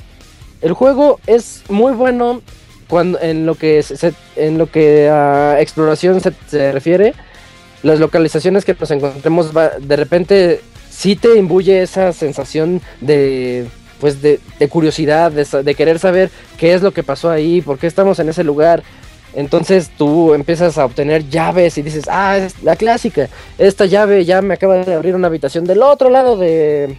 [0.61, 2.41] el juego es muy bueno
[2.87, 3.83] cuando en lo que
[4.37, 7.13] en lo que a exploración se, refiere,
[7.81, 10.61] las localizaciones que nos encontremos de repente
[10.93, 13.67] sí te imbuye esa sensación de
[13.99, 14.39] pues de,
[14.69, 18.43] curiosidad, de, querer saber qué es lo que pasó ahí, por qué estamos en ese
[18.43, 18.83] lugar.
[19.33, 24.41] Entonces tú empiezas a obtener llaves y dices, ah, es la clásica, esta llave ya
[24.41, 26.97] me acaba de abrir una habitación del otro lado de,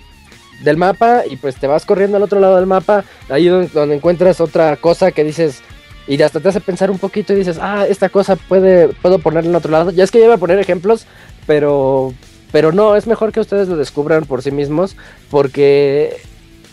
[0.62, 4.40] del mapa y pues te vas corriendo al otro lado del mapa, ahí donde, encuentras
[4.40, 5.60] otra cosa que dices,
[6.06, 9.50] y hasta te hace pensar un poquito y dices, ah, esta cosa puede, puedo ponerla
[9.50, 9.90] en otro lado.
[9.90, 11.06] Ya es que ya iba a poner ejemplos,
[11.46, 12.14] pero,
[12.54, 14.94] pero no, es mejor que ustedes lo descubran por sí mismos,
[15.28, 16.18] porque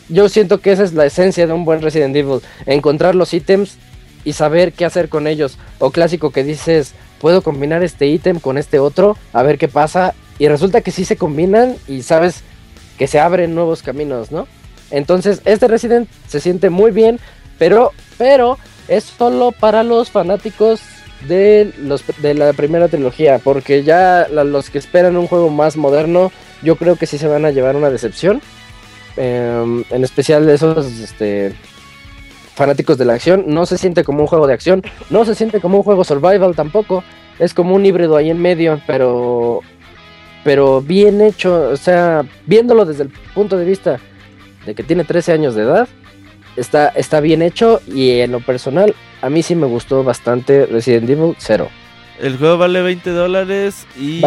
[0.10, 3.80] yo siento que esa es la esencia de un buen Resident Evil, encontrar los ítems
[4.24, 5.58] y saber qué hacer con ellos.
[5.80, 10.14] O clásico que dices, puedo combinar este ítem con este otro, a ver qué pasa,
[10.38, 12.44] y resulta que sí se combinan y sabes
[13.00, 14.48] que se abren nuevos caminos, ¿no?
[14.92, 17.20] Entonces, este Resident se siente muy bien,
[17.58, 20.80] pero, pero es solo para los fanáticos
[21.28, 26.32] de, los, de la primera trilogía, porque ya los que esperan un juego más moderno,
[26.62, 28.42] yo creo que sí se van a llevar una decepción.
[29.18, 31.54] Em, en especial de esos este,
[32.56, 35.60] fanáticos de la acción, no se siente como un juego de acción, no se siente
[35.60, 37.04] como un juego survival tampoco,
[37.38, 39.62] es como un híbrido ahí en medio, pero
[40.44, 44.00] pero bien hecho, o sea, viéndolo desde el punto de vista
[44.66, 45.88] de que tiene 13 años de edad,
[46.56, 51.10] está, está bien hecho y en lo personal a mí sí me gustó bastante Resident
[51.10, 51.70] Evil 0.
[52.20, 54.22] El juego vale 20 dólares y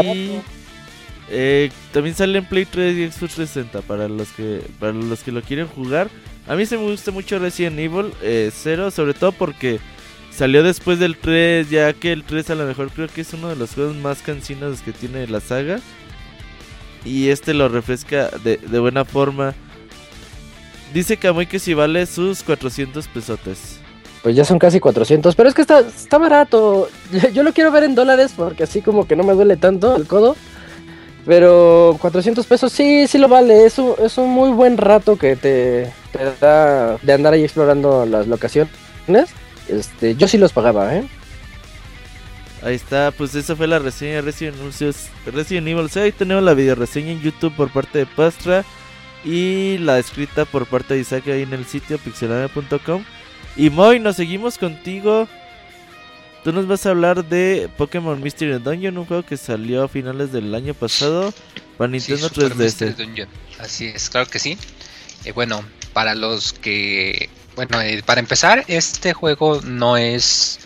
[1.30, 5.32] eh, también sale en Play 3 y Xbox 360 para los que para los que
[5.32, 6.08] lo quieren jugar.
[6.46, 9.80] A mí se me gusta mucho Resident Evil 0, eh, sobre todo porque
[10.30, 13.48] salió después del 3, ya que el 3 a lo mejor creo que es uno
[13.48, 15.80] de los juegos más cansinos que tiene la saga
[17.04, 19.54] y este lo refresca de, buena forma.
[20.94, 23.80] Dice Kamui que si vale sus 400 pesotes.
[24.22, 26.88] Pues ya son casi 400, pero es que está, está barato.
[27.34, 30.06] Yo lo quiero ver en dólares porque así como que no me duele tanto el
[30.06, 30.36] codo.
[31.26, 33.66] Pero 400 pesos sí, sí lo vale.
[33.66, 38.06] Es un, es un muy buen rato que te, te da de andar ahí explorando
[38.06, 38.68] las locaciones.
[39.66, 41.04] Este, yo sí los pagaba, ¿eh?
[42.62, 44.56] Ahí está, pues esa fue la reseña de Resident,
[45.26, 46.14] Resident Evil 6.
[46.14, 48.64] Tenemos la video reseña en YouTube por parte de Pastra
[49.24, 53.04] y la escrita por parte de Isaac ahí en el sitio pixelania.com.
[53.56, 55.28] Y Moy, nos seguimos contigo.
[56.42, 60.30] Tú nos vas a hablar de Pokémon Mystery Dungeon, un juego que salió a finales
[60.30, 61.32] del año pasado
[61.78, 63.26] para Nintendo 3DS.
[63.58, 64.58] Así es, claro que sí.
[65.24, 65.64] Eh, bueno,
[65.94, 67.30] para los que.
[67.56, 70.58] Bueno, eh, para empezar, este juego no es,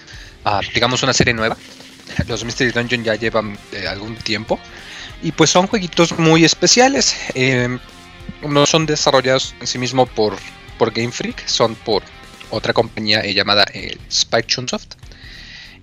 [0.45, 1.57] ah, digamos, una serie nueva
[2.29, 4.59] los Mystery Dungeon ya llevan eh, algún tiempo.
[5.23, 7.17] Y pues son jueguitos muy especiales.
[7.35, 7.79] Eh,
[8.43, 10.37] no son desarrollados en sí mismo por,
[10.79, 12.03] por Game Freak, son por
[12.51, 13.65] otra compañía eh, llamada
[14.09, 14.95] Spike Chunsoft.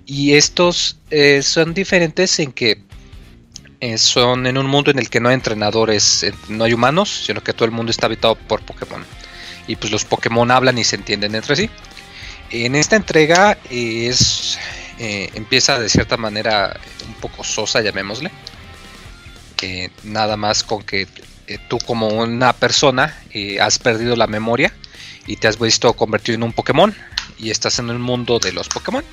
[0.07, 0.99] Y estos
[1.41, 2.79] son diferentes en que
[3.97, 7.53] son en un mundo en el que no hay entrenadores, no hay humanos, sino que
[7.53, 9.03] todo el mundo está habitado por Pokémon.
[9.67, 11.69] Y pues los Pokémon hablan y se entienden entre sí.
[12.51, 14.59] En esta entrega es
[14.97, 18.31] eh, empieza de cierta manera un poco sosa, llamémosle.
[20.03, 21.07] nada más con que
[21.47, 24.73] eh, tú como una persona eh, has perdido la memoria
[25.27, 26.93] y te has visto convertido en un Pokémon
[27.37, 29.03] y estás en el mundo de los Pokémon.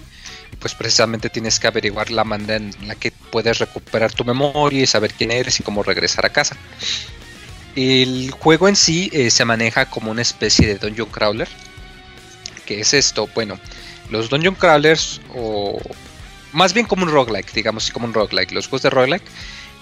[0.58, 4.86] Pues precisamente tienes que averiguar la manera en la que puedes recuperar tu memoria y
[4.86, 6.56] saber quién eres y cómo regresar a casa.
[7.74, 11.48] El juego en sí se maneja como una especie de dungeon crawler.
[12.66, 13.28] ¿Qué es esto?
[13.34, 13.58] Bueno,
[14.12, 15.80] los Dungeon Crawlers, o
[16.52, 18.52] más bien como un roguelike, digamos como un roguelike.
[18.52, 19.24] Los juegos de roguelike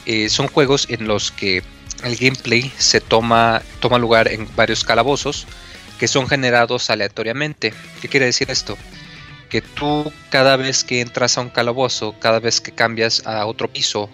[0.07, 1.63] eh, son juegos en los que
[2.05, 5.47] el gameplay se toma, toma lugar en varios calabozos
[5.99, 7.75] que son generados aleatoriamente.
[8.01, 8.79] ¿Qué quiere decir esto?
[9.51, 13.69] Que tú cada vez que entras a un calabozo, cada vez que cambias a otro
[13.69, 14.09] piso,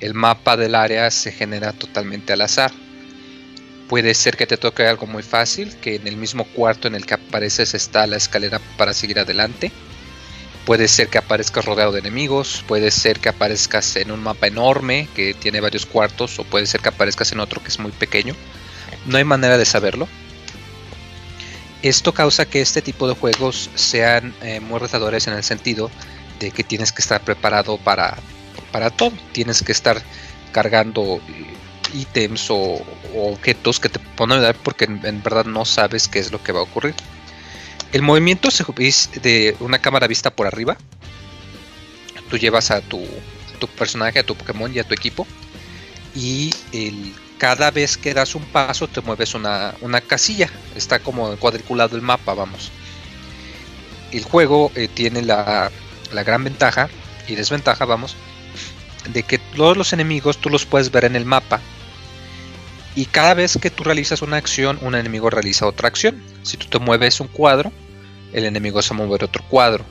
[0.00, 2.72] el mapa del área se genera totalmente al azar.
[3.88, 7.04] Puede ser que te toque algo muy fácil, que en el mismo cuarto en el
[7.04, 9.72] que apareces está la escalera para seguir adelante.
[10.70, 15.08] Puede ser que aparezcas rodeado de enemigos, puede ser que aparezcas en un mapa enorme
[15.16, 18.36] que tiene varios cuartos, o puede ser que aparezcas en otro que es muy pequeño.
[19.04, 20.06] No hay manera de saberlo.
[21.82, 25.90] Esto causa que este tipo de juegos sean eh, muy retadores en el sentido
[26.38, 28.16] de que tienes que estar preparado para,
[28.70, 29.12] para todo.
[29.32, 30.00] Tienes que estar
[30.52, 32.80] cargando eh, ítems o,
[33.16, 36.52] objetos que te ponen a dar porque en, verdad no sabes qué es lo que
[36.52, 36.94] va a ocurrir.
[37.92, 40.76] El movimiento se es de una cámara vista por arriba.
[42.28, 43.04] Tú llevas a tu,
[43.58, 45.26] tu personaje, a tu Pokémon y a tu equipo.
[46.14, 46.52] Y
[47.38, 50.48] cada vez que das un paso te mueves una, una casilla.
[50.76, 52.70] Está como cuadriculado el mapa, vamos.
[54.12, 55.70] el juego eh, tiene la,
[56.12, 56.88] la gran ventaja
[57.26, 58.16] y desventaja, vamos,
[59.12, 61.60] de que todos los enemigos tú los puedes ver en el mapa
[62.94, 66.22] y cada vez que tú realizas una acción, un enemigo realiza otra acción.
[66.42, 67.72] Si tú te mueves un cuadro,
[68.32, 69.84] el enemigo se mover otro cuadro.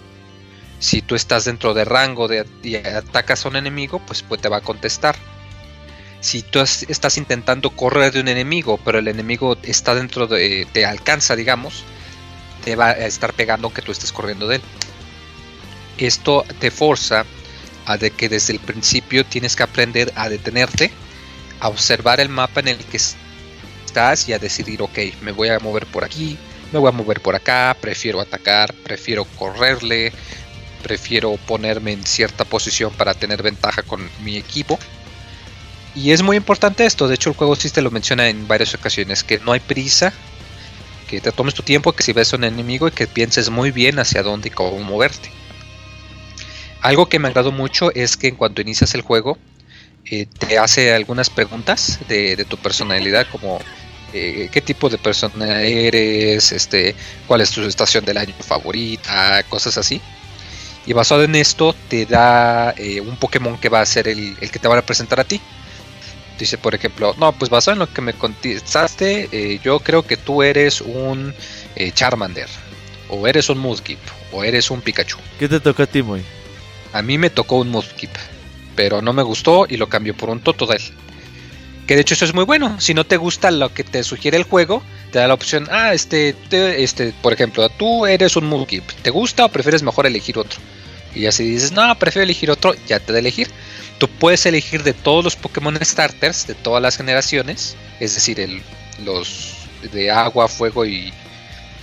[0.80, 2.28] Si tú estás dentro de rango
[2.64, 5.16] y atacas a un enemigo, pues, pues te va a contestar.
[6.22, 10.68] Si tú estás intentando correr de un enemigo, pero el enemigo está dentro de.
[10.74, 11.86] te alcanza, digamos,
[12.66, 14.62] te va a estar pegando aunque tú estés corriendo de él.
[15.98, 17.26] Esto te forza
[17.86, 20.92] a de que desde el principio tienes que aprender a detenerte
[21.60, 25.60] a observar el mapa en el que estás y a decidir, ok, me voy a
[25.60, 26.38] mover por aquí,
[26.72, 30.12] me voy a mover por acá, prefiero atacar, prefiero correrle,
[30.84, 34.80] prefiero ponerme en cierta posición para tener ventaja con mi equipo.
[35.96, 38.74] Y es muy importante esto, de hecho el juego sí te lo menciona en varias
[38.76, 40.14] ocasiones, que no hay prisa,
[41.10, 43.72] que te tomes tu tiempo, que si ves a un enemigo y que pienses muy
[43.72, 45.32] bien hacia dónde y cómo moverte.
[46.82, 49.38] Algo que me agradó mucho es que en cuanto inicias el juego,
[50.12, 53.60] eh, te hace algunas preguntas de, tu personalidad, como
[54.12, 56.96] eh, qué tipo de persona eres, este,
[57.28, 60.02] cuál es tu estación del año favorita, cosas así.
[60.88, 64.58] Y basado en esto te da eh, un Pokémon que va a ser el, que
[64.58, 65.40] te van a presentar a ti.
[66.40, 70.42] Dice, por ejemplo, no, pues basado en lo que me contestaste, yo creo que tú
[70.42, 71.36] eres un
[71.94, 72.48] Charmander,
[73.10, 74.00] o eres un Mudkip,
[74.32, 75.18] o eres un Pikachu.
[75.38, 76.24] ¿Qué te toca a ti, Moy?
[76.94, 78.12] A mí me tocó un Mudkip
[78.80, 80.94] pero no me gustó y lo cambió por un Totodile.
[81.86, 82.80] Que de hecho eso es muy bueno.
[82.80, 84.82] Si no te gusta lo que te sugiere el juego,
[85.12, 86.34] te da la opción, ah, este,
[86.82, 90.62] este, por ejemplo, tú eres un Mudkip, ¿te gusta o prefieres mejor elegir otro?
[91.14, 93.50] Y ya si dices, no, prefiero elegir otro, ya te da elegir.
[93.98, 98.62] Tú puedes elegir de todos los Pokémon starters, de todas las generaciones, es decir, el,
[99.04, 99.56] los
[99.92, 101.12] de agua, fuego y,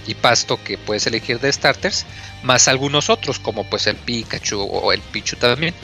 [0.07, 2.07] y pasto que puedes elegir de starters,
[2.43, 5.75] más algunos otros, como pues el Pikachu o el Pichu también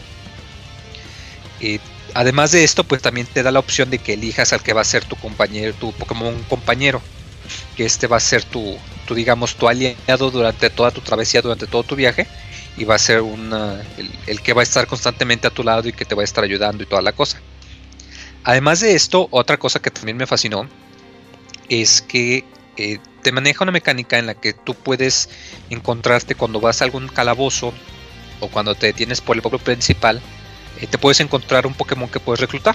[2.14, 4.80] además de esto, pues también te da la opción de que elijas al que va
[4.80, 7.00] a ser tu compañero, tu Pokémon compañero.
[7.76, 8.76] Que este va a ser tu,
[9.06, 12.26] tu digamos, tu aliado durante toda tu travesía, durante todo tu viaje.
[12.76, 13.82] Y va a ser una,
[14.26, 16.42] el, que va a estar constantemente a tu lado y que te va a estar
[16.42, 17.40] ayudando y toda la cosa.
[18.44, 20.68] Además de esto, otra cosa que también me fascinó
[21.68, 22.44] es que
[22.76, 25.28] eh, te maneja una mecánica en la que tú puedes
[25.70, 27.72] encontrarte cuando vas a algún calabozo
[28.40, 30.20] o cuando te detienes por el pueblo principal
[30.82, 32.74] eh, te puedes encontrar un Pokémon que puedes reclutar.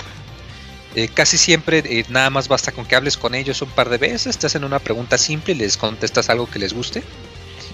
[0.96, 3.98] Eh, casi siempre eh, nada más basta con que hables con ellos un par de
[3.98, 7.04] veces, te hacen una pregunta simple y les contestas algo que les guste.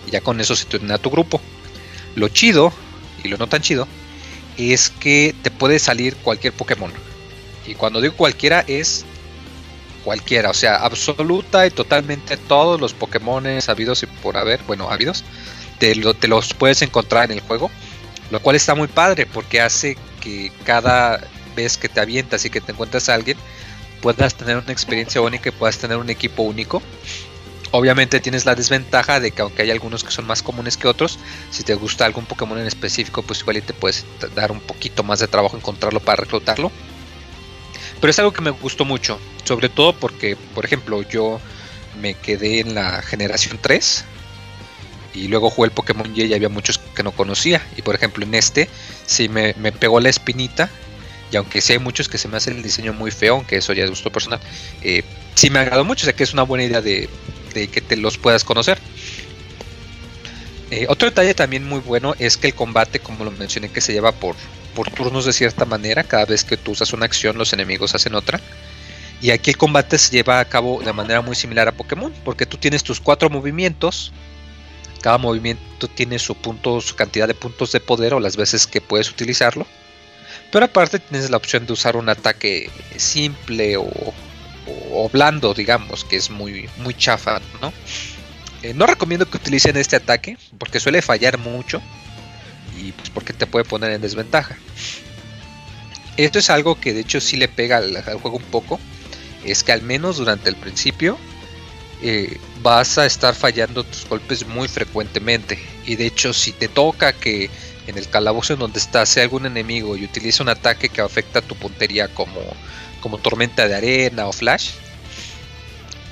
[0.07, 1.39] Y ya con eso se te a tu grupo.
[2.15, 2.73] Lo chido,
[3.23, 3.87] y lo no tan chido,
[4.57, 6.91] es que te puede salir cualquier Pokémon.
[7.67, 9.05] Y cuando digo cualquiera es
[10.03, 15.23] cualquiera, o sea, absoluta y totalmente todos los Pokémon habidos y por haber, bueno, habidos,
[15.77, 17.69] te los puedes encontrar en el juego.
[18.31, 21.21] Lo cual está muy padre porque hace que cada
[21.55, 23.37] vez que te avientas y que te encuentras a alguien
[24.01, 26.81] puedas tener una experiencia única y puedas tener un equipo único.
[27.71, 31.17] Obviamente tienes la desventaja de que aunque hay algunos que son más comunes que otros,
[31.49, 34.05] si te gusta algún Pokémon en específico, pues igual te puedes
[34.35, 36.71] dar un poquito más de trabajo encontrarlo para reclutarlo.
[37.99, 41.39] Pero es algo que me gustó mucho, sobre todo porque, por ejemplo, yo
[41.99, 44.05] me quedé en la generación 3,
[45.13, 47.65] y luego jugué el Pokémon Y y había muchos que no conocía.
[47.77, 48.69] Y por ejemplo en este
[49.05, 50.69] sí me, pegó la espinita.
[51.31, 53.73] Y aunque sí hay muchos que se me hace el diseño muy feo, aunque eso
[53.73, 54.39] ya es gusto personal,
[54.83, 55.03] eh,
[55.33, 56.03] sí me ha agradado mucho.
[56.03, 57.09] O sea que es una buena idea de,
[57.53, 58.77] que te los puedas conocer.
[60.69, 63.93] Eh, otro detalle también muy bueno es que el combate, como lo mencioné, que se
[63.93, 64.35] lleva por,
[64.75, 66.03] por turnos de cierta manera.
[66.03, 68.39] Cada vez que tú usas una acción, los enemigos hacen otra.
[69.21, 72.45] Y aquí el combate se lleva a cabo de manera muy similar a Pokémon, porque
[72.45, 74.11] tú tienes tus cuatro movimientos
[75.03, 78.79] cada movimiento tiene su punto, su cantidad de puntos de poder o las veces que
[78.79, 79.67] puedes utilizarlo.
[80.49, 84.13] Pero aparte tienes la opción de usar un ataque simple o,
[85.11, 87.73] blando, digamos, que es muy, muy chafa, ¿no?
[88.61, 91.81] Eh, no recomiendo que utilicen este ataque porque suele fallar mucho
[92.79, 94.55] y pues porque te puede poner en desventaja.
[96.15, 98.79] Esto es algo que de hecho sí le pega al juego un poco.
[99.43, 101.17] Es que al menos durante el principio
[102.05, 105.57] eh, vas a estar fallando tus golpes muy frecuentemente.
[105.85, 107.49] Y de hecho, si te toca que
[107.87, 111.41] en el calabozo en donde estás sea algún enemigo y utiliza un ataque que afecta
[111.41, 112.41] tu puntería como,
[112.99, 114.71] como tormenta de arena o flash,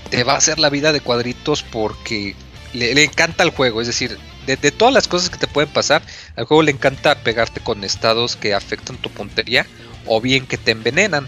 [0.09, 2.35] te va a hacer la vida de cuadritos porque
[2.71, 3.81] le, encanta el juego.
[3.81, 6.01] Es decir, de, de, todas las cosas que te pueden pasar,
[6.37, 9.65] al juego le encanta pegarte con estados que afectan tu puntería
[10.05, 11.27] o bien que te envenenan.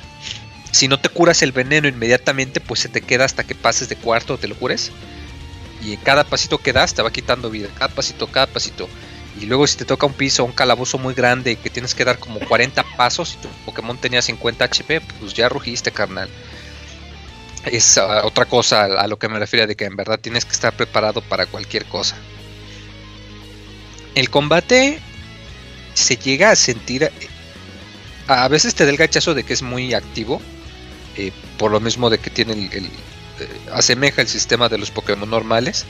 [0.73, 3.95] Si no te curas el veneno inmediatamente, pues se te queda hasta que pases de
[3.95, 4.91] cuarto, te lo cures.
[5.83, 8.89] Y cada pasito que das te va quitando vida, cada pasito, cada pasito.
[9.39, 12.17] Y luego si te toca un piso, un calabozo muy grande que tienes que dar
[12.17, 16.27] como 40 pasos y tu Pokémon tenía 50 HP, pues ya rugiste, carnal.
[17.65, 20.53] Es ah, otra cosa a, lo que me refiero de que en verdad tienes que
[20.53, 22.15] estar preparado para cualquier cosa.
[24.15, 24.99] El combate
[25.93, 27.11] se llega a sentir...
[28.25, 30.41] A veces te da el gachazo de que es muy activo.
[31.17, 32.85] Eh, por lo mismo de que tiene el,
[33.39, 35.85] eh, asemeja el sistema de los Pokémon normales.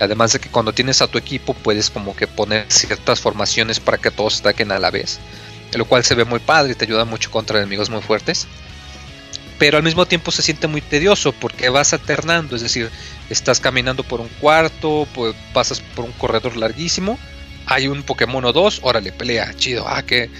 [0.00, 3.98] Además de que cuando tienes a tu equipo puedes como que poner ciertas formaciones para
[3.98, 5.18] que todos ataquen a la vez.
[5.72, 8.46] Lo cual se ve muy padre y te ayuda mucho contra enemigos muy fuertes.
[9.58, 12.54] Pero al mismo tiempo se siente muy tedioso porque vas alternando.
[12.54, 12.90] Es decir,
[13.28, 17.18] estás caminando por un cuarto, pues pasas por un corredor larguísimo.
[17.66, 19.86] Hay un Pokémon o dos, órale, pelea, chido.
[19.86, 20.30] Ah, que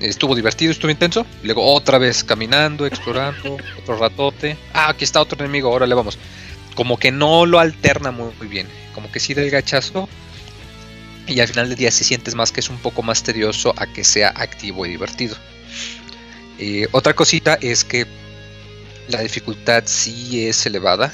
[0.00, 1.26] estuvo divertido, estuvo intenso.
[1.42, 4.56] Luego otra vez caminando, explorando, otro ratote.
[4.72, 6.18] Ah, aquí está otro enemigo, órale, vamos.
[6.74, 8.68] Como que no lo alterna muy, bien.
[8.94, 10.08] Como que sí da el gachazo.
[11.26, 13.86] Y al final del día si sientes más que es un poco más tedioso a
[13.86, 15.36] que sea activo y divertido.
[16.58, 18.06] Eh, otra cosita es que
[19.08, 21.12] la dificultad sí es elevada.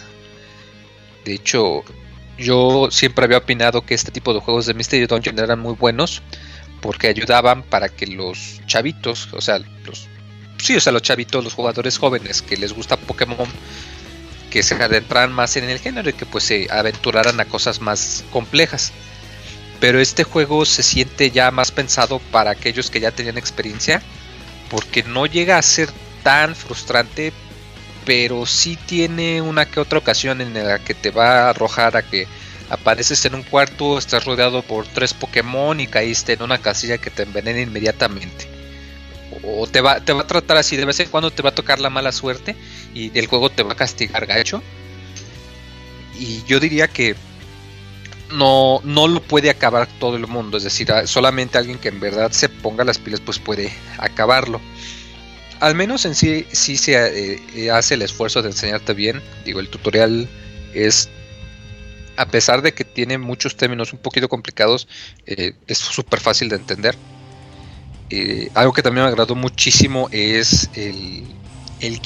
[1.24, 1.82] De hecho,
[2.36, 6.22] yo siempre había opinado que este tipo de juegos de Mystery Dungeon eran muy buenos
[6.82, 10.08] porque ayudaban para que los chavitos, o sea, los
[10.58, 13.48] sí, o sea, los chavitos, los jugadores jóvenes que les gusta Pokémon,
[14.50, 18.24] que se adentraran más en el género y que pues se aventuraran a cosas más
[18.30, 18.92] complejas.
[19.80, 24.02] Pero este juego se siente ya más pensado para aquellos que ya tenían experiencia,
[24.68, 25.88] porque no llega a ser
[26.22, 27.32] tan frustrante,
[28.04, 32.02] pero sí tiene una que otra ocasión en la que te va a arrojar a
[32.02, 32.26] que
[32.72, 37.10] apareces en un cuarto, estás rodeado por tres Pokémon y caíste en una casilla que
[37.10, 38.48] te envenena inmediatamente.
[39.44, 41.54] O te va, te va a tratar así, de vez en cuando te va a
[41.54, 42.56] tocar la mala suerte
[42.94, 44.62] y el juego te va a castigar gacho.
[46.18, 47.14] Y yo diría que
[48.30, 52.32] no, no lo puede acabar todo el mundo, es decir, solamente alguien que en verdad
[52.32, 54.62] se ponga las pilas pues puede acabarlo.
[55.60, 59.22] Al menos en sí, sí se eh, hace el esfuerzo de enseñarte bien.
[59.44, 60.26] Digo, el tutorial
[60.74, 61.10] es
[62.16, 64.88] a pesar de que tiene muchos términos un poquito complicados,
[65.26, 66.96] eh, es súper fácil de entender.
[68.10, 71.26] Eh, algo que también me agradó muchísimo es el,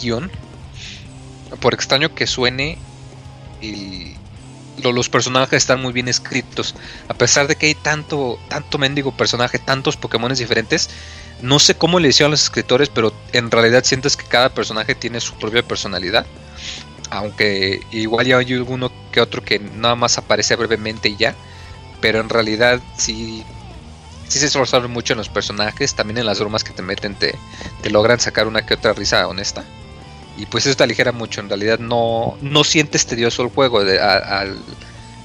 [0.01, 0.31] guion.
[1.61, 2.79] Por extraño que suene,
[4.83, 6.75] los personajes están muy bien escritos.
[7.09, 10.91] A pesar de que hay tanto, tanto mendigo personaje, tantos Pokémon diferentes,
[11.43, 15.21] no sé cómo le hicieron los escritores, pero en realidad sientes que cada personaje tiene
[15.21, 16.25] su propia personalidad
[17.11, 21.35] aunque igual ya hay alguno que otro que nada más aparece brevemente y ya,
[22.01, 23.45] pero en realidad sí,
[24.29, 27.35] sí se esforzaron mucho en los personajes, también en las bromas que te meten te,
[27.83, 29.65] te logran sacar una que otra risa honesta.
[30.37, 33.81] Y pues eso te aligera mucho, en realidad no, no sientes tedioso el juego,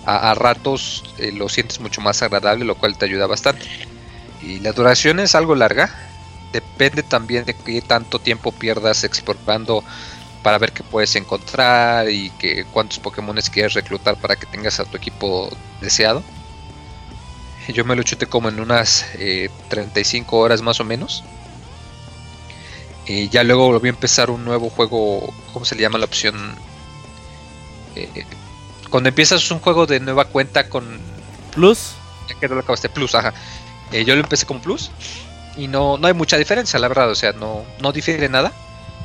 [0.05, 3.65] a, ratos eh, lo sientes mucho más agradable, lo cual te ayuda bastante.
[4.41, 5.93] Y la duración es algo larga,
[6.51, 9.83] depende también de qué tanto tiempo pierdas explorando
[10.43, 14.85] para ver qué puedes encontrar y que cuántos Pokémon quieres reclutar para que tengas a
[14.85, 15.49] tu equipo
[15.81, 16.23] deseado.
[17.68, 19.05] Yo me lo chuté como en unas
[19.69, 21.23] 35 eh, horas más o menos.
[23.05, 26.35] Y ya luego volví a empezar un nuevo juego, ¿cómo se le llama la opción?
[27.95, 28.26] Eh,
[28.89, 30.99] cuando empiezas un juego de nueva cuenta con...
[31.51, 31.93] Plus.
[32.30, 33.34] Ya que no lo acabaste, Plus, ajá.
[33.91, 34.91] Eh, yo lo empecé con Plus.
[35.55, 37.09] Y no, no hay mucha diferencia, la verdad.
[37.09, 38.51] O sea, no, no difiere nada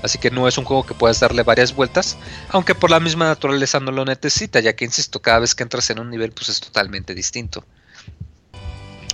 [0.02, 2.16] Así que no es un juego que puedas darle varias vueltas,
[2.50, 5.88] aunque por la misma naturaleza no lo necesita, ya que insisto, cada vez que entras
[5.90, 7.64] en un nivel pues es totalmente distinto.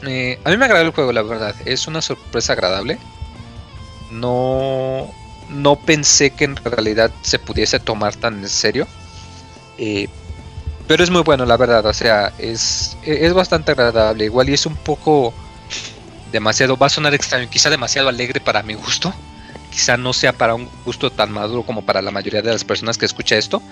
[0.06, 2.98] Eh, a mí me agradó el juego, la verdad, es una sorpresa agradable.
[4.10, 5.10] No,
[5.48, 8.86] no pensé que en realidad se pudiese tomar tan en serio.
[9.78, 10.08] Eh,
[10.88, 14.24] pero es muy bueno, la verdad, o sea, es, es bastante agradable.
[14.24, 15.32] Igual y es un poco
[16.32, 19.14] demasiado, va a sonar extraño, quizá demasiado alegre para mi gusto
[19.72, 22.98] quizá no sea para un gusto tan maduro como para la mayoría de las personas
[22.98, 23.62] que escucha esto.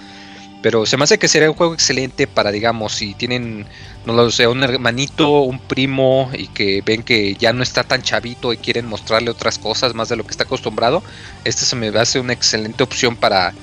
[0.62, 3.66] Pero se me hace que sería un juego excelente para, digamos, si tienen,
[4.05, 8.02] no lo sé, un hermanito, un primo y que ven que ya no está tan
[8.02, 11.02] chavito y quieren mostrarle otras cosas más de lo que está acostumbrado.
[11.44, 13.55] Este se me hace una excelente opción para,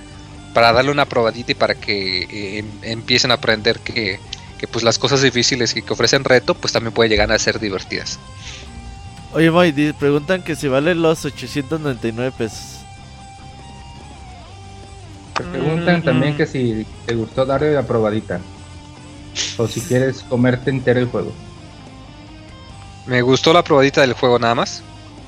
[0.55, 4.19] para darle una probadita y para que eh, em, empiecen a aprender que,
[4.57, 7.59] que pues las cosas difíciles y que ofrecen reto, pues también pueden llegar a ser
[7.59, 8.17] divertidas.
[9.33, 12.79] Oye, Moy, preguntan que si vale los 899 pesos.
[15.35, 18.39] Te preguntan también que si te gustó darle la probadita.
[19.57, 21.31] O si quieres comerte entero el juego.
[23.05, 24.81] Me gustó la probadita del juego nada más.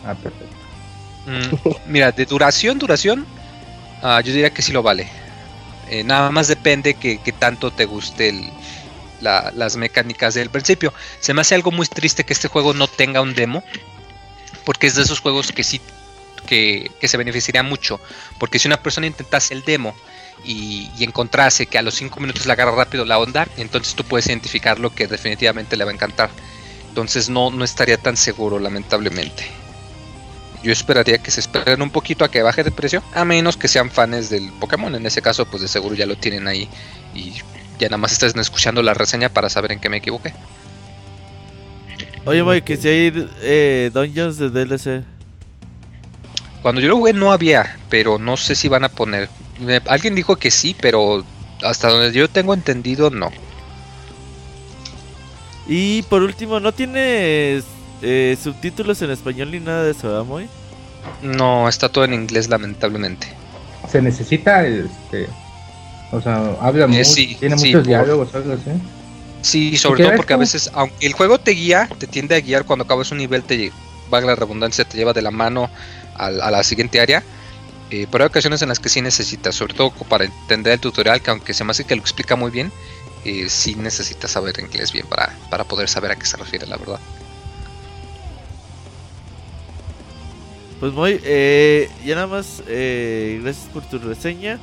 [0.05, 0.55] Ah, perfecto.
[1.27, 3.25] Mm, mira, de duración, duración,
[4.01, 5.07] ah, yo diría que sí lo vale.
[5.89, 8.49] Eh, nada más depende que, que, tanto te guste el,
[9.21, 10.93] las mecánicas del principio.
[11.19, 13.63] Se me hace algo muy triste que este juego no tenga un demo,
[14.65, 15.81] porque es de esos juegos que sí
[16.49, 17.99] que, se beneficiaría mucho,
[18.39, 19.95] porque si una persona intentase el demo
[20.43, 24.27] y, encontrase que a los 5 minutos le agarra rápido la onda, entonces tú puedes
[24.27, 26.29] identificar lo que definitivamente le va a encantar.
[26.87, 29.47] Entonces no, no estaría tan seguro, lamentablemente.
[30.63, 33.67] Yo esperaría que se esperen un poquito a que baje de precio, a menos que
[33.67, 34.93] sean fans del Pokémon.
[34.95, 36.67] En ese caso, pues de seguro ya lo tienen ahí
[37.13, 37.33] y
[37.79, 40.33] ya nada más estás escuchando la reseña para saber en qué me equivoqué.
[42.25, 45.03] Oye, voy que si hay eh, dungeons de DLC.
[46.61, 49.29] Cuando yo lo jugué no había, pero no sé si van a poner.
[49.87, 51.23] alguien dijo que sí, pero
[51.63, 53.31] hasta donde yo tengo entendido no.
[55.67, 57.61] Y por último, ¿no tiene
[58.01, 60.47] eh, subtítulos en español ni nada de eso, ¿verdad,
[61.21, 63.27] No, está todo en inglés, lamentablemente.
[63.87, 65.27] Se necesita, este,
[66.11, 68.71] o sea, habla eh, tiene muchos diálogos, algo así.
[69.41, 72.65] Sí, sobre todo porque a veces, aunque el juego te guía, te tiende a guiar
[72.65, 73.71] cuando acabas un nivel, te
[74.11, 75.69] va la redundancia, te lleva de la mano
[76.15, 77.23] a, la siguiente área.
[77.91, 81.21] Eh, pero hay ocasiones en las que sí necesitas, sobre todo para entender el tutorial,
[81.21, 82.71] que aunque se me hace que lo explica muy bien,
[83.25, 86.77] eh, sí necesitas saber inglés bien para, para poder saber a qué se refiere, la
[86.77, 86.99] verdad.
[90.79, 94.59] Pues muy, eh, ya nada más, eh, gracias por tu reseña.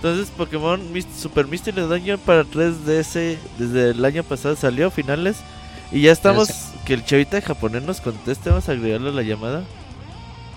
[0.00, 0.80] Entonces Pokémon
[1.14, 5.36] Super Mystery Dungeon para 3DS desde el año pasado salió, finales.
[5.92, 6.48] Y ya estamos,
[6.86, 9.62] que el chavita japonés nos conteste, vamos a agregarle la llamada.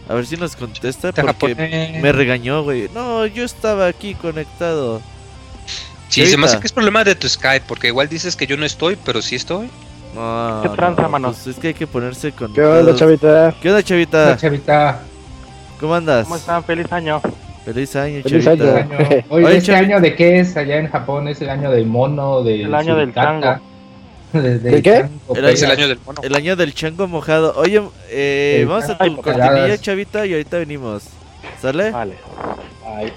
[0.07, 1.55] A ver si nos contesta porque
[2.01, 2.89] me regañó, güey.
[2.93, 5.01] No, yo estaba aquí conectado.
[6.07, 8.55] Sí, se me hace que es problema de tu Skype, porque igual dices que yo
[8.55, 9.69] no estoy, pero sí estoy.
[10.15, 11.33] No, ¿Qué tranza, mano?
[11.33, 12.53] Pues es que hay que ponerse con.
[12.53, 13.53] ¿Qué onda, chavita?
[13.61, 14.23] ¿Qué onda, chavita?
[14.23, 14.99] Hola, chavita.
[15.81, 16.23] ¿Cómo andas?
[16.23, 16.63] ¿Cómo están?
[16.63, 17.21] Feliz año.
[17.65, 18.77] Feliz año, Feliz chavita.
[18.77, 18.89] Año.
[19.29, 21.27] Oye, ¿este año de qué es allá en Japón?
[21.27, 22.43] ¿Es el año del mono?
[22.43, 23.59] De el año del chango.
[24.33, 25.05] ¿De, qué?
[25.35, 26.21] El año, el año, del mono.
[26.23, 27.53] El año del chango mojado.
[27.55, 31.03] Oye, eh, vamos a tu cortinilla, chavita, y ahorita venimos.
[31.61, 31.91] ¿Sale?
[31.91, 32.15] Vale.
[32.83, 33.13] Bye.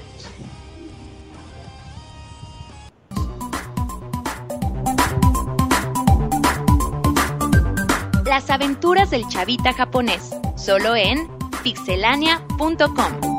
[8.26, 11.26] Las aventuras del chavita japonés, solo en
[11.62, 13.35] pixelania.com.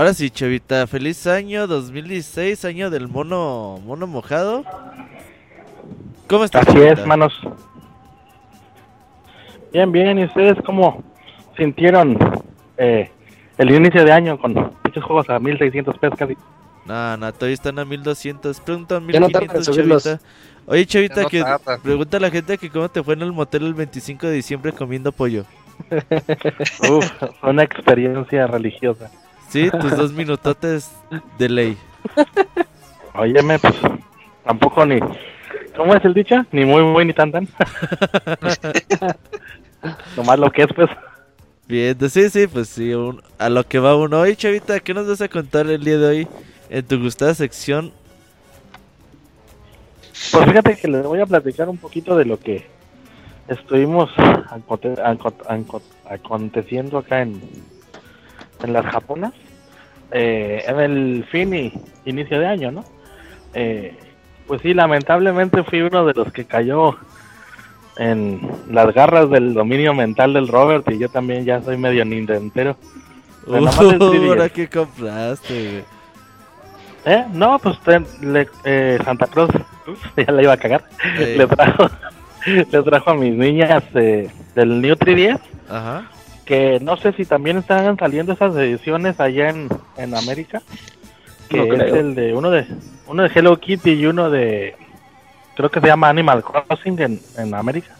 [0.00, 4.64] Ahora sí, Chavita, feliz año 2016, año del mono mono mojado.
[6.26, 6.66] ¿Cómo estás?
[6.66, 7.38] Así es, manos.
[9.74, 11.04] Bien, bien, ¿y ustedes cómo
[11.54, 12.16] sintieron
[12.78, 13.10] eh,
[13.58, 16.34] el inicio de año con muchos juegos a 1600 pesos casi?
[16.86, 20.20] No, no, todavía están a 1200, preguntan 1500, Chavita.
[20.64, 21.44] Oye, Chavita, que
[21.82, 24.72] pregunta a la gente que cómo te fue en el motel el 25 de diciembre
[24.72, 25.44] comiendo pollo.
[26.90, 27.12] Uf,
[27.42, 29.10] una experiencia religiosa.
[29.50, 30.92] Sí, tus dos minutotes
[31.36, 31.76] de ley.
[33.14, 33.74] Óyeme, pues
[34.44, 35.00] tampoco ni.
[35.76, 36.36] ¿Cómo es el dicho?
[36.52, 37.48] Ni muy, muy, ni tan, tan.
[40.16, 40.88] Nomás lo que es, pues.
[41.66, 42.92] Bien, sí, sí, pues sí,
[43.38, 44.20] a lo que va uno.
[44.20, 46.28] Oye, Chavita, ¿qué nos vas a contar el día de hoy
[46.68, 47.92] en tu gustada sección?
[50.30, 52.66] Pues fíjate que les voy a platicar un poquito de lo que
[53.48, 54.10] estuvimos
[56.08, 57.40] aconteciendo acá en,
[58.62, 59.32] en las japonas,
[60.10, 61.72] eh, en el fin y
[62.04, 62.84] inicio de año, ¿no?
[63.54, 63.96] Eh,
[64.46, 66.96] pues sí, lamentablemente fui uno de los que cayó
[67.96, 72.76] en las garras del dominio mental del Robert y yo también ya soy medio nintendero.
[73.46, 75.84] Uh, ¿Ahora qué compraste?
[77.04, 77.24] ¿Eh?
[77.32, 77.78] No, pues
[78.64, 79.50] eh, Santa Cruz,
[80.16, 80.84] ya la iba a cagar,
[81.16, 81.88] le trajo
[82.46, 86.04] le trajo a mis niñas eh, del New 3DS Ajá
[86.50, 90.60] que no sé si también están saliendo esas ediciones allá en, en América,
[91.48, 92.66] que es el de uno de
[93.06, 94.74] uno de Hello Kitty y uno de
[95.54, 97.94] creo que se llama Animal Crossing en, en América.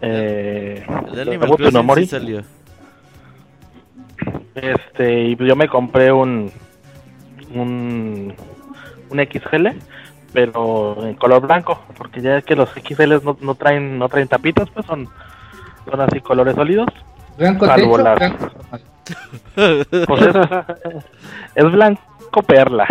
[0.00, 2.42] Eh, el Animal Crossing salió.
[4.56, 6.50] Este, y yo me compré un
[7.54, 8.34] un
[9.08, 9.68] un XL,
[10.32, 14.26] pero en color blanco, porque ya es que los XL no, no traen no traen
[14.26, 15.08] tapitas, pues son
[15.88, 16.88] son así colores sólidos
[17.38, 18.50] Blanco techo, blanco.
[20.06, 20.22] Pues
[21.54, 22.86] es, blanco perla.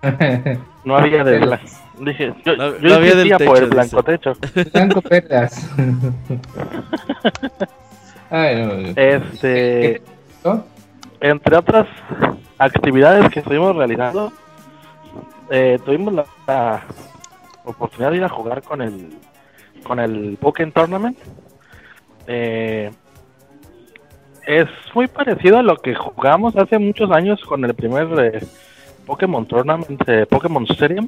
[0.84, 1.66] No había de blanco.
[1.98, 4.32] Dije, yo, no, yo había del techo, por el blanco techo.
[4.72, 5.68] Blanco perlas.
[8.96, 10.00] este,
[11.20, 11.88] entre otras
[12.58, 14.32] actividades que estuvimos realizando,
[15.50, 16.82] eh, tuvimos la, la,
[17.64, 19.10] oportunidad de ir a jugar con el
[19.82, 21.18] con el Pokémon Tournament.
[22.26, 22.90] Eh,
[24.48, 28.46] es muy parecido a lo que jugamos hace muchos años con el primer eh,
[29.04, 31.06] Pokémon Tournament, eh, Pokémon Stadium.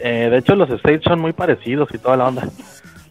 [0.00, 2.48] Eh, de hecho, los states son muy parecidos y toda la onda.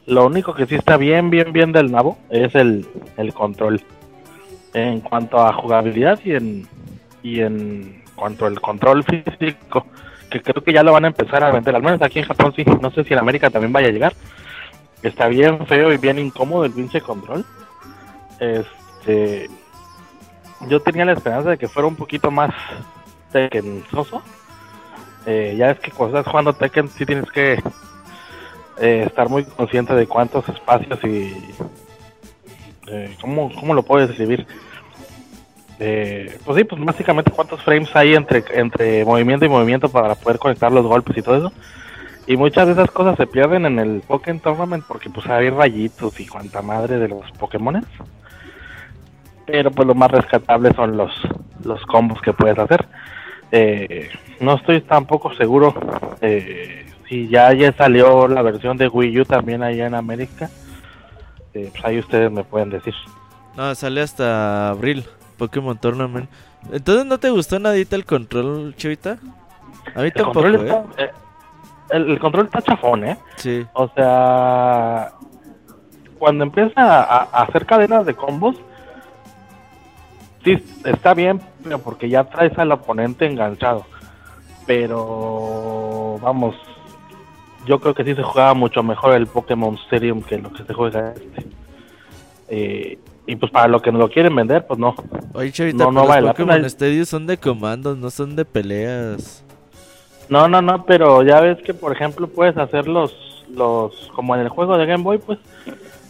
[0.05, 2.85] Lo único que sí está bien, bien, bien del nabo es el,
[3.15, 3.81] el control.
[4.73, 6.67] En cuanto a jugabilidad y en,
[7.23, 9.87] y en cuanto al control físico,
[10.29, 12.51] que creo que ya lo van a empezar a vender, al menos aquí en Japón
[12.53, 14.13] sí, no sé si en América también vaya a llegar.
[15.03, 17.45] Está bien feo y bien incómodo el pinche control.
[18.41, 18.84] Este,
[20.69, 22.51] yo tenía la esperanza de que fuera un poquito más
[23.31, 24.21] tekensoso.
[25.25, 27.53] Eh, ya es que cuando estás jugando Tekken sí tienes que
[28.79, 31.33] eh, estar muy consciente de cuántos espacios y
[32.87, 34.45] eh, ¿cómo, cómo lo puedes describir.
[35.77, 40.71] Pues sí, pues básicamente cuántos frames hay entre, entre movimiento y movimiento para poder conectar
[40.71, 41.51] los golpes y todo eso.
[42.27, 46.17] Y muchas de esas cosas se pierden en el Pokémon Tournament porque pues hay rayitos
[46.19, 47.85] y cuanta madre de los Pokémon.
[49.45, 51.11] Pero pues lo más rescatable son los,
[51.63, 52.87] los combos que puedes hacer.
[53.51, 54.09] Eh,
[54.39, 55.73] no estoy tampoco seguro
[56.21, 60.49] eh, si ya, ya salió la versión de Wii U también allá en América.
[61.53, 62.93] Eh, pues ahí ustedes me pueden decir.
[63.55, 65.05] No, sale hasta abril.
[65.37, 66.29] Pokémon Tournament.
[66.71, 69.17] Entonces, ¿no te gustó nadita el control, Chivita?
[69.93, 71.11] A mí el tampoco, control está, ¿eh?
[71.91, 73.17] El, control está chafón, ¿eh?
[73.35, 73.65] Sí.
[73.73, 75.11] O sea,
[76.17, 78.55] cuando empieza a, hacer cadenas de combos,
[80.45, 83.85] sí, está bien, pero porque ya traes al oponente enganchado.
[84.65, 86.55] Pero, vamos,
[87.65, 90.73] yo creo que sí se jugaba mucho mejor el Pokémon Stadium que lo que se
[90.73, 91.45] juega este.
[92.47, 92.97] Eh,
[93.27, 94.95] y pues para lo que nos lo quieren vender, pues no.
[95.33, 99.43] Oye, Chavita, no, no vale los Pokémon Stadium son de comandos, no son de peleas.
[100.29, 104.41] No, no, no, pero ya ves que, por ejemplo, puedes hacer los, los como en
[104.41, 105.39] el juego de Game Boy, pues,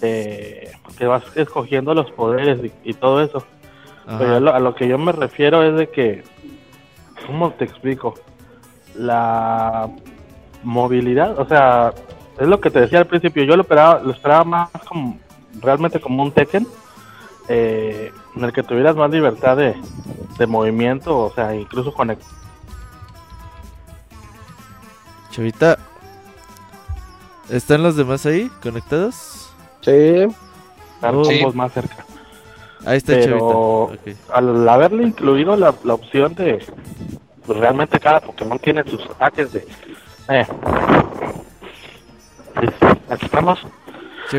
[0.02, 3.46] eh, que vas escogiendo los poderes y, todo eso.
[4.06, 6.24] Pero a lo, que yo me refiero es de que,
[7.26, 8.14] ¿cómo te explico?
[8.96, 9.90] La
[10.64, 11.94] movilidad, o sea,
[12.40, 15.18] es lo que te decía al principio, yo lo esperaba, lo esperaba más como,
[15.62, 16.68] realmente como un Tekken,
[17.48, 19.76] eh, en el que tuvieras más libertad de,
[20.48, 22.28] movimiento, o sea, incluso conectar.
[25.32, 25.78] Chavita,
[27.50, 29.52] ¿están los demás ahí conectados?
[29.82, 30.28] Sí.
[30.96, 32.05] Estamos más cerca.
[32.86, 33.92] Ahí está Pero
[34.32, 36.64] al haberle incluido la, la opción de
[37.46, 39.66] pues realmente cada Pokémon tiene sus ataques de
[40.30, 40.46] eh,
[43.10, 43.60] aquí estamos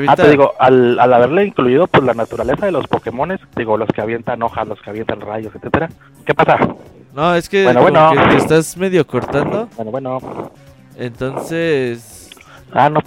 [0.09, 3.89] Ah, te digo, al, al haberle incluido pues la naturaleza de los Pokémon, digo, los
[3.89, 5.89] que avientan hojas, los que avientan rayos, etcétera.
[6.25, 6.59] ¿Qué pasa?
[7.15, 9.69] No, es que, bueno, que te estás medio cortando.
[9.77, 10.51] Bueno, bueno.
[10.97, 12.31] Entonces.
[12.73, 13.01] Ah, no.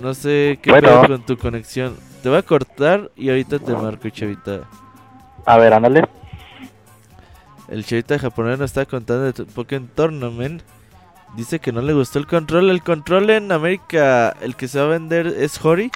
[0.00, 1.02] No sé qué bueno.
[1.06, 1.96] con tu conexión.
[2.24, 4.62] Te voy a cortar y ahorita te marco, chavita.
[5.44, 6.08] A ver, ándale.
[7.68, 10.62] El chavita japonés nos está contando de Pokémon Tournament.
[11.36, 12.70] Dice que no le gustó el control.
[12.70, 15.90] El control en América, el que se va a vender es Hori.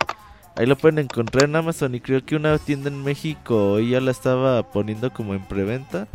[0.54, 4.10] Ahí lo pueden encontrar en Amazon y creo que una tienda en México ya la
[4.10, 6.08] estaba poniendo como en preventa.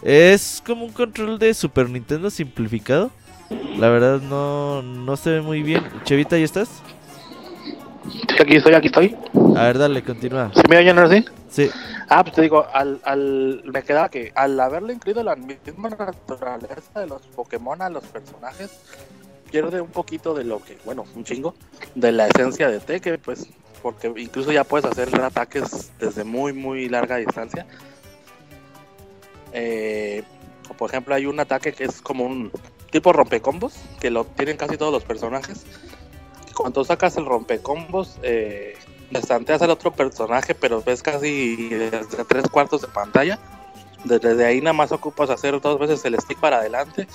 [0.00, 3.10] Es como un control de Super Nintendo simplificado.
[3.76, 5.84] La verdad no, no se ve muy bien.
[6.04, 6.82] Chevita, ¿ya estás?
[8.40, 9.16] Aquí estoy, aquí estoy.
[9.56, 10.50] A ver, dale, continúa.
[10.54, 11.70] ¿Se me oyen ahora sí?
[12.08, 17.00] Ah, pues te digo, al, al, me quedaba que al haberle incluido la misma naturaleza
[17.00, 18.70] de los Pokémon a los personajes,
[19.50, 21.54] pierde un poquito de lo que, bueno, un chingo,
[21.94, 23.48] de la esencia de T, pues,
[23.82, 27.66] porque incluso ya puedes hacer ataques desde muy, muy larga distancia.
[29.52, 30.22] Eh,
[30.76, 32.50] por ejemplo, hay un ataque que es como un
[32.90, 35.64] tipo rompecombos, que lo tienen casi todos los personajes.
[36.56, 38.78] Cuando sacas el rompecombos, eh,
[39.10, 43.38] destanteas al otro personaje, pero ves casi desde tres cuartos de pantalla.
[44.04, 47.06] Desde ahí nada más ocupas hacer dos veces el stick para adelante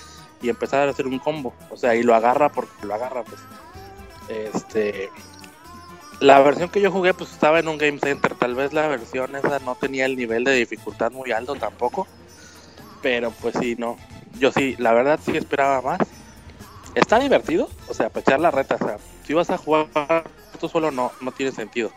[0.42, 1.54] y empezar a hacer un combo.
[1.70, 3.42] O sea, y lo agarra porque lo agarra, pues.
[4.30, 5.10] Este.
[6.20, 8.36] La versión que yo jugué, pues estaba en un Game Center.
[8.36, 12.08] Tal vez la versión esa no tenía el nivel de dificultad muy alto tampoco.
[13.02, 13.98] Pero pues sí, no.
[14.40, 16.08] Yo sí, la verdad sí esperaba más.
[16.96, 18.76] Está divertido, o sea, pechar la reta.
[18.76, 19.88] O sea, si vas a jugar
[20.68, 21.92] solo no, no tiene sentido.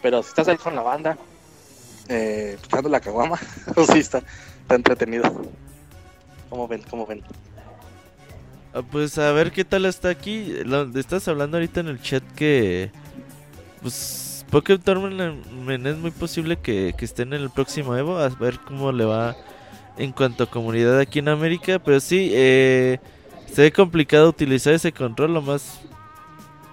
[0.00, 1.16] Pero si estás ahí con la banda,
[2.08, 3.38] eh, escuchando la caguama,
[3.92, 4.22] sí está,
[4.68, 5.22] entretenido.
[6.50, 6.82] ¿Cómo ven?
[6.88, 7.22] ¿Cómo ven?
[8.74, 10.54] Ah, pues a ver qué tal está aquí.
[10.94, 12.90] estás hablando ahorita en el chat que.
[13.80, 18.18] Pues Pokémon Tournament es muy posible que, que esté en el próximo Evo.
[18.18, 19.36] A ver cómo le va
[19.96, 21.78] en cuanto a comunidad aquí en América.
[21.78, 22.98] Pero sí, eh,
[23.54, 25.34] se ve complicado utilizar ese control.
[25.34, 25.80] Lo más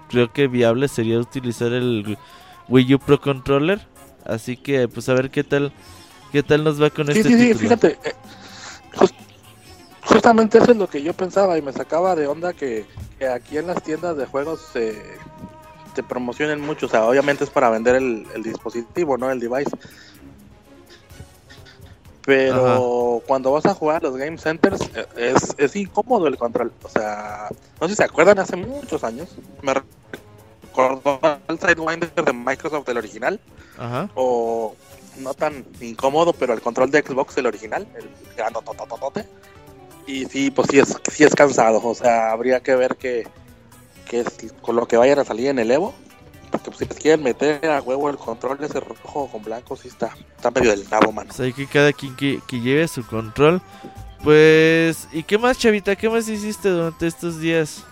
[0.08, 2.18] creo que viable sería utilizar el
[2.68, 3.80] Wii U Pro Controller.
[4.24, 5.72] Así que pues a ver qué tal
[6.32, 8.14] qué tal nos va con este sí, sí, fíjate, eh,
[10.10, 12.84] justamente eso es lo que yo pensaba y me sacaba de onda que,
[13.32, 15.00] aquí en las tiendas de juegos se,
[15.94, 16.86] te promocionen mucho.
[16.86, 19.30] O sea, obviamente es para vender el, dispositivo, ¿no?
[19.30, 19.70] El device.
[22.24, 26.72] Pero cuando vas a jugar los game centers eh, es, es incómodo el control.
[26.82, 27.48] O sea,
[27.80, 29.28] no sé si se acuerdan, hace muchos años
[29.62, 29.74] me
[30.70, 33.40] recordó al Sidewinder de Microsoft, el original.
[34.14, 34.74] O
[35.18, 39.26] no tan incómodo, pero el control de Xbox, el original, el grandotototote.
[40.06, 41.80] Y sí, pues sí es, sí es cansado.
[41.82, 43.26] O sea, habría que ver que,
[44.08, 45.94] que es con lo que vayan a salir en el Evo.
[46.50, 50.10] Porque pues, si quieren meter a huevo el control ese rojo con blanco, sí está,
[50.36, 51.30] está medio del nabo, mano.
[51.30, 53.62] O sea, hay que cada quien que, que lleve su control.
[54.22, 55.96] Pues, ¿y qué más, Chavita?
[55.96, 57.84] ¿Qué más hiciste durante estos días?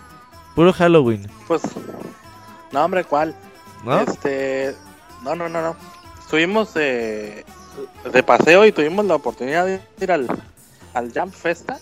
[0.55, 1.27] Puro Halloween.
[1.47, 1.61] Pues,
[2.71, 3.33] no, hombre, ¿cuál?
[3.83, 4.01] ¿No?
[4.01, 4.75] Este,
[5.23, 5.75] no, no, no, no.
[6.19, 7.45] Estuvimos de,
[8.11, 10.27] de paseo y tuvimos la oportunidad de ir al,
[10.93, 11.79] al Jump Festa.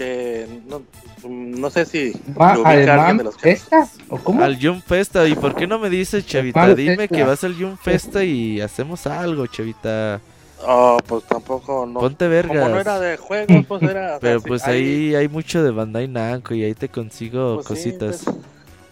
[0.00, 0.80] Que no,
[1.28, 3.86] no sé si alguien de los Festa?
[4.08, 4.42] ¿O cómo?
[4.42, 5.28] Al Jump Festa.
[5.28, 6.74] ¿Y por qué no me dices, Chavita?
[6.74, 10.18] Dime que vas al Jump Festa y hacemos algo, Chavita.
[10.66, 12.00] Oh, pues tampoco no.
[12.00, 12.62] Ponte vergas.
[12.62, 14.18] Como no era de juego, pues era.
[14.22, 15.14] Pero pues ahí...
[15.14, 18.22] hay mucho de Bandai Namco y ahí te consigo pues cositas.
[18.24, 18.36] Pues.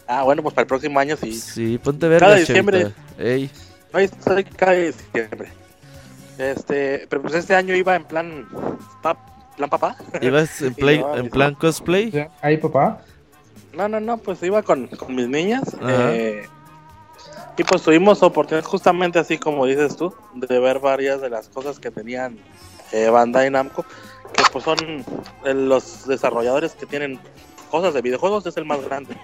[0.07, 1.33] Ah, bueno, pues para el próximo año sí.
[1.33, 2.29] Sí, ponte vergas.
[2.29, 2.93] Cada diciembre.
[3.19, 3.51] Ey.
[3.95, 5.49] No, estoy cada diciembre.
[6.37, 8.47] Este, pero pues este año iba en plan.
[9.59, 9.97] Plan papá.
[10.23, 12.29] ¿Ibas en, play, en plan cosplay?
[12.41, 13.03] ¿Ahí papá?
[13.75, 15.77] No, no, no, pues iba con, con mis niñas.
[15.87, 16.47] Eh,
[17.57, 21.79] y pues tuvimos oportunidad, justamente así como dices tú, de ver varias de las cosas
[21.79, 22.39] que tenían
[22.93, 23.85] eh, Bandai Namco,
[24.33, 24.79] que pues son
[25.45, 27.19] eh, los desarrolladores que tienen
[27.71, 29.17] cosas de videojuegos, es el más grande.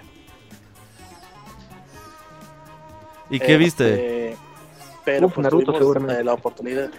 [3.30, 4.32] ¿Y qué viste?
[4.32, 4.36] Este,
[5.04, 6.90] pero pues tuvimos eh, la oportunidad.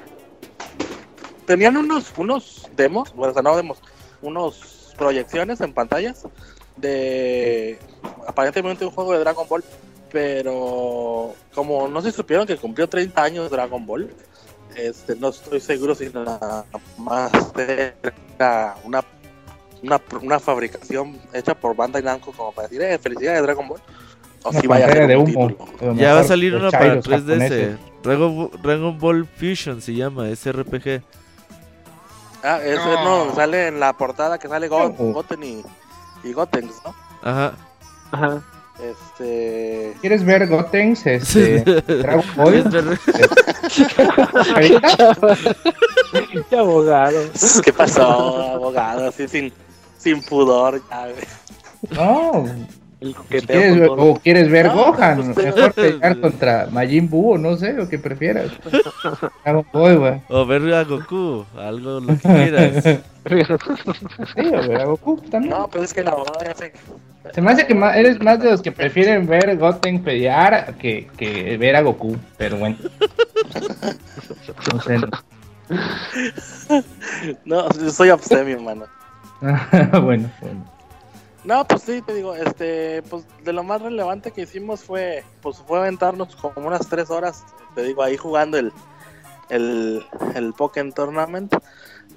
[1.45, 3.79] Tenían unos unos demos, bueno, o sea, no demos,
[4.21, 6.23] unos proyecciones en pantallas
[6.77, 7.79] de
[8.27, 9.63] aparentemente un juego de Dragon Ball
[10.15, 14.09] pero como no se supieron que cumplió 30 años Dragon Ball,
[14.73, 16.63] este, no estoy seguro si nada
[16.97, 19.03] más era una,
[19.83, 23.81] una, una fabricación hecha por Bandai Namco como para decir, eh, felicidades Dragon Ball.
[24.43, 25.51] O si vaya a ser de humo,
[25.95, 27.77] Ya va a salir una para 3DS.
[28.01, 31.01] Dragon, Dragon Ball Fusion se llama, ese RPG.
[32.45, 33.33] Ah, ese no.
[33.33, 35.63] sale en la portada que sale Goten y,
[36.23, 36.93] y Gotenks, ¿no?
[37.23, 37.53] Ajá.
[38.11, 38.43] Ajá.
[38.79, 39.95] Este.
[40.01, 41.05] ¿Quieres ver Gotenks?
[41.07, 41.61] Este.
[41.63, 42.69] Dragon Ball.
[46.49, 47.19] ¿Qué abogado?
[47.63, 49.07] ¿Qué pasó, abogado?
[49.07, 49.51] Así sin,
[49.97, 51.07] sin pudor, ya,
[51.89, 52.45] No.
[53.29, 57.99] ¿Quieres, o quieres ver Gohan, pues, mejor pelear contra Majin Buu, no sé, lo que
[57.99, 58.51] prefieras.
[60.29, 62.83] O ver a Goku, algo lo que quieras.
[64.35, 65.51] sí, o ver a Goku también.
[65.51, 66.73] No, pues es que la abogado ya sé.
[67.33, 71.57] Se me hace que eres más de los que prefieren ver Goten pelear que, que
[71.57, 72.77] ver a Goku, pero bueno.
[74.73, 74.99] No sé.
[77.45, 78.85] No, soy abstemio, hermano.
[80.01, 80.74] bueno, bueno.
[81.45, 85.57] No, pues sí, te digo, este, pues de lo más relevante que hicimos fue, pues
[85.57, 87.43] fue aventarnos como unas tres horas,
[87.75, 88.73] te digo, ahí jugando el,
[89.49, 90.03] el,
[90.33, 91.53] el Pokémon Tournament,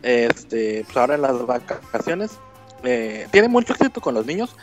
[0.02, 2.38] este, pues ahora en las vacaciones,
[2.84, 4.56] eh, tiene mucho éxito con los niños,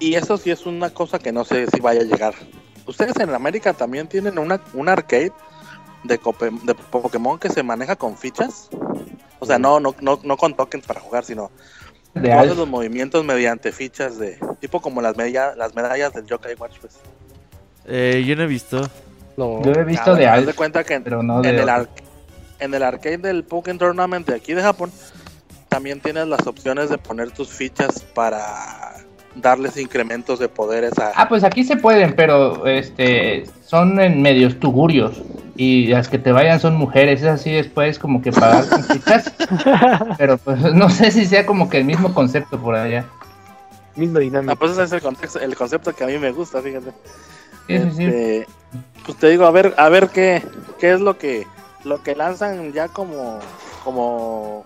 [0.00, 2.34] y eso sí es una cosa que no sé si vaya a llegar.
[2.88, 5.30] Ustedes en América también tienen una, un arcade
[6.02, 6.18] de,
[6.64, 8.68] de Pokémon que se maneja con fichas.
[9.38, 11.52] O sea, no, no, no, no con tokens para jugar, sino
[12.14, 16.78] todos los movimientos mediante fichas de tipo como las, media, las medallas del Yokai Watch.
[16.80, 16.94] Pues.
[17.86, 18.88] Eh, yo no he visto.
[19.36, 19.62] No.
[19.62, 20.46] Yo he visto de algo.
[20.46, 21.88] de cuenta que en, el
[22.58, 24.92] en el arcade del Pokémon Tournament de aquí de Japón
[25.68, 28.91] también tienes las opciones de poner tus fichas para
[29.34, 31.12] darles incrementos de poderes a...
[31.14, 35.22] Ah, pues aquí se pueden, pero este son en medios tugurios
[35.56, 39.32] y las que te vayan son mujeres, es así después como que pagar con fichas,
[40.18, 43.04] pero pues no sé si sea como que el mismo concepto por allá.
[43.94, 44.52] Mismo dinámica.
[44.52, 46.92] Ah, pues ese es el, contexto, el concepto que a mí me gusta, fíjate.
[47.68, 48.46] Este,
[49.04, 50.42] pues te digo, a ver, a ver qué,
[50.80, 51.46] qué es lo que,
[51.84, 53.38] lo que lanzan ya como,
[53.84, 54.64] como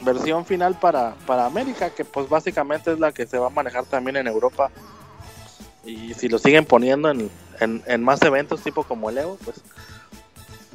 [0.00, 3.84] versión final para, para América, que pues básicamente es la que se va a manejar
[3.84, 4.70] también en Europa.
[5.84, 7.30] Y si lo siguen poniendo en,
[7.60, 9.62] en, más eventos tipo como el Evo, pues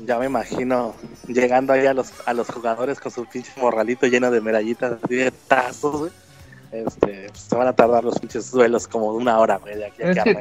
[0.06, 0.96] ya me imagino
[1.28, 5.16] llegando ahí a los, a los jugadores con su pinche morralito lleno de medallitas así
[5.16, 6.12] de tazos,
[6.72, 9.60] Este, se van a tardar los pinches duelos como una hora,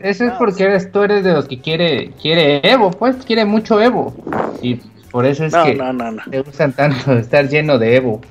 [0.03, 3.79] eso es porque eres, tú eres de los que quiere, quiere Evo, pues, quiere mucho
[3.79, 4.15] Evo.
[4.63, 4.77] Y
[5.11, 8.23] por eso es que no, no, te gustan tanto estar lleno de Evo.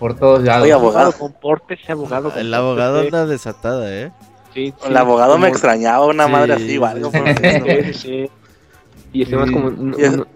[0.00, 0.64] Por todos lados.
[0.64, 1.14] Oye, abogado,
[1.68, 2.32] ese abogado.
[2.34, 4.10] El abogado anda desatada, ¿eh?
[4.54, 8.30] Sí, El abogado me extrañaba una madre así sí, sí.
[9.12, 9.70] Y estamos como,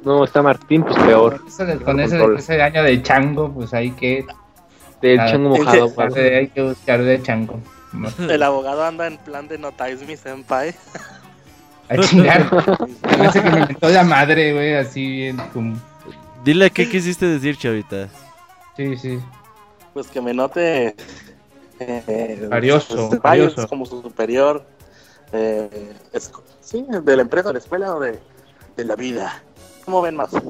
[0.04, 1.40] no, está Martín, pues peor.
[1.84, 4.26] con ese, ese, año de chango, pues hay que...
[5.00, 5.92] De chango mojado.
[6.16, 7.60] hay que buscar de chango.
[8.28, 10.74] El abogado anda en plan de notáis mi senpai.
[11.88, 12.48] A chingar.
[13.02, 15.76] Parece que me inventó la madre, güey, así bien como...
[16.44, 18.08] Dile qué quisiste decir, chavita.
[18.76, 19.18] Sí, sí.
[19.94, 20.94] Pues que me note...
[21.80, 24.64] Eh, Arioso, pues, como su superior.
[25.32, 25.92] Eh,
[26.60, 28.20] sí, de la empresa, de la escuela o de
[28.76, 29.42] de la vida.
[29.84, 30.32] ¿Cómo ven más?
[30.32, 30.40] no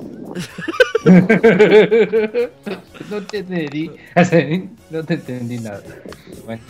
[3.28, 3.90] te entendí.
[4.90, 5.82] No te entendí nada.
[6.44, 6.62] Bueno.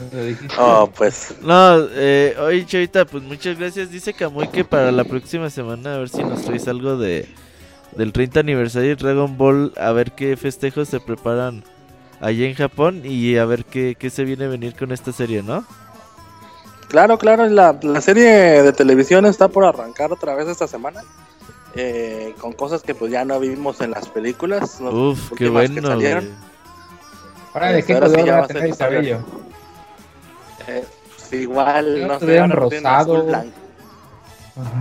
[0.59, 1.35] Oh, pues.
[1.43, 3.91] No, eh, oye, Chavita, pues muchas gracias.
[3.91, 7.29] Dice Kamui que para la próxima semana a ver si nos traes algo de
[7.97, 9.75] del 30 aniversario de Dragon Ball.
[9.77, 11.65] A ver qué festejos se preparan
[12.21, 15.43] allá en Japón y a ver qué, qué se viene a venir con esta serie,
[15.43, 15.65] ¿no?
[16.89, 21.03] Claro, claro, la, la serie de televisión está por arrancar otra vez esta semana
[21.77, 24.81] eh, con cosas que pues ya no vivimos en las películas.
[24.81, 25.91] Uf, qué bueno.
[27.53, 29.19] Ahora, ¿de qué color va a tener el cabello?
[30.69, 30.85] Eh,
[31.17, 32.47] pues igual, no, sé.
[32.47, 33.27] rosado.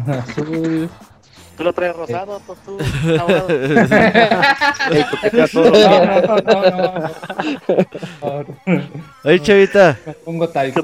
[0.08, 0.90] Azul,
[1.58, 2.40] ¿Tú lo traes rosado?
[2.46, 2.78] Pues tú,
[9.24, 9.98] Oye, chavita.
[10.06, 10.82] Me pongo talco.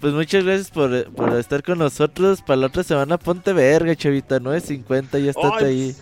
[0.00, 2.42] Pues muchas gracias por, por, estar con nosotros.
[2.42, 4.40] Para la otra semana ponte verga, chavita.
[4.40, 5.96] 9.50, ya está ahí.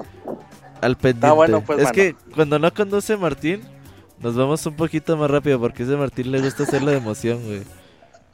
[0.80, 1.36] Al pendiente.
[1.36, 3.62] bueno, pues, es que cuando no conduce Martín,
[4.18, 7.40] nos vamos un poquito más rápido porque a ese Martín le gusta hacer la emoción,
[7.44, 7.62] güey.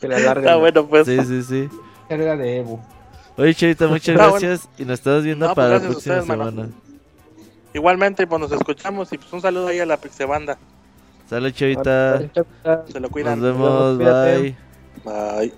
[0.01, 0.41] Que la larga.
[0.41, 1.07] Está bueno, pues.
[1.07, 1.69] Sí, sí, sí.
[2.09, 2.81] Carga de Evo.
[3.39, 4.69] Oye, Chavita, muchas gracias.
[4.77, 6.69] Y nos estamos viendo para la próxima semana.
[7.73, 9.13] Igualmente, pues nos escuchamos.
[9.13, 10.59] Y pues un saludo ahí a la Pixebanda.
[11.31, 12.21] Salud, Chavita.
[12.93, 13.41] Se lo cuidan.
[13.41, 14.57] Nos vemos, bye.
[15.05, 15.53] Bye.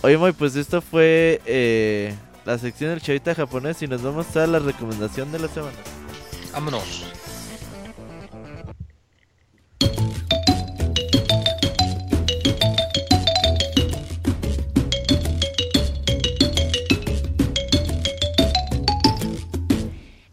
[0.00, 2.14] Oye, pues esto fue eh,
[2.44, 5.76] la sección del chavita japonés y nos vamos a la recomendación de la semana.
[6.52, 7.04] Vámonos.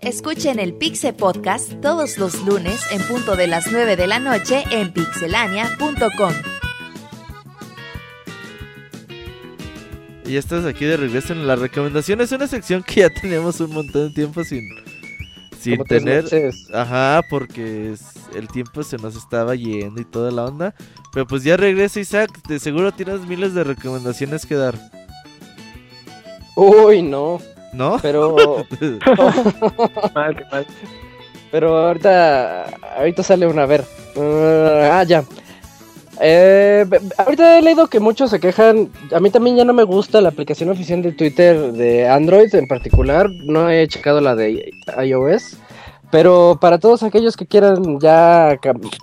[0.06, 4.64] Escuchen el Pixe Podcast todos los lunes en punto de las 9 de la noche
[4.69, 6.32] en pixelania.com.
[10.23, 12.22] Y ya estás aquí de regreso en la recomendación.
[12.22, 14.69] Es una sección que ya tenemos un montón de tiempo sin,
[15.60, 16.26] sin tener.
[16.72, 17.95] Ajá, porque
[18.36, 20.76] el tiempo se nos estaba yendo y toda la onda.
[21.14, 22.30] Pero pues ya regresa Isaac.
[22.48, 24.76] De seguro tienes miles de recomendaciones que dar.
[26.56, 27.41] Uy, no.
[27.76, 27.99] ¿No?
[28.02, 28.35] Pero.
[30.15, 30.65] mal, qué mal.
[31.52, 32.65] Pero ahorita.
[32.97, 33.64] Ahorita sale una.
[33.64, 33.84] A ver.
[34.18, 35.23] ah, ya.
[36.22, 36.85] Eh,
[37.18, 38.89] ahorita he leído que muchos se quejan.
[39.14, 42.68] A mí también ya no me gusta la aplicación oficial de Twitter de Android en
[42.68, 43.30] particular.
[43.30, 44.72] No he checado la de
[45.03, 45.57] iOS.
[46.11, 48.57] Pero para todos aquellos que quieran ya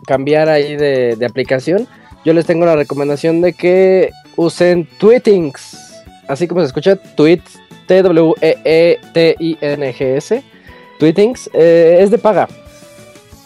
[0.07, 1.87] cambiar ahí de, aplicación,
[2.25, 6.05] yo les tengo la recomendación de que usen Tweetings.
[6.29, 8.43] Así como se escucha, Tweets, T-W-E-E-T-I-N-G-S.
[10.99, 11.51] Tweetings.
[11.53, 12.49] Eh, es de paga.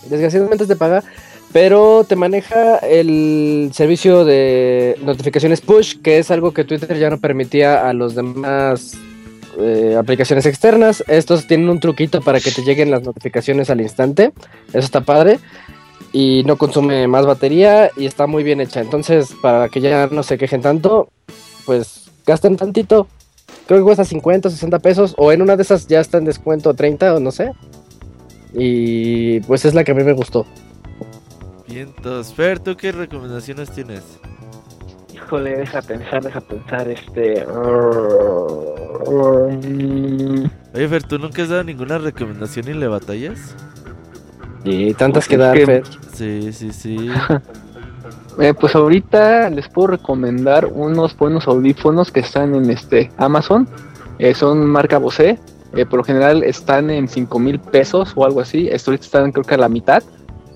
[0.08, 1.02] Desgraciadamente es de paga
[1.56, 7.18] pero te maneja el servicio de notificaciones push, que es algo que Twitter ya no
[7.18, 8.92] permitía a los demás
[9.58, 11.02] eh, aplicaciones externas.
[11.08, 14.32] Estos tienen un truquito para que te lleguen las notificaciones al instante.
[14.68, 15.38] Eso está padre.
[16.12, 18.82] Y no consume más batería y está muy bien hecha.
[18.82, 21.08] Entonces, para que ya no se quejen tanto,
[21.64, 23.08] pues gasten tantito.
[23.66, 25.14] Creo que cuesta 50 60 pesos.
[25.18, 27.52] O en una de esas ya está en descuento 30 o no sé.
[28.52, 30.46] Y pues es la que a mí me gustó.
[31.68, 32.32] Vientos.
[32.32, 34.02] Fer, ¿tú qué recomendaciones tienes?
[35.12, 37.44] Híjole, deja pensar, deja pensar, este...
[40.74, 43.56] Oye, Fer, ¿tú nunca has dado ninguna recomendación y le batallas?
[44.64, 45.82] Y tantas que dar, Fer.
[46.14, 47.10] Sí, sí, sí.
[48.38, 53.68] Eh, pues ahorita les puedo recomendar unos buenos audífonos que están en este Amazon.
[54.18, 55.38] Eh, son marca Bose.
[55.74, 58.68] Eh, por lo general están en 5 mil pesos o algo así.
[58.68, 60.02] Estos ahorita están creo que a la mitad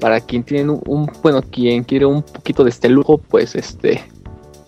[0.01, 4.03] para quien tiene un, bueno, quien quiere un poquito de este lujo, pues este,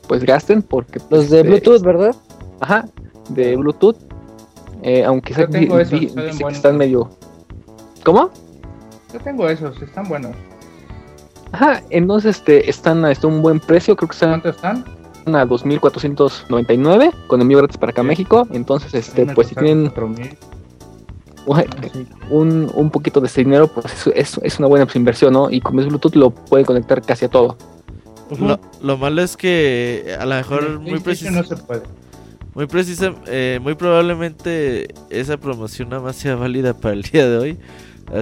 [0.07, 2.15] pues gasten porque los pues, de este, Bluetooth, ¿verdad?
[2.61, 2.87] Ajá,
[3.31, 3.97] de Bluetooth.
[4.83, 7.09] Eh, aunque Yo tengo esos, que están medio.
[8.05, 8.31] ¿Cómo?
[9.13, 10.37] Yo tengo esos, están buenos.
[11.53, 14.31] Ajá, entonces este están a este, un buen precio, creo que están.
[14.31, 14.85] ¿Cuánto están?
[15.27, 18.49] A 2499 con envío gratis para acá México.
[18.51, 19.93] Entonces, este, pues si tienen
[22.31, 25.49] un, un poquito de ese dinero, pues es, es, una buena inversión, ¿no?
[25.49, 27.57] Y con es Bluetooth lo puede conectar casi a todo.
[28.37, 31.31] lo, lo, malo es que a lo mejor muy preciso.
[31.31, 31.83] No se puede.
[32.55, 37.39] Muy precisa, eh, muy probablemente esa promoción nada más sea válida para el día de
[37.39, 37.59] hoy.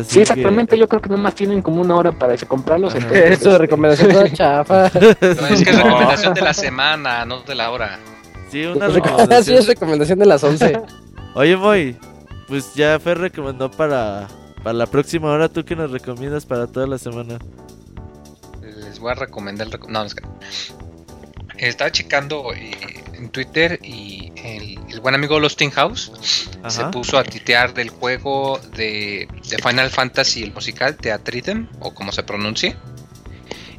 [0.04, 2.94] Sí, exactamente, yo creo que nada más tienen como una hora para comprarlos.
[2.94, 3.38] Entonces...
[3.40, 4.86] Eso, recomendación de chafa.
[4.86, 7.98] es que es recomendación de la semana, no de la hora.
[8.50, 9.44] Sí, una recomendación.
[9.44, 10.80] sí, es recomendación de las 11.
[11.34, 11.96] Oye, Moy,
[12.48, 14.26] pues ya Fer recomendó para,
[14.62, 15.48] para la próxima hora.
[15.48, 17.38] ¿Tú qué nos recomiendas para toda la semana?
[18.62, 19.68] Les voy a recomendar.
[19.68, 20.24] No, no es que.
[21.60, 22.70] Estaba checando eh,
[23.12, 26.10] en Twitter y el, buen amigo Losting House
[26.68, 29.28] se puso a titear del juego de,
[29.62, 32.76] Final Fantasy, el musical, Theatrhythm, o como se pronuncie.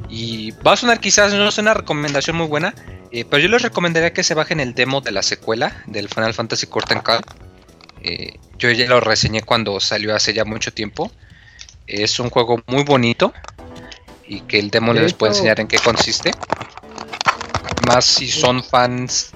[0.08, 2.72] Y va a sonar quizás, no es una recomendación muy buena,
[3.10, 6.34] eh, pero yo les recomendaría que se bajen el demo de la secuela del Final
[6.34, 7.22] Fantasy Curtain Call.
[8.00, 11.10] Eh, yo ya lo reseñé cuando salió hace ya mucho tiempo.
[11.88, 13.32] Es un juego muy bonito
[14.26, 16.32] y que el demo les puede enseñar en qué consiste.
[17.94, 19.32] Más si son fans,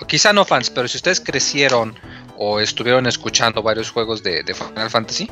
[0.00, 1.94] o quizá no fans, pero si ustedes crecieron
[2.36, 5.30] o estuvieron escuchando varios juegos de, Final Fantasy,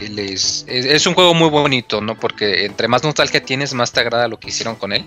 [0.00, 2.18] les, es, un juego muy bonito, ¿no?
[2.18, 5.04] Porque entre más nostalgia tienes, más te agrada lo que hicieron con él.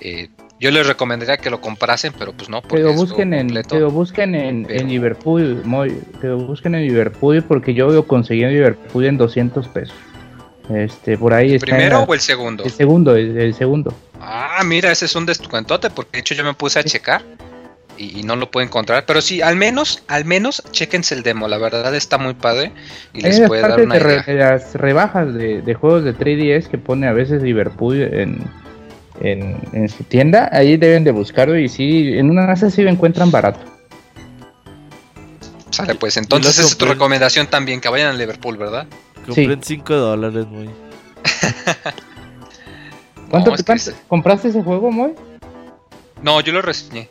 [0.00, 0.28] Eh,
[0.60, 2.62] yo les recomendaría que lo comprasen, pero pues no.
[2.62, 5.60] Pero busquen, en, pero busquen en, Liverpool,
[6.20, 9.96] pero busquen en Liverpool porque yo lo conseguí en Liverpool en 200 pesos.
[10.70, 12.64] Este, por ahí ¿El primero o el segundo?
[12.64, 13.94] El segundo, el, segundo.
[14.20, 17.22] Ah, mira, ese es un descuentote, porque de hecho yo me puse a checar
[17.98, 19.04] y, no lo puedo encontrar.
[19.06, 22.72] Pero sí, al menos, al menos, chequense el demo, la verdad está muy padre
[23.12, 24.24] y les puede dar una idea.
[24.26, 28.44] las rebajas de, juegos de 3DS que pone a veces Liverpool en,
[29.20, 33.30] en, su tienda, ahí deben de buscarlo y sí, en una casa sí lo encuentran
[33.30, 33.71] barato.
[35.72, 38.86] Sale, pues entonces esa es tu recomendación también, que vayan a Liverpool, ¿verdad?
[39.26, 40.68] Compren 5 dólares, muy.
[43.30, 43.64] ¿Cuánto te
[44.06, 45.14] compraste ese juego, muy?
[46.22, 47.08] No, yo lo reseñé.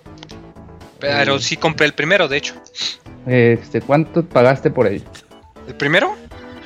[0.99, 2.53] Pero sí compré el primero, de hecho.
[3.25, 5.03] Este, ¿cuánto pagaste por él?
[5.67, 6.15] ¿El primero?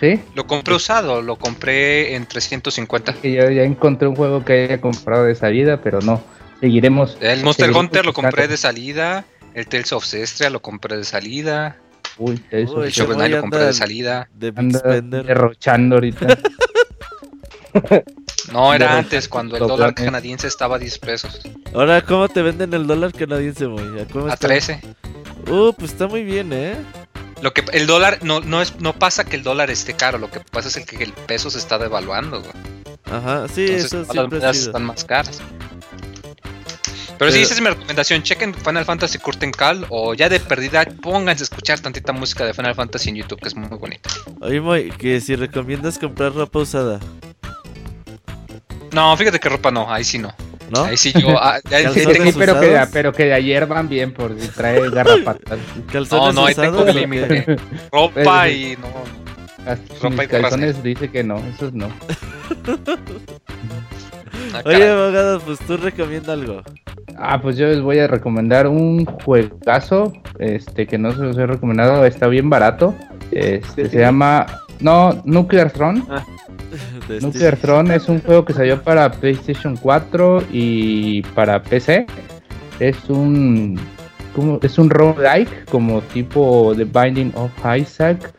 [0.02, 0.20] Sí.
[0.34, 3.14] Lo compré usado, lo compré en 350.
[3.14, 6.22] Que yo ya encontré un juego que haya comprado de salida, pero no.
[6.60, 7.18] Seguiremos.
[7.22, 9.24] El Monster Hunter lo compré de salida.
[9.54, 11.78] El Tales of Cestria lo compré de salida.
[12.18, 12.84] Uy, eso.
[12.84, 14.30] El Shovel Knight lo compré de salida.
[14.34, 16.28] De derrochando ahorita.
[18.54, 21.42] no, era antes, cuando el dólar canadiense estaba a 10 pesos.
[21.74, 23.66] Ahora, ¿cómo te venden el dólar canadiense?
[23.66, 24.82] ¿A, a 13.
[25.50, 26.76] Uh, pues está muy bien, ¿eh?
[27.42, 30.32] Lo que el dólar no no es no pasa que el dólar esté caro, lo
[30.32, 32.54] que pasa es el que el peso se está devaluando, güey.
[33.04, 35.42] Ajá, sí, eso siempre las están más caras.
[37.18, 38.24] Pero, sí, esa es mi recomendación.
[38.24, 42.54] Chequen Final Fantasy Curtain Call o ya de perdida pónganse a escuchar tantita música de
[42.54, 44.10] Final Fantasy en YouTube, que es muy bonita.
[44.42, 47.00] Oye, que si recomiendas comprar ropa usada.
[48.92, 50.34] No, fíjate que ropa no, ahí sí no.
[50.70, 50.86] ¿No?
[50.86, 51.38] Ahí sí yo.
[51.38, 51.60] Ah,
[52.36, 55.60] pero, que, pero que de ayer van bien por si trae garrapatas.
[56.12, 57.58] no, no, ahí tengo límite.
[57.92, 58.88] ropa y no.
[60.02, 61.90] ropa y calzones dice que no, esos no.
[64.54, 66.62] Ah, Oye, abogado, pues tú recomienda algo.
[67.18, 71.46] Ah, pues yo les voy a recomendar un juegazo, este que no se los he
[71.46, 72.94] recomendado, está bien barato.
[73.32, 74.46] Este, se llama
[74.80, 76.04] no Nuclear Throne.
[76.10, 76.26] Ah.
[77.22, 82.06] Nuclear Throne es un juego que salió para PlayStation 4 y para PC.
[82.80, 83.80] Es un
[84.36, 88.34] como, es un roguelike como tipo The Binding of Isaac.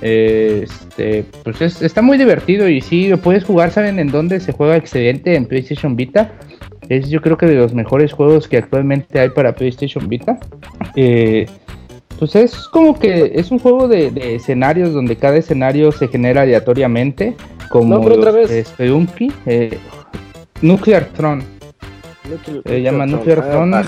[0.00, 4.76] Este, pues está muy divertido y sí, lo puedes jugar, ¿saben en dónde se juega
[4.76, 5.34] excelente?
[5.34, 6.32] En PlayStation Vita.
[6.88, 10.38] Es yo creo que de los mejores juegos que actualmente hay para PlayStation Vita.
[10.94, 11.46] Eh,
[12.18, 17.34] pues es como que es un juego de, escenarios donde cada escenario se genera aleatoriamente.
[17.70, 18.74] Como no, otra vez.
[19.46, 19.78] Eh,
[20.62, 21.42] Nuclear Throne.
[22.64, 23.82] se llama Nuclear Throne.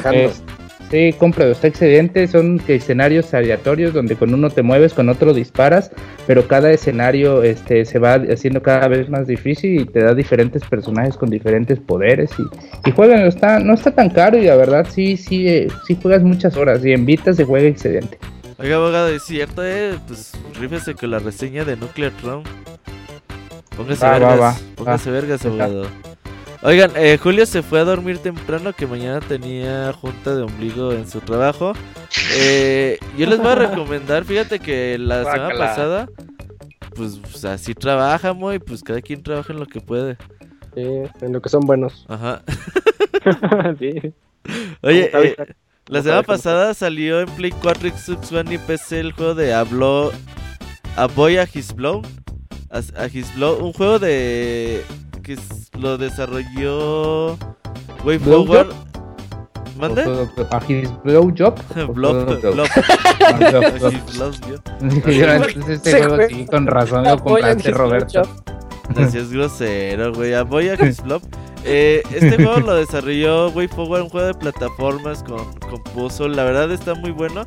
[0.91, 2.27] Sí, cómpralo, está excelente.
[2.27, 5.91] Son escenarios aleatorios donde con uno te mueves, con otro disparas,
[6.27, 10.65] pero cada escenario este, se va haciendo cada vez más difícil y te da diferentes
[10.65, 12.31] personajes con diferentes poderes.
[12.39, 15.99] Y, y juegan, está, no está tan caro y la verdad sí, sí, eh, sí
[16.01, 18.19] juegas muchas horas y en Vita se juega excelente.
[18.59, 22.45] Oiga, abogado, es cierto, eh, pues rífese con la reseña de Nuclear Throne.
[23.77, 25.87] Póngase vergas, póngase vergas, abogado.
[26.63, 31.09] Oigan, eh, Julio se fue a dormir temprano que mañana tenía junta de ombligo en
[31.09, 31.73] su trabajo.
[32.35, 36.09] Eh, yo les voy a recomendar, fíjate que la semana pasada,
[36.97, 40.17] pues, así trabaja, muy, pues cada quien trabaja en lo que puede.
[40.75, 40.83] Sí,
[41.21, 42.05] en lo que son buenos.
[42.09, 42.43] Ajá.
[43.79, 44.13] sí.
[44.83, 45.37] Oye, eh,
[45.87, 50.13] la semana pasada salió en Play 4, Xbox One y PC el juego de Hablo
[50.97, 52.03] A Boy a His Blow.
[52.71, 54.85] A, His Blow, un juego de
[55.29, 57.37] que lo desarrolló
[58.03, 58.69] Way Forward.
[59.79, 60.03] ¿Mande?
[60.51, 61.55] A His Blow Job.
[61.93, 62.65] Blow Blow.
[65.69, 68.23] Este juego aquí con razón lo compraste, Roberto.
[68.97, 70.33] Así es grosero, güey.
[70.33, 71.21] A Boy a His Blow.
[71.65, 76.35] Eh, este juego lo desarrolló WayForward, un juego de plataformas con, con puzzle.
[76.35, 77.47] La verdad está muy bueno.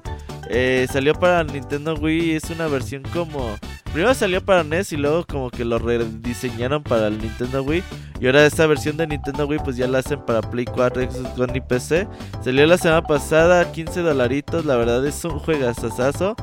[0.53, 2.35] Eh, salió para Nintendo Wii.
[2.35, 3.55] Es una versión como.
[3.93, 7.83] Primero salió para NES y luego como que lo rediseñaron para el Nintendo Wii.
[8.19, 11.39] Y ahora esta versión de Nintendo Wii pues ya la hacen para Play 4, Xbox
[11.39, 12.07] One y PC.
[12.43, 14.65] Salió la semana pasada, 15 dolaritos.
[14.65, 16.35] La verdad es un juegazazazo.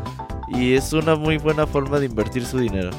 [0.48, 2.90] Y es una muy buena forma de invertir su dinero.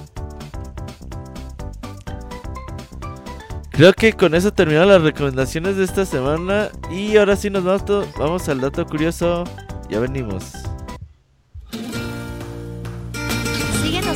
[3.72, 6.70] Creo que con eso terminan las recomendaciones de esta semana.
[6.92, 9.44] Y ahora sí nos vamos, vamos al dato curioso.
[9.90, 10.69] Ya venimos.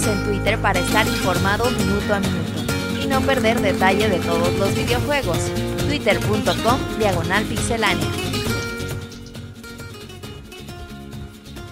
[0.03, 2.73] Síguenos en Twitter para estar informado minuto a minuto
[3.03, 5.38] y no perder detalle de todos los videojuegos.
[5.88, 8.07] Twitter.com Diagonal Pixelánea.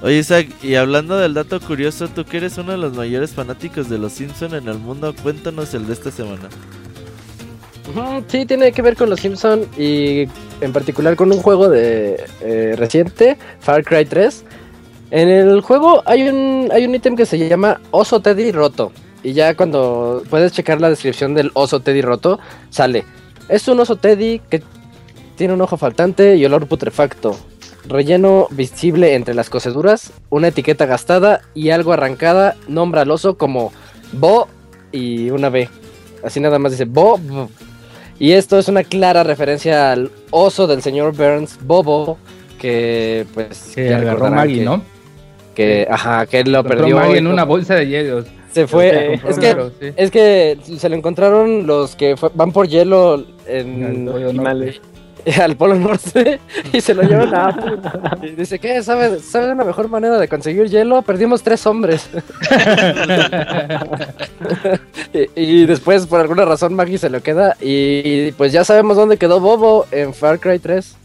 [0.02, 3.90] Oye Isaac, y hablando del dato curioso, tú que eres uno de los mayores fanáticos
[3.90, 6.50] de los Simpsons en el mundo, cuéntanos el de esta semana.
[8.28, 10.28] Sí, tiene que ver con los Simpsons y
[10.62, 14.46] en particular con un juego de eh, reciente, Far Cry 3.
[15.12, 18.92] En el juego hay un hay un ítem que se llama Oso Teddy Roto.
[19.24, 22.40] Y ya cuando puedes checar la descripción del oso Teddy roto,
[22.70, 23.06] sale.
[23.50, 24.64] Es un oso Teddy que
[25.36, 27.38] tiene un ojo faltante y olor putrefacto.
[27.88, 33.72] Relleno visible entre las coseduras, una etiqueta gastada y algo arrancada nombra al oso como
[34.14, 34.48] Bo
[34.92, 35.70] y una B.
[36.24, 37.20] Así nada más dice Bo.
[38.20, 42.20] Y esto es una clara referencia al oso del señor Burns, Bobo,
[42.60, 43.72] que pues...
[43.74, 44.84] Que agarró Maggie, ¿no?
[45.56, 46.96] Que, ajá, que él lo perdió.
[46.96, 48.26] Maggie en una bolsa de hielos.
[48.52, 49.20] Se fue.
[49.28, 54.10] es, que, es que se lo encontraron los que van por hielo en,
[55.42, 56.40] al Polo Norte
[56.74, 58.82] y se lo llevan a Y dice, ¿qué?
[58.84, 61.02] ¿Sabe, ¿Sabe una mejor manera de conseguir hielo?
[61.02, 62.10] Perdimos tres hombres.
[65.36, 67.56] y, después, por alguna razón, Maggie se lo queda.
[67.60, 70.98] Y, pues ya sabemos dónde quedó Bobo en Far Cry 3.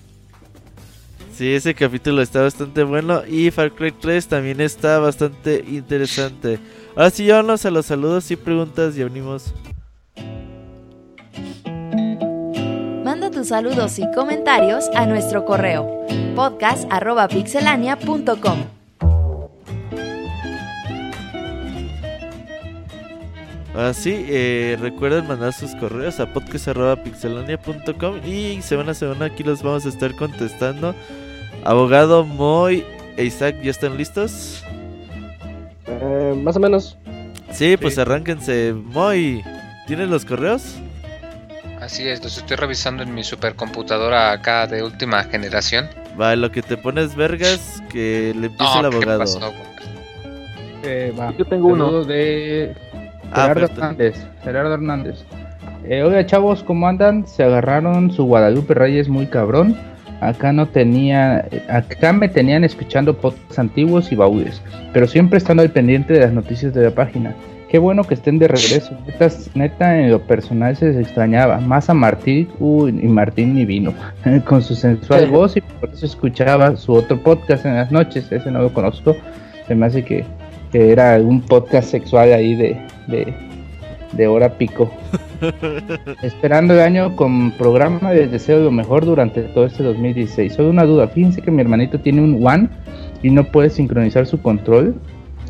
[1.36, 3.22] Sí, ese capítulo está bastante bueno.
[3.26, 6.58] Y Far Cry 3 también está bastante interesante.
[6.96, 9.52] Ahora sí, vámonos a los saludos y preguntas y venimos.
[13.04, 18.64] Manda tus saludos y comentarios a nuestro correo podcast.pixelania.com.
[23.74, 29.62] Ahora sí, eh, recuerden mandar sus correos a podcast.pixelania.com y semana a semana aquí los
[29.62, 30.94] vamos a estar contestando.
[31.66, 32.84] Abogado Moy
[33.16, 34.62] e Isaac, ¿ya están listos?
[35.86, 36.96] Eh, más o menos.
[37.50, 38.72] Sí, pues arránquense.
[38.72, 39.42] Moy,
[39.88, 40.76] ¿tienes los correos?
[41.80, 45.88] Así es, los estoy revisando en mi supercomputadora acá de última generación.
[46.20, 49.24] Va, lo que te pones vergas, que le empiece el abogado.
[50.84, 52.76] Eh, Yo tengo uno de
[53.32, 54.26] ah, Gerardo Hernández.
[54.44, 55.24] Gerardo Hernández.
[55.84, 57.26] Eh, oiga, chavos, ¿cómo andan?
[57.26, 59.76] Se agarraron su Guadalupe Reyes muy cabrón.
[60.20, 64.62] Acá no tenía, acá me tenían escuchando podcasts antiguos y baúles,
[64.92, 67.34] pero siempre estando al pendiente de las noticias de la página.
[67.68, 68.96] Qué bueno que estén de regreso.
[69.06, 71.58] Neta, neta en lo personal se les extrañaba.
[71.58, 73.92] Más a Martín, uy, y Martín ni vino.
[74.44, 78.30] Con su sensual voz y por eso escuchaba su otro podcast en las noches.
[78.30, 79.16] Ese no lo conozco.
[79.66, 80.24] Se me hace que,
[80.72, 82.76] era un podcast sexual ahí de,
[83.06, 83.34] de,
[84.16, 84.90] de hora pico.
[86.22, 90.54] Esperando el año con programa, les deseo lo mejor durante todo este 2016.
[90.54, 92.68] Solo una duda, fíjense que mi hermanito tiene un One
[93.22, 94.94] y no puede sincronizar su control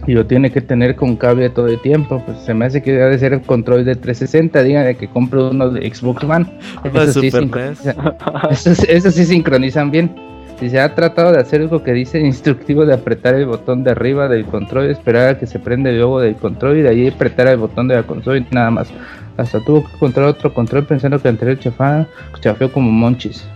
[0.06, 2.22] y lo tiene que tener con cable todo el tiempo.
[2.24, 4.62] Pues se me hace que debe ser el control de 360.
[4.62, 6.46] Díganle que compre uno de Xbox One.
[8.50, 10.14] Eso sí, eso sí sincronizan bien.
[10.58, 13.90] Si se ha tratado de hacer algo que dice instructivo de apretar el botón de
[13.90, 17.08] arriba del control, esperar a que se prende el logo del control y de ahí
[17.08, 18.88] apretar el botón de la consola y nada más.
[19.36, 22.06] Hasta tuvo que encontrar otro control pensando que el anterior chafá,
[22.40, 23.46] chafeó como monchis.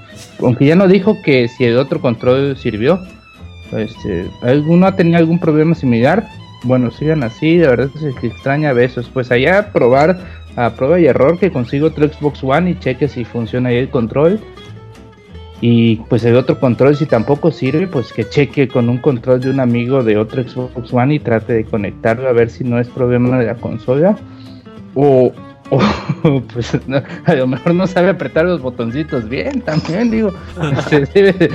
[0.41, 3.01] Aunque ya no dijo que si el otro control sirvió.
[3.73, 6.29] Este, ¿Alguno ha tenido algún problema similar?
[6.65, 9.09] Bueno, sigan así, de verdad es que extraña besos.
[9.09, 10.19] Pues allá probar,
[10.57, 13.89] a prueba y error que consigo otro Xbox One y cheque si funciona ahí el
[13.89, 14.41] control
[15.61, 19.51] y pues el otro control, si tampoco sirve, pues que cheque con un control de
[19.51, 22.89] un amigo de otro Xbox One y trate de conectarlo a ver si no es
[22.89, 24.17] problema de la consola.
[24.95, 25.33] O,
[26.55, 26.73] pues
[27.27, 30.33] a lo mejor no sabe apretar los botoncitos bien también, digo.
[30.73, 31.51] Este, debe, de,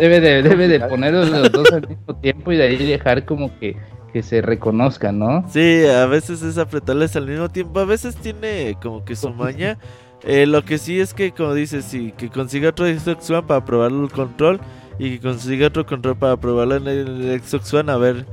[0.00, 3.58] debe, de, debe de poner los dos al mismo tiempo y de ahí dejar como
[3.58, 3.76] que
[4.12, 5.44] que se reconozca, ¿no?
[5.48, 9.78] Sí, a veces es apretarles al mismo tiempo, a veces tiene como que su maña.
[10.24, 13.64] Eh, lo que sí es que, como dices, sí, que consiga otro Xbox One para
[13.64, 14.60] probar el control
[14.98, 18.26] y que consiga otro control para probarlo en el Xbox One a ver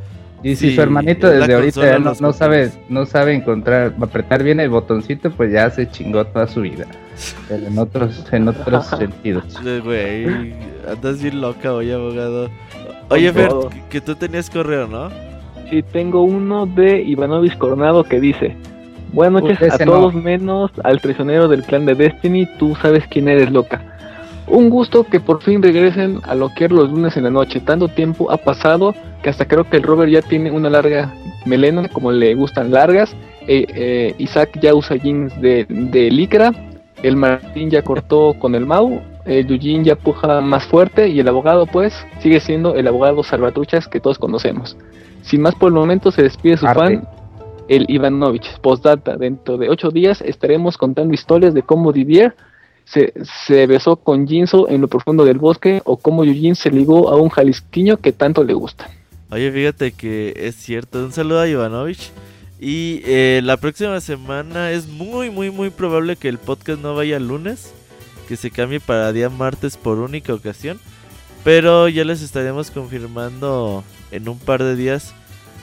[0.43, 5.31] y si su hermanito desde ahorita no, sabe, no sabe encontrar, apretar bien el botoncito,
[5.31, 6.85] pues ya se chingó toda su vida.
[7.47, 9.45] Pero en otros, en otros sentidos.
[9.83, 10.53] Güey,
[10.87, 12.49] andas bien loca hoy, abogado.
[13.09, 13.49] Oye, Fer,
[13.89, 15.09] que tú tenías correo, ¿no?
[15.69, 18.55] Sí, tengo uno de Ivanovich Coronado que dice:
[19.13, 23.51] Buenas noches a todos menos al prisionero del clan de Destiny, tú sabes quién eres,
[23.51, 23.81] loca.
[24.47, 27.59] Un gusto que por fin regresen a lo que era los lunes en la noche.
[27.59, 31.13] Tanto tiempo ha pasado que hasta creo que el Robert ya tiene una larga
[31.45, 33.13] melena, como le gustan largas.
[33.47, 36.51] Eh, eh, Isaac ya usa jeans de, de licra.
[37.03, 39.01] El Martín ya cortó con el Mau.
[39.25, 41.09] El Yujin ya puja más fuerte.
[41.09, 44.77] Y el abogado, pues, sigue siendo el abogado salvatruchas que todos conocemos.
[45.23, 47.05] Sin más por el momento, se despide su fan,
[47.67, 48.59] el Ivanovich.
[48.59, 52.35] Postdata: dentro de ocho días estaremos contando historias de cómo Didier
[52.87, 57.17] se, besó con Jinso en lo profundo del bosque o cómo Yujin se ligó a
[57.17, 58.89] un jalisquiño que tanto le gusta.
[59.29, 61.03] Oye, fíjate que es cierto.
[61.03, 62.11] Un saludo a Ivanovich.
[62.59, 67.19] Y eh, la próxima semana es muy, muy, muy probable que el podcast no vaya
[67.19, 67.73] lunes.
[68.27, 70.79] Que se cambie para día martes por única ocasión.
[71.43, 75.13] Pero ya les estaremos confirmando en un par de días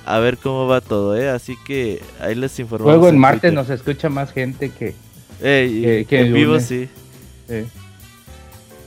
[0.06, 1.30] a ver cómo va todo, ¿eh?
[1.30, 2.94] Así que ahí les informamos.
[2.94, 4.94] Luego en martes nos escucha más gente que,
[5.40, 6.88] que, en vivo, sí.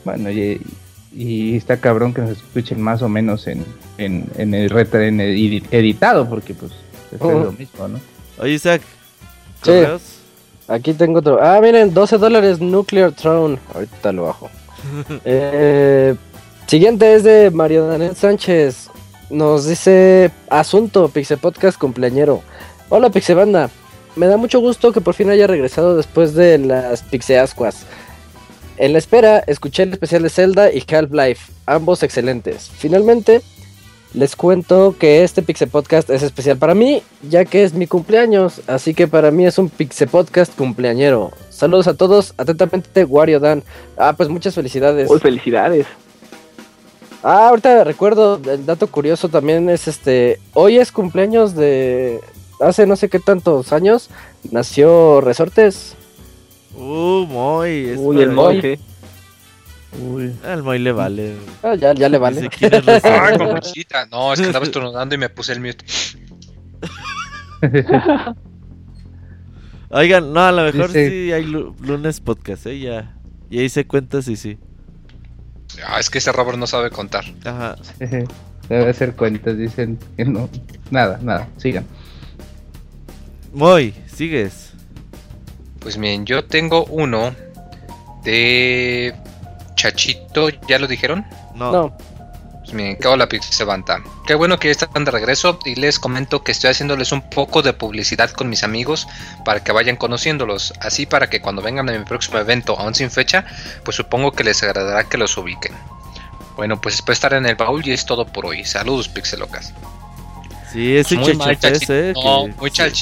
[0.06, 3.66] Bueno, y, está cabrón que nos escuchen más o menos en,
[3.98, 6.72] en, el retren editado, porque pues
[7.12, 7.32] es oh.
[7.32, 8.00] lo mismo, ¿no?
[8.40, 8.82] Oye, Isaac,
[9.64, 9.72] sí.
[10.68, 11.40] Aquí tengo otro.
[11.42, 13.58] Ah, miren, 12 dólares Nuclear Throne.
[13.74, 14.50] Ahorita lo bajo.
[15.26, 16.16] eh,
[16.68, 18.90] siguiente es de Mario Daniel Sánchez.
[19.30, 22.42] Nos dice Asunto, Pixel Podcast cumpleañero.
[22.88, 23.70] Hola Pixebanda.
[24.16, 27.86] Me da mucho gusto que por fin haya regresado después de las Pixeascuas.
[28.78, 32.72] En la espera, escuché el especial de Zelda y Half-Life, ambos excelentes.
[32.78, 33.42] Finalmente,
[34.14, 38.62] les cuento que este Pixel Podcast es especial para mí, ya que es mi cumpleaños,
[38.68, 41.32] así que para mí es un Pixel Podcast cumpleañero.
[41.50, 43.64] Saludos a todos, atentamente Wario Dan.
[43.98, 45.10] Ah, pues muchas felicidades.
[45.10, 45.86] Uy, felicidades.
[47.24, 52.22] Ah, ahorita recuerdo, el dato curioso también es este, hoy es cumpleaños de
[52.60, 54.10] hace no sé qué tantos años,
[54.52, 55.96] nació Resortes.
[56.76, 57.96] Uh, Moy.
[57.98, 58.80] Uy, el Moy.
[60.00, 60.34] Uy.
[60.46, 61.36] Al Moy le vale.
[61.64, 62.50] Ah, ya, ya le vale.
[63.04, 63.60] ah, con
[64.12, 65.86] No, es que estaba estornudando y me puse el mute.
[69.90, 72.80] Oigan, no, a lo mejor sí, hay lunes podcast, ¿eh?
[72.80, 73.16] Ya,
[73.50, 74.60] ya hice cuentas y sí.
[75.86, 77.26] Ah, es que ese Robert no sabe contar.
[77.46, 77.76] Ajá.
[78.70, 80.50] Debe hacer cuentas, dicen que no.
[80.92, 81.86] Nada, nada, sigan.
[83.54, 84.74] Moy, sigues.
[85.80, 87.34] Pues bien, yo tengo uno
[88.24, 89.16] de
[89.76, 91.26] Chachito, ¿ya lo dijeron?
[91.56, 91.96] No.
[92.68, 94.04] Pues miren, qué hola Pixelbanta.
[94.26, 97.72] Qué bueno que están de regreso y les comento que estoy haciéndoles un poco de
[97.72, 99.08] publicidad con mis amigos
[99.46, 100.74] para que vayan conociéndolos.
[100.82, 103.46] Así para que cuando vengan a mi próximo evento, aún sin fecha,
[103.86, 105.72] pues supongo que les agradará que los ubiquen.
[106.58, 108.66] Bueno, pues espero estar en el baúl y es todo por hoy.
[108.66, 109.74] Saludos, Pixelocas.
[110.74, 111.94] Sí, ese muy mal chachito.
[111.94, 112.14] Eh,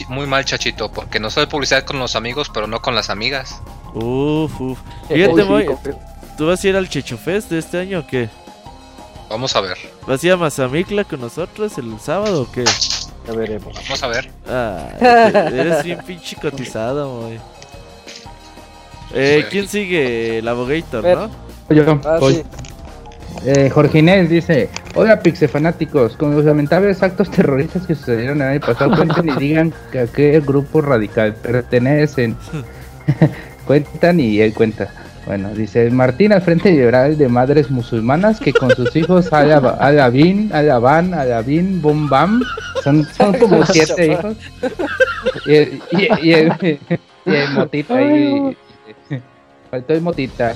[0.09, 3.63] muy, mal chachito, porque no soy publicidad con los amigos, pero no con las amigas.
[3.95, 4.79] Uf, uf.
[5.07, 5.65] Fíjate, voy,
[6.37, 8.29] ¿tú vas a ir al Checho Fest de este año o qué?
[9.29, 9.77] Vamos a ver.
[10.07, 12.63] ¿Vas a ir a Mazamicla con nosotros el sábado o qué?
[13.27, 13.73] Ya veremos.
[13.75, 14.29] Vamos a ver.
[14.47, 17.39] Ah, eres bien pinche cotizado, güey.
[19.13, 20.39] Eh, ¿Quién sigue?
[20.39, 21.29] El Abogator, ¿no?
[21.69, 22.19] Yo, ah,
[23.45, 25.21] eh, Jorge Inés dice: Hola,
[25.51, 29.99] fanáticos con los lamentables actos terroristas que sucedieron el año pasado, cuenten y digan que
[30.01, 32.37] a qué grupo radical pertenecen.
[33.65, 34.91] Cuentan y él cuenta.
[35.25, 41.15] Bueno, dice Martín al Frente Liberal de Madres Musulmanas que con sus hijos Alabin, Alaban,
[41.15, 42.43] Alabin, Bum Bam,
[42.83, 44.37] son, son como siete hijos.
[45.47, 46.79] Y, y, y, el,
[47.25, 48.55] y el motita ahí,
[49.71, 50.53] faltó el motita.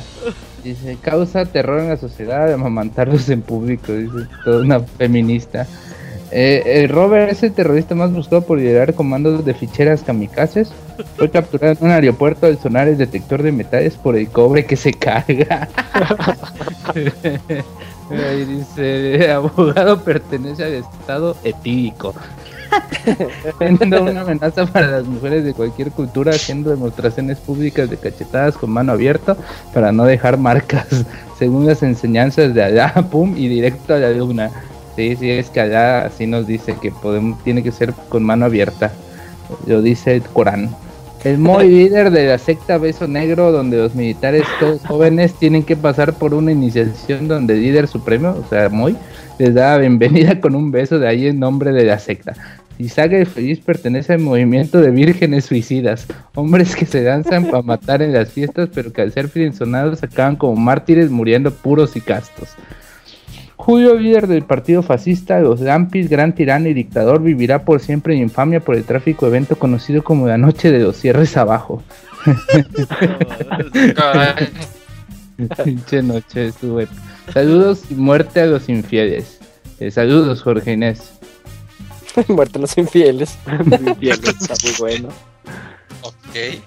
[0.63, 5.65] Dice, causa terror en la sociedad amamantarlos en público, dice toda una feminista.
[6.31, 10.71] Eh, Robert es el terrorista más buscado por liderar comandos de ficheras kamikazes.
[11.17, 14.75] Fue capturado en un aeropuerto al sonar el detector de metales por el cobre que
[14.75, 15.67] se carga.
[18.11, 22.13] Ahí dice, abogado pertenece al estado etílico.
[23.57, 28.71] Siendo una amenaza para las mujeres de cualquier cultura, haciendo demostraciones públicas de cachetadas con
[28.71, 29.35] mano abierta
[29.73, 31.05] para no dejar marcas,
[31.37, 34.51] según las enseñanzas de allá, pum, y directo a la luna.
[34.99, 38.43] Sí, sí, es que allá así nos dice que podemos, tiene que ser con mano
[38.43, 38.91] abierta.
[39.65, 40.75] Lo dice el Corán.
[41.23, 45.77] El Moy líder de la secta Beso Negro, donde los militares todos jóvenes tienen que
[45.77, 48.97] pasar por una iniciación donde el líder supremo, o sea, Moy,
[49.37, 52.33] les da la bienvenida con un beso de ahí en nombre de la secta.
[52.89, 58.01] Saga el Feliz pertenece al movimiento de vírgenes suicidas, hombres que se danzan para matar
[58.01, 62.49] en las fiestas, pero que al ser frinzonados acaban como mártires muriendo puros y castos.
[63.69, 68.21] Julio, líder del partido fascista, los Lampis, gran tirano y dictador, vivirá por siempre en
[68.21, 71.83] infamia por el tráfico evento conocido como la noche de los cierres abajo.
[75.63, 76.87] Pinche noche estuve.
[77.31, 79.37] Saludos y muerte a los infieles.
[79.79, 81.11] Eh, saludos, Jorge Inés.
[82.27, 83.37] muerte a los infieles.
[83.45, 85.09] está muy bueno.
[86.01, 86.57] Ok.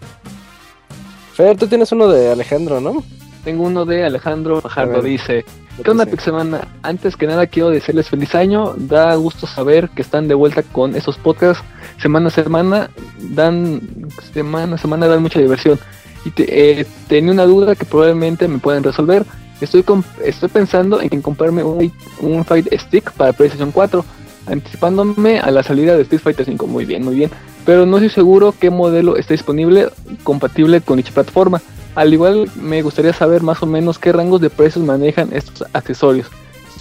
[1.35, 3.03] Fer, tú tienes uno de Alejandro, ¿no?
[3.43, 5.45] Tengo uno de Alejandro Fajardo, dice
[5.81, 6.69] ¿Qué onda, Pixemana?
[6.83, 8.75] Antes que nada quiero decirles feliz año.
[8.77, 11.65] Da gusto saber que están de vuelta con esos podcasts
[12.01, 12.91] semana a semana.
[13.19, 15.81] Dan semana a semana dan mucha diversión.
[16.27, 19.25] Y eh, tenía una duda que probablemente me pueden resolver.
[19.63, 19.85] Estoy,
[20.25, 21.91] estoy pensando en comprarme un,
[22.21, 24.05] un Fight Stick para PlayStation 4,
[24.47, 26.67] anticipándome a la salida de Street Fighter 5.
[26.67, 27.31] Muy bien, muy bien.
[27.65, 29.89] Pero no estoy seguro qué modelo está disponible
[30.25, 31.63] compatible con dicha plataforma.
[31.95, 36.29] Al igual me gustaría saber más o menos qué rangos de precios manejan estos accesorios.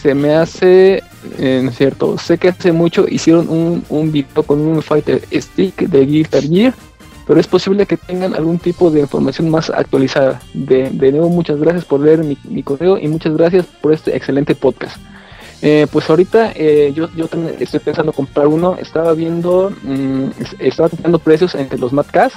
[0.01, 1.03] Se me hace,
[1.37, 6.05] eh, cierto, sé que hace mucho hicieron un, un video con un Fighter Stick de
[6.05, 6.73] Guitar Gear,
[7.27, 10.41] pero es posible que tengan algún tipo de información más actualizada.
[10.53, 14.97] De, nuevo, muchas gracias por leer mi, correo y muchas gracias por este excelente podcast.
[15.61, 17.29] Eh, pues ahorita eh, yo, yo
[17.59, 18.75] estoy pensando comprar uno.
[18.79, 20.29] Estaba viendo, mm,
[20.59, 22.35] estaba teniendo precios entre los Madcast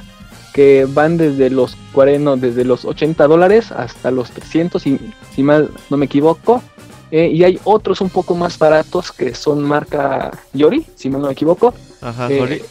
[0.55, 5.01] que van desde los 40, desde los 80 dólares hasta los 300, si,
[5.35, 6.63] si mal no me equivoco.
[7.11, 11.27] Eh, y hay otros un poco más baratos que son marca Yori, si mal no
[11.27, 11.75] me equivoco.
[12.01, 12.65] Ajá, eh,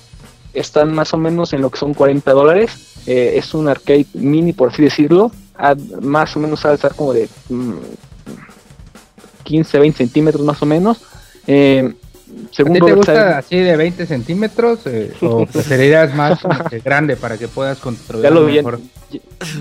[0.54, 2.72] están más o menos en lo que son 40 dólares.
[3.06, 5.32] Eh, es un arcade mini, por así decirlo.
[6.02, 7.30] más o menos a estar como de
[9.44, 11.02] 15, mm, 20 centímetros más o menos.
[11.48, 11.94] Eh,
[12.52, 16.40] según te gusta así de 20 centímetros eh, o preferirías más
[16.84, 18.80] grande para que puedas controlar ya lo mejor?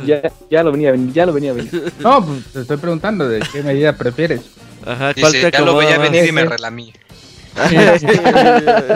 [0.06, 1.92] Ya, ya, lo venía ya lo venía venir.
[2.00, 4.40] No, pues te estoy preguntando de qué medida prefieres.
[4.86, 6.92] Ajá, ¿cuál te ya lo veía venir y me relamí.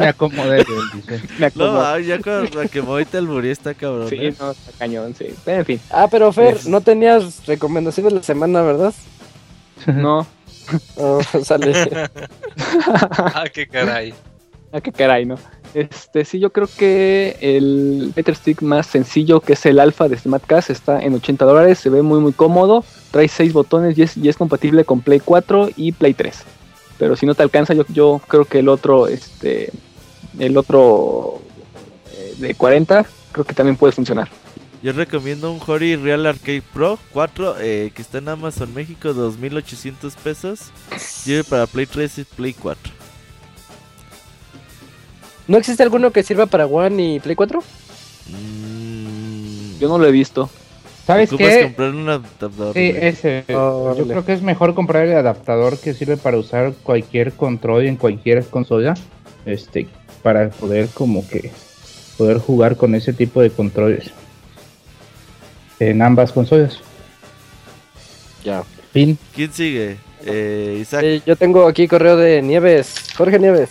[0.00, 0.64] me acomodé,
[0.94, 1.22] dice.
[1.38, 1.72] Me acomodé.
[1.72, 4.08] No, ya con la que moviste el burí está cabrón.
[4.08, 4.34] Sí, ¿eh?
[4.40, 5.26] no, está cañón, sí.
[5.44, 5.80] En fin.
[5.90, 8.94] Ah, pero Fer, no tenías recomendaciones de la semana, ¿verdad?
[9.86, 10.26] No.
[10.96, 11.72] Oh, sale.
[12.56, 14.14] ah, qué caray.
[14.72, 15.36] Ah, qué caray, ¿no?
[15.74, 20.16] Este, sí, yo creo que el Better Stick más sencillo, que es el Alpha de
[20.16, 24.16] SmartCast, está en 80 dólares, se ve muy muy cómodo, trae 6 botones y es,
[24.16, 26.44] y es compatible con Play 4 y Play 3.
[26.98, 29.70] Pero si no te alcanza, yo, yo creo que el otro, este,
[30.38, 31.40] el otro
[32.12, 34.28] eh, de 40, creo que también puede funcionar.
[34.82, 40.14] Yo recomiendo un Hori Real Arcade Pro 4 eh, que está en Amazon México, 2800
[40.16, 40.70] pesos.
[40.98, 42.92] Sirve para Play 3 y Play 4.
[45.48, 47.60] ¿No existe alguno que sirva para One y Play 4?
[48.28, 49.78] Mm.
[49.78, 50.50] Yo no lo he visto.
[51.06, 51.62] ¿Sabes qué?
[51.64, 52.74] comprar un adaptador.
[52.74, 53.44] Sí, ese.
[53.54, 57.86] Oh, yo creo que es mejor comprar el adaptador que sirve para usar cualquier control
[57.86, 58.94] en cualquier consola.
[59.46, 59.86] Este,
[60.22, 61.52] para poder como que
[62.18, 64.10] poder jugar con ese tipo de controles
[65.78, 66.78] en ambas consolas.
[68.44, 68.62] Ya.
[68.92, 69.18] Fin.
[69.34, 69.96] ¿Quién sigue?
[70.24, 71.22] Eh, Isaac.
[71.26, 73.70] yo tengo aquí correo de Nieves, Jorge Nieves.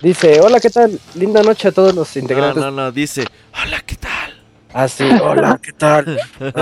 [0.00, 1.00] Dice, hola, ¿qué tal?
[1.14, 2.62] Linda noche a todos los integrantes.
[2.62, 3.24] No, no, no, dice,
[3.62, 4.42] hola, ¿qué tal?
[4.74, 6.20] Ah, sí, hola, ¿qué tal?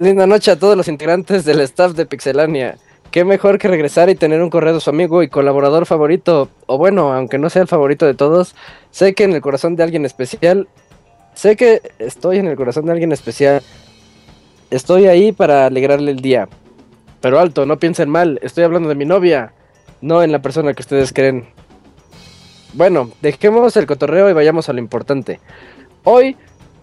[0.00, 2.76] Linda noche a todos los integrantes del staff de Pixelania.
[3.12, 6.76] Qué mejor que regresar y tener un correo de su amigo y colaborador favorito, o
[6.76, 8.54] bueno, aunque no sea el favorito de todos,
[8.90, 10.68] sé que en el corazón de alguien especial
[11.36, 13.62] Sé que estoy en el corazón de alguien especial.
[14.70, 16.48] Estoy ahí para alegrarle el día.
[17.20, 19.52] Pero alto, no piensen mal, estoy hablando de mi novia,
[20.00, 21.46] no en la persona que ustedes creen.
[22.72, 25.38] Bueno, dejemos el cotorreo y vayamos a lo importante.
[26.04, 26.36] Hoy,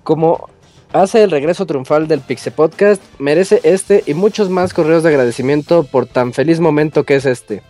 [0.04, 0.50] como
[0.92, 5.84] hace el regreso triunfal del Pixe Podcast, merece este y muchos más correos de agradecimiento
[5.84, 7.64] por tan feliz momento que es este,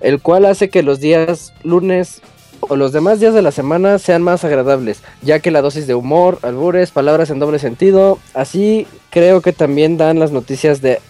[0.00, 2.22] el cual hace que los días lunes,
[2.68, 5.94] o los demás días de la semana sean más agradables, ya que la dosis de
[5.94, 11.00] humor, albures, palabras en doble sentido, así creo que también dan las noticias de...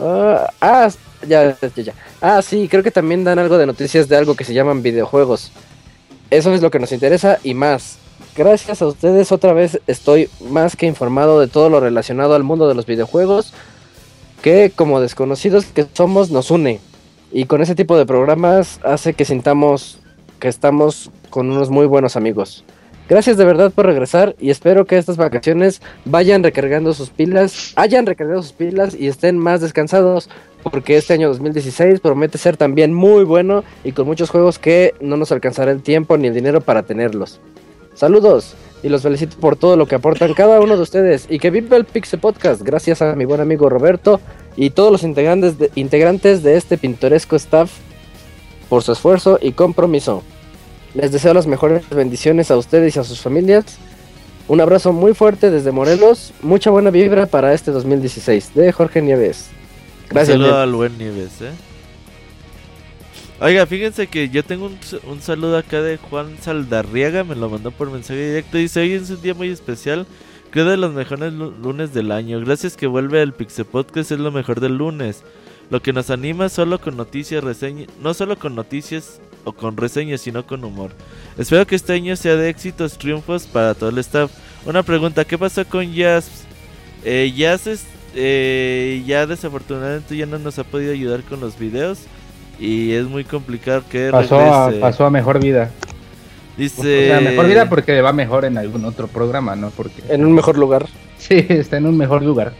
[0.00, 0.88] ah, ah
[1.26, 1.94] ya, ya, ya.
[2.20, 5.52] Ah, sí, creo que también dan algo de noticias de algo que se llaman videojuegos.
[6.30, 7.98] Eso es lo que nos interesa y más.
[8.36, 12.66] Gracias a ustedes otra vez estoy más que informado de todo lo relacionado al mundo
[12.66, 13.52] de los videojuegos,
[14.42, 16.80] que como desconocidos que somos nos une.
[17.30, 19.98] Y con ese tipo de programas hace que sintamos
[20.48, 22.64] estamos con unos muy buenos amigos.
[23.06, 28.06] Gracias de verdad por regresar y espero que estas vacaciones vayan recargando sus pilas, hayan
[28.06, 30.30] recargado sus pilas y estén más descansados
[30.62, 35.18] porque este año 2016 promete ser también muy bueno y con muchos juegos que no
[35.18, 37.40] nos alcanzará el tiempo ni el dinero para tenerlos.
[37.94, 41.50] Saludos y los felicito por todo lo que aportan cada uno de ustedes y que
[41.50, 44.18] viva el Pixel Podcast gracias a mi buen amigo Roberto
[44.56, 47.70] y todos los integrantes integrantes de este pintoresco staff
[48.70, 50.22] por su esfuerzo y compromiso.
[50.94, 53.78] Les deseo las mejores bendiciones a ustedes y a sus familias.
[54.46, 56.32] Un abrazo muy fuerte desde Morelos.
[56.40, 58.54] Mucha buena vibra para este 2016.
[58.54, 59.48] De Jorge Nieves.
[60.10, 60.36] Gracias.
[60.36, 61.50] Un saludo al buen Nieves, ¿eh?
[63.40, 64.70] Oiga, fíjense que yo tengo
[65.06, 67.24] un, saludo acá de Juan Saldarriaga.
[67.24, 68.58] Me lo mandó por mensaje directo.
[68.58, 70.06] Dice: Hoy es un día muy especial.
[70.50, 72.38] Creo de los mejores lunes del año.
[72.40, 74.12] Gracias que vuelve el Pixel Podcast.
[74.12, 75.24] Es lo mejor del lunes.
[75.70, 77.88] Lo que nos anima solo con noticias, reseñas.
[78.02, 80.90] No solo con noticias o con reseñas, sino con humor.
[81.38, 84.30] Espero que este año sea de éxitos, triunfos para todo el staff.
[84.66, 86.44] Una pregunta, ¿qué pasó con Jazz?
[87.04, 87.84] Eh, Jazz
[88.14, 91.98] eh, ya desafortunadamente ya no nos ha podido ayudar con los videos
[92.60, 95.70] y es muy complicado que pasó A, pasó a mejor vida.
[96.56, 97.16] Dice...
[97.16, 99.70] O mejor vida porque va mejor en algún otro programa, ¿no?
[99.70, 100.02] Porque...
[100.08, 100.86] En un mejor lugar.
[101.16, 102.52] Sí, está en un mejor lugar.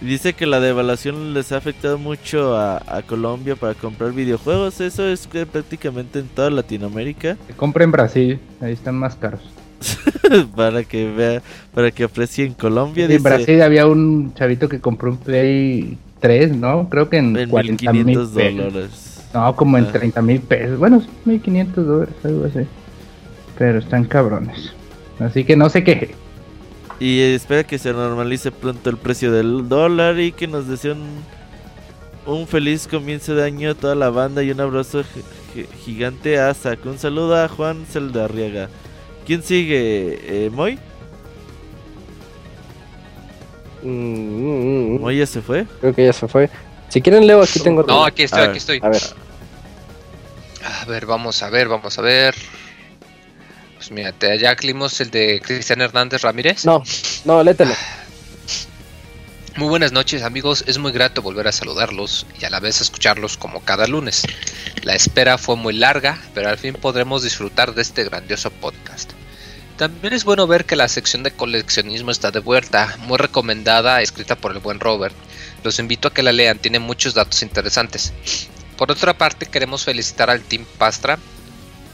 [0.00, 4.80] Dice que la devaluación les ha afectado mucho a, Colombia para comprar videojuegos.
[4.80, 7.36] Eso es prácticamente en toda Latinoamérica.
[7.46, 9.42] Que compren en Brasil, ahí están más caros.
[10.56, 11.42] para que vea,
[11.74, 13.06] para que aprecien Colombia.
[13.06, 16.88] En Brasil había un chavito que compró un Play 3, ¿no?
[16.88, 19.22] Creo que en, 40 mil dólares.
[19.34, 20.22] No, como en 30 ah.
[20.22, 20.78] mil pesos.
[20.78, 22.60] Bueno, 1500 dólares, algo así.
[23.58, 24.72] Pero están cabrones.
[25.18, 26.14] Así que no se queje.
[27.00, 30.98] Y espera que se normalice pronto el precio del dólar y que nos deseen
[32.26, 35.02] un, feliz comienzo de año a toda la banda y un abrazo
[35.84, 36.88] gigante a Saco.
[36.88, 38.68] Un saludo a Juan Celdarriaga.
[39.26, 40.18] ¿Quién sigue?
[40.22, 40.78] Eh, ¿Moy?
[43.82, 45.66] Mm, mm, mm, ¿Moy ya se fue?
[45.80, 46.48] Creo que ya se fue.
[46.88, 47.82] Si quieren, Leo, aquí tengo.
[47.82, 48.80] No, aquí estoy, aquí estoy.
[48.82, 49.02] A ver.
[50.64, 52.34] A ver, vamos a ver, vamos a ver.
[53.76, 56.64] Pues mira, ya climos el de Cristian Hernández Ramírez.
[56.64, 56.82] No,
[57.24, 57.74] no, lételo.
[59.56, 63.36] Muy buenas noches amigos, es muy grato volver a saludarlos y a la vez escucharlos
[63.36, 64.24] como cada lunes.
[64.82, 69.12] La espera fue muy larga, pero al fin podremos disfrutar de este grandioso podcast.
[69.76, 74.34] También es bueno ver que la sección de coleccionismo está de vuelta, muy recomendada, escrita
[74.34, 75.14] por el buen Robert.
[75.62, 78.12] Los invito a que la lean, tiene muchos datos interesantes.
[78.76, 81.18] Por otra parte, queremos felicitar al Team Pastra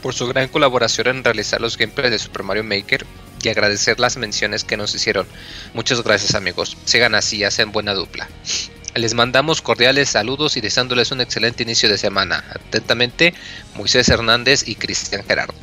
[0.01, 3.05] por su gran colaboración en realizar los gameplays de Super Mario Maker
[3.43, 5.27] y agradecer las menciones que nos hicieron.
[5.73, 8.27] Muchas gracias amigos, sigan así, hacen buena dupla.
[8.95, 12.43] Les mandamos cordiales saludos y deseándoles un excelente inicio de semana.
[12.49, 13.33] Atentamente,
[13.75, 15.53] Moisés Hernández y Cristian Gerardo.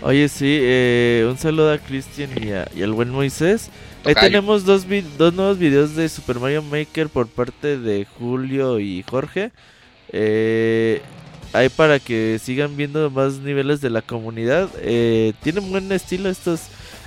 [0.00, 3.70] Oye, sí, eh, un saludo a Cristian y, al buen Moisés.
[4.04, 4.86] Ahí tenemos dos,
[5.18, 9.50] dos nuevos videos de Super Mario Maker por parte de Julio y Jorge.
[10.12, 11.02] Eh,
[11.52, 14.68] Ahí para que sigan viendo más niveles de la comunidad.
[14.78, 16.62] Eh, tienen buen estilo estos,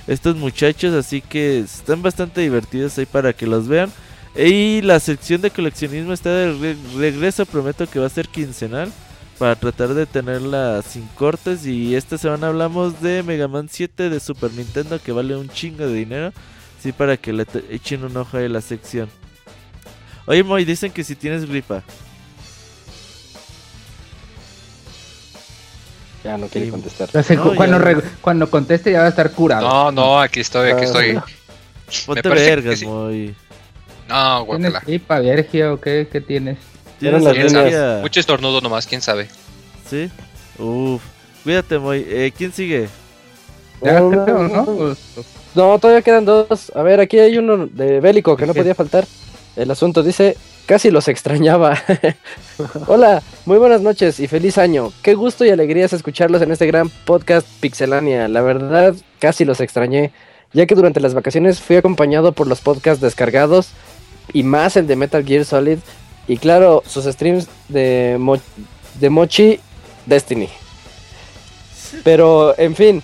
[0.06, 3.92] estos muchachos, así que están bastante divertidos ahí para que los vean.
[4.36, 8.92] Y la sección de coleccionismo está de regreso, prometo que va a ser quincenal
[9.38, 11.66] para tratar de tenerla sin cortes.
[11.66, 15.86] Y esta semana hablamos de Mega Man 7 de Super Nintendo que vale un chingo
[15.86, 16.32] de dinero.
[16.80, 19.08] Sí, para que le echen un ojo a la sección.
[20.26, 21.82] Oye, Moy, dicen que si tienes gripa.
[26.22, 27.08] Ya no quiere contestar.
[28.22, 29.66] cuando, conteste ya va a estar curado.
[29.66, 31.18] No, no, aquí estoy, aquí estoy.
[32.06, 33.34] Ponte vergas, muy.
[34.08, 36.58] No, ¿Tienes gripa, alergia o qué, qué tienes?
[36.98, 39.28] ¿Tienes la Mucho estornudo nomás, quién sabe.
[39.88, 40.10] ¿Sí?
[40.58, 41.02] Uf.
[41.42, 42.04] Cuídate, muy.
[42.06, 42.88] Eh, ¿Quién sigue?
[43.80, 44.96] no, ¿no?
[45.54, 46.70] no, todavía quedan dos.
[46.74, 49.06] A ver, aquí hay uno de bélico que no podía faltar.
[49.56, 50.36] El asunto dice,
[50.70, 51.76] Casi los extrañaba.
[52.86, 54.92] Hola, muy buenas noches y feliz año.
[55.02, 58.28] Qué gusto y alegrías escucharlos en este gran podcast Pixelania.
[58.28, 60.12] La verdad, casi los extrañé,
[60.52, 63.70] ya que durante las vacaciones fui acompañado por los podcasts descargados
[64.32, 65.78] y más el de Metal Gear Solid
[66.28, 68.16] y claro, sus streams de,
[69.00, 69.58] de Mochi
[70.06, 70.50] Destiny.
[72.04, 73.02] Pero, en fin,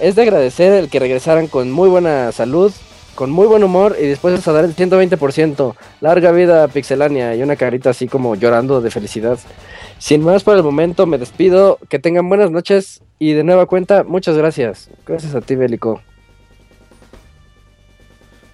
[0.00, 2.72] es de agradecer el que regresaran con muy buena salud
[3.14, 5.74] con muy buen humor y después a dar el 120%.
[6.00, 9.38] Larga vida Pixelania y una carita así como llorando de felicidad.
[9.98, 11.78] Sin más por el momento, me despido.
[11.88, 14.90] Que tengan buenas noches y de nueva cuenta, muchas gracias.
[15.06, 16.00] Gracias a ti, Bélico.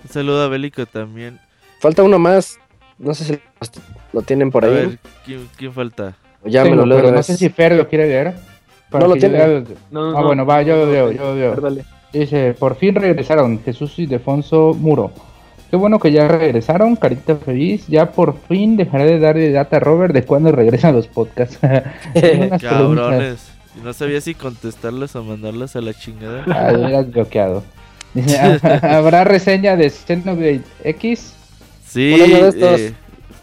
[0.05, 1.41] Un saludo a Bélico también.
[1.81, 2.59] Falta uno más.
[2.99, 3.41] No sé si
[4.13, 4.99] lo tienen por ahí.
[5.57, 6.17] ¿quién, falta?
[6.45, 6.99] Ya me lo leo.
[6.99, 8.35] Pero no sé si Fer lo quiere leer.
[8.93, 9.41] No lo tiene.
[9.41, 11.85] ah, bueno, va, yo lo leo, yo lo leo.
[12.13, 15.13] Dice, por fin regresaron Jesús y Defonso Muro.
[15.71, 17.87] Qué bueno que ya regresaron, carita feliz.
[17.87, 21.59] Ya por fin dejaré de darle data a Robert de cuándo regresan los podcasts.
[22.61, 23.53] Cabrones.
[23.85, 26.45] No sabía si contestarles o mandarles a la chingada.
[26.49, 27.63] Ah, hubieras bloqueado.
[28.83, 31.35] ¿habrá reseña de Xenoblade X?
[31.87, 32.95] Sí, eh,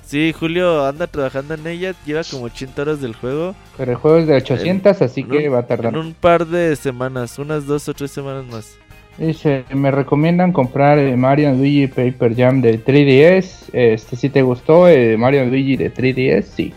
[0.08, 3.56] sí, Julio anda trabajando en ella, lleva como 80 horas del juego.
[3.78, 5.94] Pero el juego es de 800, así que va a tardar.
[5.94, 8.78] En un par de semanas, unas dos o tres semanas más.
[9.18, 13.70] Dice, me recomiendan comprar eh, Mario Luigi Paper Jam de 3DS.
[13.74, 16.74] Este, si te gustó eh, Mario Luigi de 3DS, sí.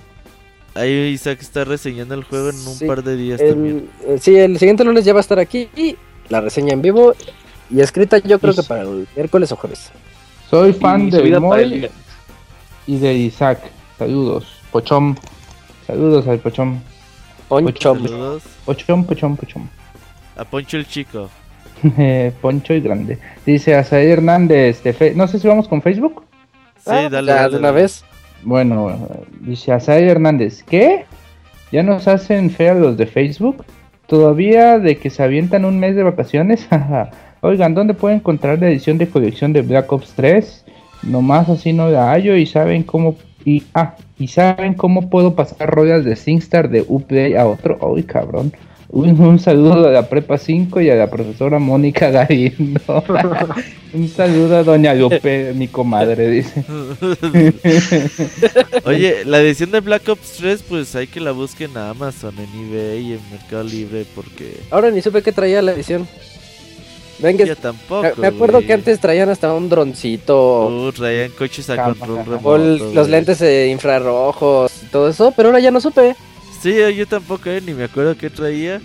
[0.75, 3.89] Ahí Isaac está reseñando el juego en un par de días también.
[4.07, 5.97] Eh, sí, el siguiente lunes ya va a estar aquí y
[6.29, 7.13] la reseña en vivo
[7.69, 9.91] y escrita yo creo que para el miércoles o jueves.
[10.49, 11.91] Soy fan de Moy
[12.87, 13.61] y de Isaac.
[13.99, 14.47] Saludos.
[14.73, 15.15] Pochom.
[15.87, 16.81] Saludos al Pochom.
[17.49, 18.07] Ponchom.
[18.07, 18.43] Saludos.
[18.65, 19.67] Pochom, Pochom, Pochom.
[20.37, 21.29] A Poncho el Chico.
[22.41, 23.19] Poncho y grande.
[23.45, 24.83] Dice Asaí Hernández.
[24.83, 26.23] De no sé si vamos con Facebook.
[26.77, 28.05] Sí, ah, dale, dale, de una vez.
[28.43, 29.09] Bueno,
[29.41, 30.63] dice Asaí Hernández.
[30.63, 31.05] ¿Qué?
[31.73, 33.65] ¿Ya nos hacen fea los de Facebook?
[34.07, 36.69] ¿Todavía de que se avientan un mes de vacaciones?
[37.43, 40.65] Oigan, ¿dónde pueden encontrar la edición de colección de Black Ops 3?
[41.03, 43.17] Nomás así no la hallo y saben cómo...
[43.45, 47.79] Y, ah, y saben cómo puedo pasar ruedas de SingStar de Update a otro.
[47.81, 48.53] Uy, cabrón.
[48.93, 52.81] Un, saludo a la Prepa 5 y a la profesora Mónica Galindo.
[53.93, 56.65] un saludo a Doña Lupe, mi comadre, dice.
[58.85, 62.67] Oye, la edición de Black Ops 3, pues hay que la busquen en Amazon, en
[62.67, 64.57] eBay y en Mercado Libre, porque.
[64.71, 66.09] Ahora ni supe que traía la edición.
[67.21, 68.09] Venga, Yo tampoco.
[68.17, 70.67] Me acuerdo que antes traían hasta un droncito.
[70.67, 72.49] Uh, traían coches a control remoto.
[72.51, 76.17] O los lentes infrarrojos y todo eso, pero ahora ya no supe.
[76.63, 78.81] Sí, yo tampoco, eh, ni me acuerdo qué traía.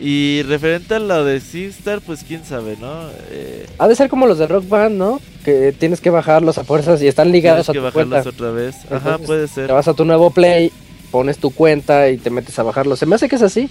[0.00, 3.08] Y referente a lo de SingStar, pues quién sabe, ¿no?
[3.30, 5.20] Eh, ha de ser como los de Rock Band, ¿no?
[5.44, 8.16] Que tienes que bajarlos a fuerzas y están ligados a tu cuenta.
[8.16, 8.74] bajarlos otra vez.
[8.90, 9.68] Ajá, puede ser.
[9.68, 10.72] Te vas a tu nuevo Play,
[11.12, 12.98] pones tu cuenta y te metes a bajarlos.
[12.98, 13.70] Se me hace que es así.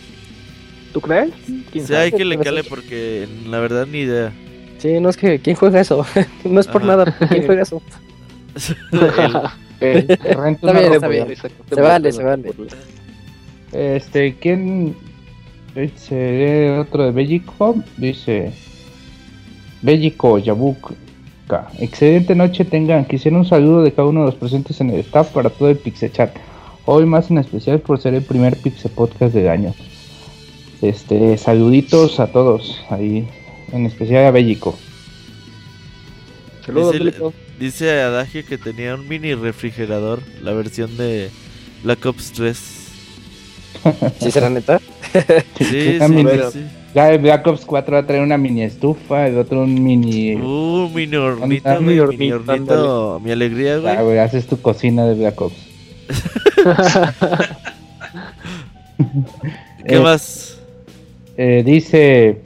[0.93, 1.31] ¿Tú crees?
[1.73, 4.31] Sí, hay que le cale porque la verdad ni idea.
[4.77, 6.05] Sí, no es que ¿quién juega eso?
[6.43, 7.81] no es por nada, ¿quién juega eso?
[9.81, 11.27] está bien, está bien.
[11.69, 12.51] Se vale, se vale.
[13.71, 14.95] Este, ¿quién?
[15.75, 17.75] Dice otro de Bellico.
[17.97, 18.51] Dice
[19.81, 20.95] Bellico Yabuka.
[21.79, 23.05] Excelente noche tengan.
[23.05, 25.79] Quisiera un saludo de cada uno de los presentes en el staff para todo el
[26.11, 26.35] Chat
[26.85, 29.73] Hoy más en especial por ser el primer Pixe Podcast del año.
[30.81, 33.27] Este, saluditos a todos ahí,
[33.71, 34.77] en especial a Bellico.
[36.65, 41.29] Saludos, dice, dice Adagio que tenía un mini refrigerador, la versión de
[41.83, 42.57] Black Ops 3.
[44.19, 44.79] ¿Sí será neta?
[45.57, 45.99] sí, sí,
[46.51, 49.83] sí, Ya el Black Ops 4 va a traer una mini estufa, el otro un
[49.83, 50.35] mini...
[50.35, 51.99] Uh, mini hornito, mini
[52.31, 53.95] hornito, mi alegría, güey.
[53.95, 55.55] Ah, güey, haces tu cocina de Black Ops.
[59.87, 60.50] ¿Qué eh, más?
[61.37, 62.41] Eh, dice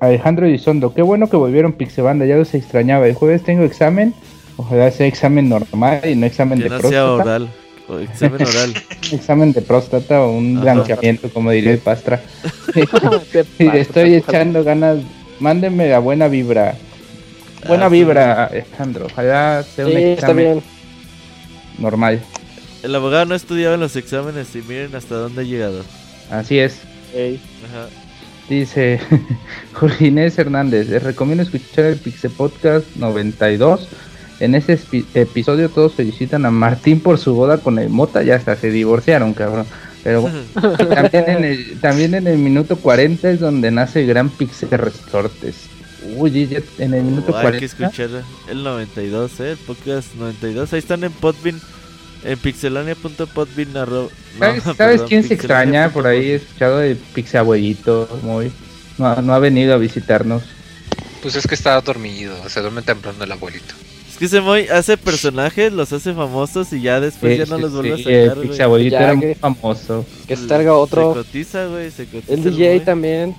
[0.00, 3.06] Alejandro Elizondo, qué bueno que volvieron Pixebanda, ya los extrañaba.
[3.06, 4.14] El jueves tengo examen,
[4.56, 7.48] ojalá sea examen normal y no examen de no Sea oral
[7.94, 8.74] examen oral.
[9.12, 12.22] examen de próstata o un blanqueamiento, como diría el Pastra.
[13.58, 14.98] Estoy echando ganas.
[15.38, 16.76] Mándenme la buena vibra.
[17.68, 19.06] Buena ah, vibra, Alejandro.
[19.06, 20.62] Ojalá sea un examen
[21.78, 22.20] normal.
[22.82, 25.84] El abogado no estudiaba en los exámenes y miren hasta dónde ha llegado.
[26.30, 26.80] Así es.
[28.48, 29.00] Dice
[29.72, 33.88] Jorge Inés Hernández, les recomiendo escuchar el Pixel Podcast 92
[34.38, 34.78] en ese
[35.14, 39.32] episodio todos felicitan a Martín por su boda con el Mota, ya hasta se divorciaron,
[39.32, 39.66] cabrón.
[40.04, 40.30] Pero
[40.94, 45.68] también, en el, también en el minuto 40 es donde nace el gran Pixel Resortes.
[46.16, 47.48] Uy, en el minuto 40.
[47.48, 48.10] Hay que escuchar
[48.48, 49.50] el 92, ¿eh?
[49.52, 50.72] El podcast 92.
[50.72, 51.60] Ahí están en Podbean,
[52.26, 53.72] en pixelania.podbean.
[54.38, 56.30] ¿Sabes, ¿sabes quién se extraña por ahí?
[56.30, 58.52] He escuchado de Pixel Abuelito, muy.
[58.98, 60.42] No, no ha venido a visitarnos.
[61.22, 63.74] Pues es que está dormido, se duerme temprano el abuelito.
[64.08, 67.72] Es que se muy hace personajes, los hace famosos y ya después ya no los
[67.72, 68.62] vuelve a sacar, güey.
[68.62, 70.06] abuelito era muy famoso.
[70.26, 71.12] Que se salga otro.
[71.12, 72.32] Se cotiza, güey, se cotiza.
[72.32, 73.34] El DJ también.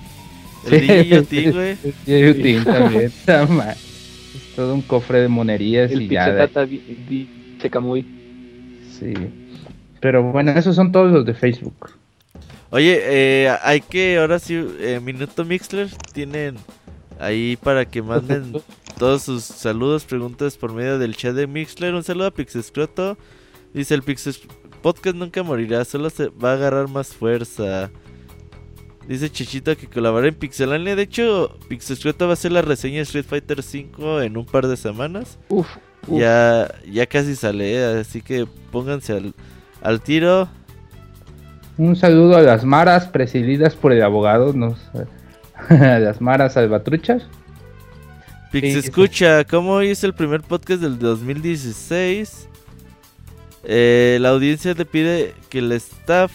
[0.70, 1.76] El DJ güey.
[2.06, 3.12] El DJ también.
[3.26, 6.48] es todo un cofre de monerías el y ya.
[7.60, 8.17] Checa muy.
[8.98, 9.14] Sí.
[10.00, 11.90] Pero bueno, esos son todos los de Facebook.
[12.70, 16.56] Oye, eh, hay que ahora sí, eh, Minuto Mixler tienen
[17.18, 18.52] ahí para que manden
[18.98, 21.94] todos sus saludos, preguntas por medio del chat de Mixler.
[21.94, 23.16] Un saludo a Pixescroto.
[23.72, 24.02] Dice el
[24.82, 27.90] podcast nunca morirá, solo se va a agarrar más fuerza.
[29.06, 30.94] Dice Chichito que colaborará en Pixelania.
[30.94, 34.66] De hecho, Pixelscroto va a hacer la reseña de Street Fighter 5 en un par
[34.66, 35.38] de semanas.
[35.48, 35.66] Uf,
[36.10, 39.34] Ya, ya casi sale, así que pónganse al,
[39.82, 40.48] al tiro.
[41.76, 44.78] Un saludo a las maras presididas por el abogado, nos,
[45.68, 47.26] a las maras salvatruchas.
[48.50, 52.48] Pix escucha, como hoy es el primer podcast del 2016,
[53.64, 56.32] eh, la audiencia te pide que el staff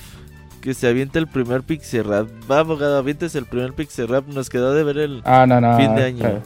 [0.62, 2.30] que se aviente el primer Pixel Rap.
[2.50, 4.28] Va, abogado, avientes el primer Pixel Rap.
[4.28, 6.42] Nos quedó de ver el ah, no, no, fin de año.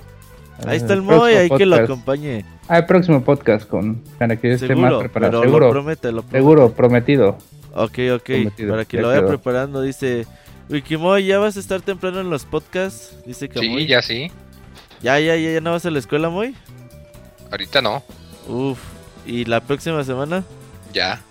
[0.66, 2.46] Ahí está el Moy, ahí que lo acompañe.
[2.68, 5.42] Ah, el próximo podcast con para que esté más preparado.
[5.42, 6.38] Seguro, lo promete, lo promete.
[6.38, 7.38] Seguro, prometido.
[7.74, 8.30] Ok, ok.
[8.70, 10.26] para que lo vaya preparando, dice
[10.70, 13.16] Wikimoy, ¿ya vas a estar temprano en los podcasts?
[13.26, 14.32] Dice que Sí, ya sí.
[15.02, 16.56] ¿Ya, ya, ya, ya no vas a la escuela, Moy?
[17.52, 18.04] Ahorita no.
[18.48, 18.80] Uf,
[19.26, 20.44] ¿y la próxima semana?
[20.92, 21.22] Ya.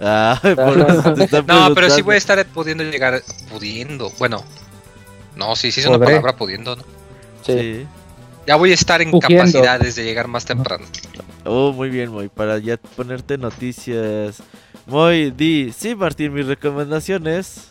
[0.00, 0.40] Ah,
[1.46, 3.22] no, pero sí voy a estar pudiendo llegar.
[3.50, 4.10] Pudiendo.
[4.18, 4.42] Bueno.
[5.36, 6.82] No, sí, sí es una palabra pudiendo, ¿no?
[7.42, 7.86] Sí.
[8.46, 10.84] Ya voy a estar en capacidades de llegar más temprano.
[11.44, 12.28] Oh, muy bien, Moy.
[12.28, 14.42] Para ya ponerte noticias.
[14.86, 15.72] Moy, di.
[15.76, 17.68] Sí, Martín, mis recomendaciones.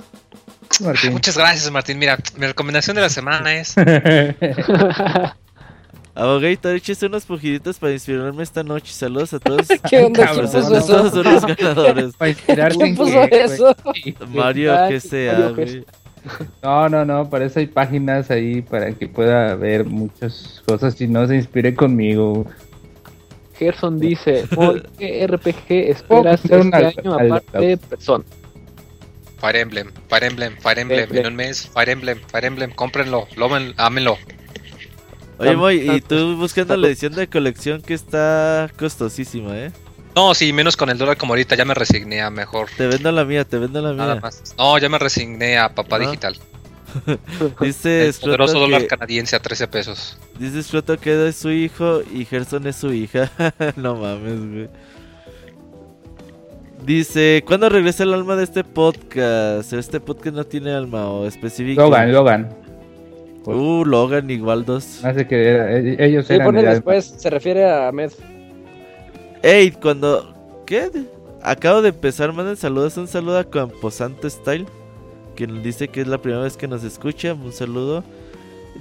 [1.11, 1.99] muchas gracias, Martín.
[1.99, 3.75] Mira, mi recomendación de la semana es.
[6.13, 8.91] Abogator, échese unos pujiditos para inspirarme esta noche.
[8.91, 9.67] Saludos a todos.
[9.89, 10.27] ¿Qué onda?
[10.27, 10.85] ¿Quién puso eso?
[10.85, 12.15] Todos son los ganadores.
[12.17, 13.75] Para inspirarte ¿Quién puso eso?
[14.27, 15.85] Mario, que sea, güey.
[16.63, 21.07] No, no, no, para eso hay páginas ahí para que pueda ver muchas cosas y
[21.07, 22.45] no se inspire conmigo.
[23.57, 24.45] Gerson dice,
[24.97, 28.23] ¿qué RPG esperas este año aparte de Persona?
[29.39, 33.27] Fire Emblem, Fire Emblem, Fire Emblem, en un mes, Fire Emblem, Fire Emblem, cómprenlo,
[33.77, 34.17] ámenlo.
[35.39, 39.71] Oye, Moy, y tú buscando la edición de colección que está costosísima, ¿eh?
[40.15, 42.67] No, sí, menos con el dólar como ahorita, ya me resigné a mejor.
[42.75, 44.19] Te vendo la mía, te vendo la mía.
[44.21, 44.55] más.
[44.57, 46.35] No, ya me resigné a papá digital.
[47.61, 50.17] Dice el poderoso dólar canadiense a 13 pesos.
[50.37, 53.31] Dice Scroto que es su hijo y Gerson es su hija.
[53.77, 54.69] no mames, güey.
[56.85, 59.71] Dice, ¿cuándo regresa el alma de este podcast?
[59.71, 61.81] Este podcast no tiene alma o específico.
[61.81, 62.49] Logan, Logan.
[63.45, 65.05] Uh, Logan igual dos.
[65.05, 66.55] Hace que e, ellos sí, eran.
[66.55, 68.11] después, se refiere a Med.
[69.43, 70.33] Ey, cuando.
[70.65, 70.89] ¿Qué?
[71.41, 72.97] Acabo de empezar, manden saludos.
[72.97, 74.65] Un saludo a Camposante Style.
[75.35, 77.33] Quien dice que es la primera vez que nos escucha.
[77.33, 78.03] Un saludo.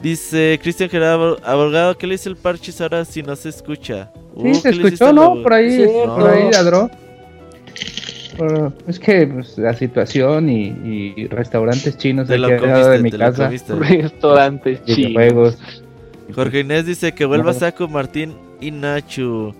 [0.02, 4.12] Dice Cristian Gerardo Abogado, ¿qué le dice el Parchis ahora si no se escucha?
[4.34, 5.42] Uh, sí, se escuchó, ¿no?
[5.42, 6.88] Por ahí, por ahí ladró
[8.86, 13.50] es que pues, la situación y, restaurantes chinos de de mi casa.
[13.68, 15.12] Restaurantes chinos.
[15.12, 15.58] Juegos.
[16.34, 19.54] Jorge Inés dice que vuelva Saco Martín y Nacho.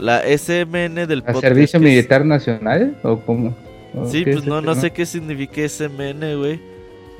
[0.00, 1.40] La SMN del podcast.
[1.40, 2.96] ¿Servicio Militar Nacional?
[3.02, 3.54] ¿O cómo?
[4.06, 6.60] sí, pues no, no sé qué significa SMN, güey.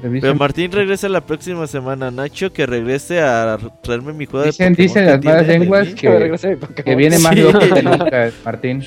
[0.01, 2.11] Pero Martín regresa la próxima semana.
[2.11, 6.39] Nacho, que regrese a traerme mi juego dicen, de Dicen las malas lenguas que,
[6.83, 8.83] que, viene más loco que nunca, Martín.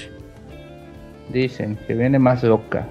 [1.29, 2.87] Dicen que viene más loca.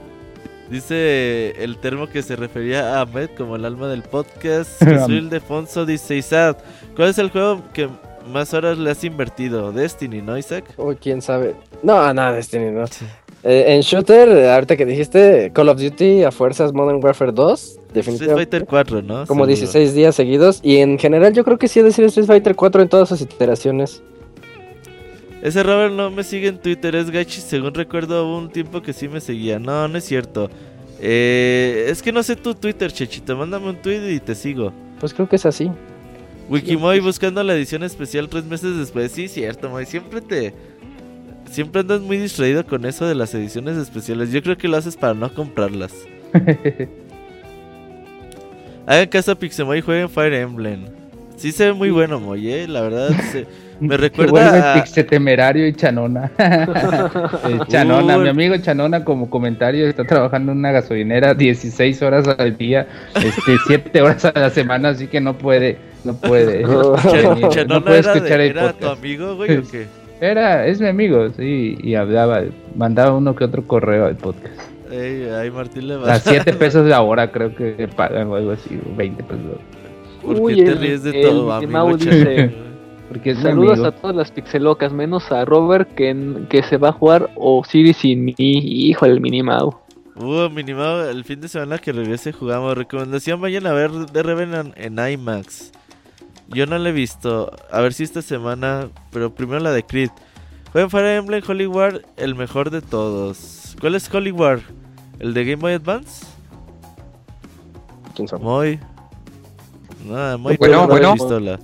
[0.70, 4.78] Dice el termo que se refería a Ahmed como el alma del podcast.
[4.84, 6.58] Jesús Ildefonso dice: Isaac,
[6.94, 7.88] ¿cuál es el juego que
[8.28, 9.72] más horas le has invertido?
[9.72, 10.64] Destiny, ¿no, Isaac?
[10.76, 11.54] O quién sabe.
[11.82, 12.84] No, nada, Destiny, no.
[13.44, 18.42] Eh, en Shooter, ahorita que dijiste, Call of Duty a fuerzas Modern Warfare 2, definitivamente.
[18.42, 19.26] Street Fighter 4, ¿no?
[19.26, 20.60] Como 16 días seguidos.
[20.62, 23.20] Y en general, yo creo que sí he decir Street Fighter 4 en todas sus
[23.20, 24.02] iteraciones.
[25.42, 27.40] Ese Robert no me sigue en Twitter, es Gachi.
[27.40, 29.58] Según recuerdo, hubo un tiempo que sí me seguía.
[29.58, 30.48] No, no es cierto.
[31.00, 33.36] Eh, es que no sé tu Twitter, Chechito.
[33.36, 34.72] Mándame un tweet y te sigo.
[35.00, 35.68] Pues creo que es así.
[36.52, 39.10] Wikimoy buscando la edición especial tres meses después.
[39.10, 39.86] Sí, cierto, Moy.
[39.86, 40.52] Siempre te.
[41.50, 44.30] Siempre andas muy distraído con eso de las ediciones especiales.
[44.32, 45.94] Yo creo que lo haces para no comprarlas.
[48.86, 50.84] Hagan caso a Pixemoy y jueguen Fire Emblem.
[51.36, 52.68] Sí se ve muy bueno, Moy, eh.
[52.68, 53.08] La verdad.
[53.30, 53.46] Se...
[53.82, 54.84] Me recuerda a...
[54.84, 56.30] Temerario y Chanona.
[57.68, 62.86] Chanona, mi amigo Chanona como comentario está trabajando en una gasolinera 16 horas al día,
[63.16, 66.62] este 7 horas a la semana, así que no puede, no puede.
[67.68, 69.86] no, puede escuchar el ¿Era tu amigo, güey, o qué?
[70.20, 72.42] Era, es mi amigo, sí, y hablaba,
[72.76, 74.54] mandaba uno que otro correo al podcast.
[74.90, 78.52] Ey, ay, Martín le va a 7 pesos de hora creo que pagan o algo
[78.52, 79.40] así, 20 pesos.
[80.22, 81.98] ¿Por qué te ríes de todo, amigo?
[83.42, 87.98] Saludos a todas las pixelocas, menos a Robert que, que se va a jugar Osiris
[87.98, 89.74] sin mi hijo, el Minimau.
[90.16, 92.76] Uh, Minimau, el fin de semana que regrese jugamos.
[92.76, 95.72] Recomendación, vayan a ver The Revenant en IMAX.
[96.54, 97.50] Yo no la he visto.
[97.70, 100.10] A ver si esta semana, pero primero la de Creed.
[100.72, 103.76] Fue Fire Emblem Holy War el mejor de todos.
[103.80, 104.60] ¿Cuál es Holy War?
[105.18, 106.24] ¿El de Game Boy Advance?
[108.14, 108.42] ¿Quién sabe?
[108.42, 108.80] Muy.
[110.06, 111.12] Nada, muy Bueno, bueno.
[111.14, 111.58] pistola.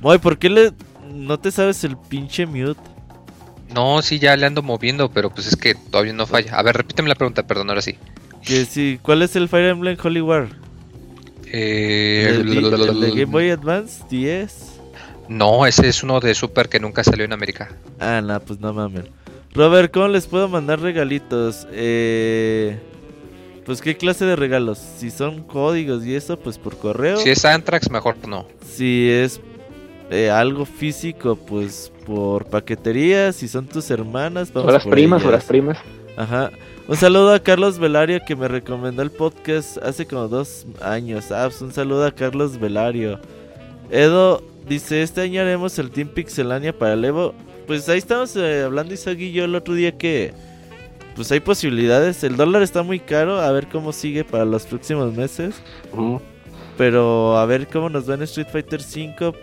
[0.00, 0.72] Muy, ¿por qué le
[1.12, 2.80] no te sabes el pinche mute?
[3.74, 6.56] No, sí, ya le ando moviendo, pero pues es que todavía no falla.
[6.56, 7.96] A ver, repíteme la pregunta, perdón, ahora sí.
[8.42, 10.48] Que sí, ¿cuál es el Fire Emblem Holy War?
[11.56, 12.50] Eh, ¿El,
[13.00, 14.80] de Game Boy Advance 10?
[15.28, 17.70] No, ese es uno de Super que nunca salió en América.
[18.00, 19.04] Ah, no, pues no mames.
[19.52, 21.68] Robert, ¿cómo les puedo mandar regalitos?
[21.70, 22.76] Eh,
[23.64, 24.78] pues qué clase de regalos.
[24.98, 27.18] Si son códigos y eso, pues por correo.
[27.18, 28.48] Si es Antrax, mejor no.
[28.68, 29.40] Si es
[30.10, 33.32] eh, algo físico, pues por paquetería.
[33.32, 35.28] Si son tus hermanas, vamos Horas por primas, ellas.
[35.28, 35.78] horas primas.
[36.16, 36.50] Ajá.
[36.86, 41.32] Un saludo a Carlos Velario que me recomendó el podcast hace como dos años.
[41.32, 43.18] Ah, pues un saludo a Carlos Velario.
[43.88, 47.32] Edo dice, este año haremos el Team Pixelania para el Evo.
[47.66, 50.34] Pues ahí estamos eh, hablando Isagi y yo el otro día que...
[51.16, 52.22] Pues hay posibilidades.
[52.22, 53.40] El dólar está muy caro.
[53.40, 55.54] A ver cómo sigue para los próximos meses.
[56.76, 59.34] Pero a ver cómo nos va en Street Fighter 5.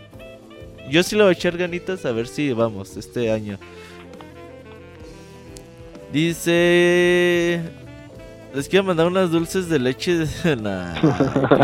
[0.92, 3.58] Yo sí le voy a echar ganitas a ver si vamos este año.
[6.12, 7.62] Dice.
[8.54, 10.18] Les quiero mandar unas dulces de leche.
[10.18, 10.56] De...
[10.62, 10.94] Nah,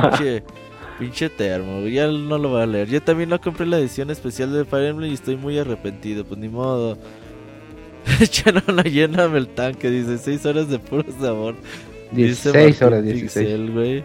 [0.09, 0.43] pinche,
[0.99, 1.85] pinche termo.
[1.87, 2.87] Ya no lo voy a leer.
[2.87, 6.23] Yo también no compré la edición especial de Fire Emblem y estoy muy arrepentido.
[6.23, 6.97] Pues ni modo.
[8.21, 9.89] Echaron a lléname el tanque.
[9.89, 11.55] Dice 6 horas de puro sabor.
[12.11, 13.47] Dice 16 Martín horas, 16.
[13.47, 14.03] Pixel, güey.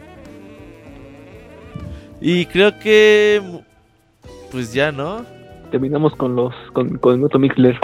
[2.20, 3.42] Y creo que.
[4.50, 5.24] Pues ya, ¿no?
[5.70, 7.78] Terminamos con los con, con Mixler.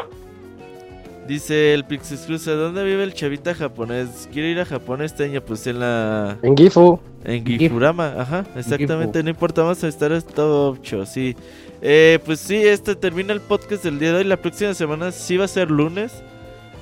[1.28, 4.28] Dice el Pixis Cruise, ¿dónde vive el chavita japonés?
[4.32, 6.38] Quiero ir a Japón este año, pues en la...
[6.42, 6.98] En Gifu.
[7.22, 7.58] En Gifu.
[7.58, 11.36] Gifurama, ajá, exactamente, no importa, vamos a estar todo ocho, sí.
[11.82, 15.36] Eh, pues sí, este termina el podcast del día de hoy, la próxima semana sí
[15.36, 16.14] va a ser lunes.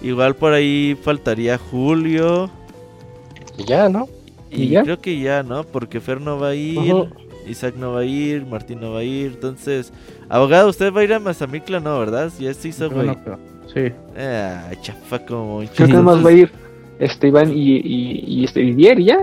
[0.00, 2.48] Igual por ahí faltaría Julio.
[3.58, 4.08] Y ya, ¿no?
[4.48, 4.84] Y, ¿Y ya?
[4.84, 5.64] creo que ya, ¿no?
[5.64, 6.94] Porque Fer no va a ir.
[7.48, 9.32] Isaac no va a ir, Martín no va a ir.
[9.34, 9.92] Entonces,
[10.28, 11.98] abogado, usted va a ir a Mazamicla, ¿no?
[11.98, 12.30] ¿Verdad?
[12.38, 13.06] Ya se hizo, güey.
[13.06, 13.92] Bueno, pero- sí.
[14.18, 16.50] Ah, chafa como un Creo que nada más va a ir
[16.98, 19.18] este Iván y, y, y este Didier y ya.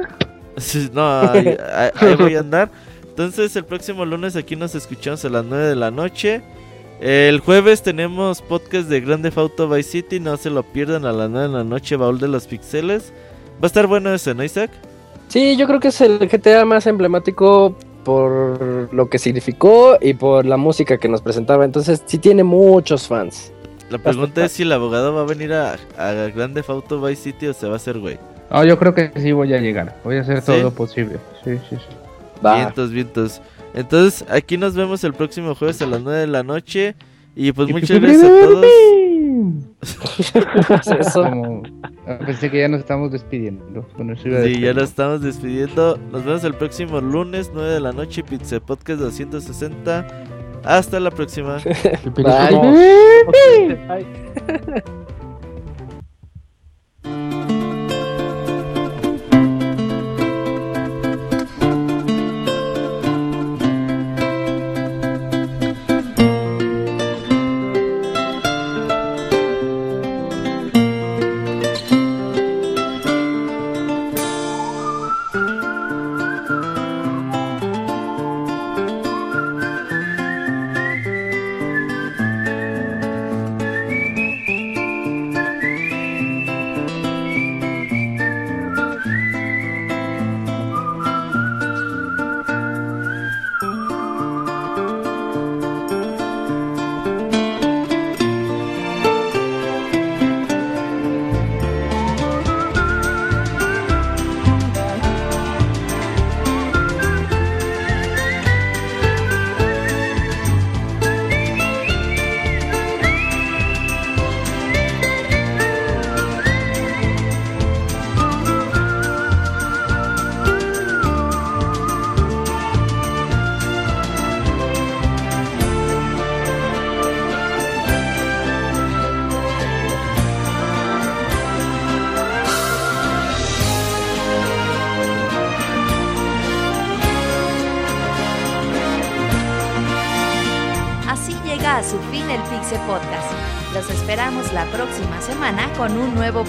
[0.93, 2.69] No, ahí voy a andar.
[3.07, 6.41] Entonces, el próximo lunes aquí nos escuchamos a las 9 de la noche.
[6.99, 10.19] El jueves tenemos podcast de Grande Auto Vice City.
[10.19, 13.13] No se lo pierdan a las 9 de la noche, baúl de los pixeles.
[13.55, 14.71] Va a estar bueno ese, ¿no, Isaac?
[15.27, 20.45] Sí, yo creo que es el GTA más emblemático por lo que significó y por
[20.45, 21.65] la música que nos presentaba.
[21.65, 23.52] Entonces, sí tiene muchos fans.
[23.93, 27.47] La pregunta es si el abogado va a venir a, a Grande Auto Vice City
[27.47, 28.17] o se va a hacer, güey.
[28.49, 29.97] No, yo creo que sí voy a llegar.
[30.03, 30.47] Voy a hacer ¿Sí?
[30.47, 31.17] todo lo posible.
[31.43, 31.95] Sí, sí, sí.
[32.43, 32.55] Va.
[32.55, 33.41] Vientos, vientos.
[33.75, 36.95] Entonces, aquí nos vemos el próximo jueves a las 9 de la noche.
[37.35, 38.65] Y pues muchas gracias a todos.
[40.99, 41.23] Eso.
[41.23, 41.63] Como-
[42.07, 43.87] ah, pensé que ya nos estamos despidiendo.
[43.95, 44.59] Bueno, Sí, decir.
[44.59, 45.97] ya nos estamos despidiendo.
[46.11, 50.05] Nos vemos el próximo lunes, 9 de la noche, Pizza Podcast 260.
[50.63, 51.57] Hasta la próxima.
[52.15, 52.83] Bye.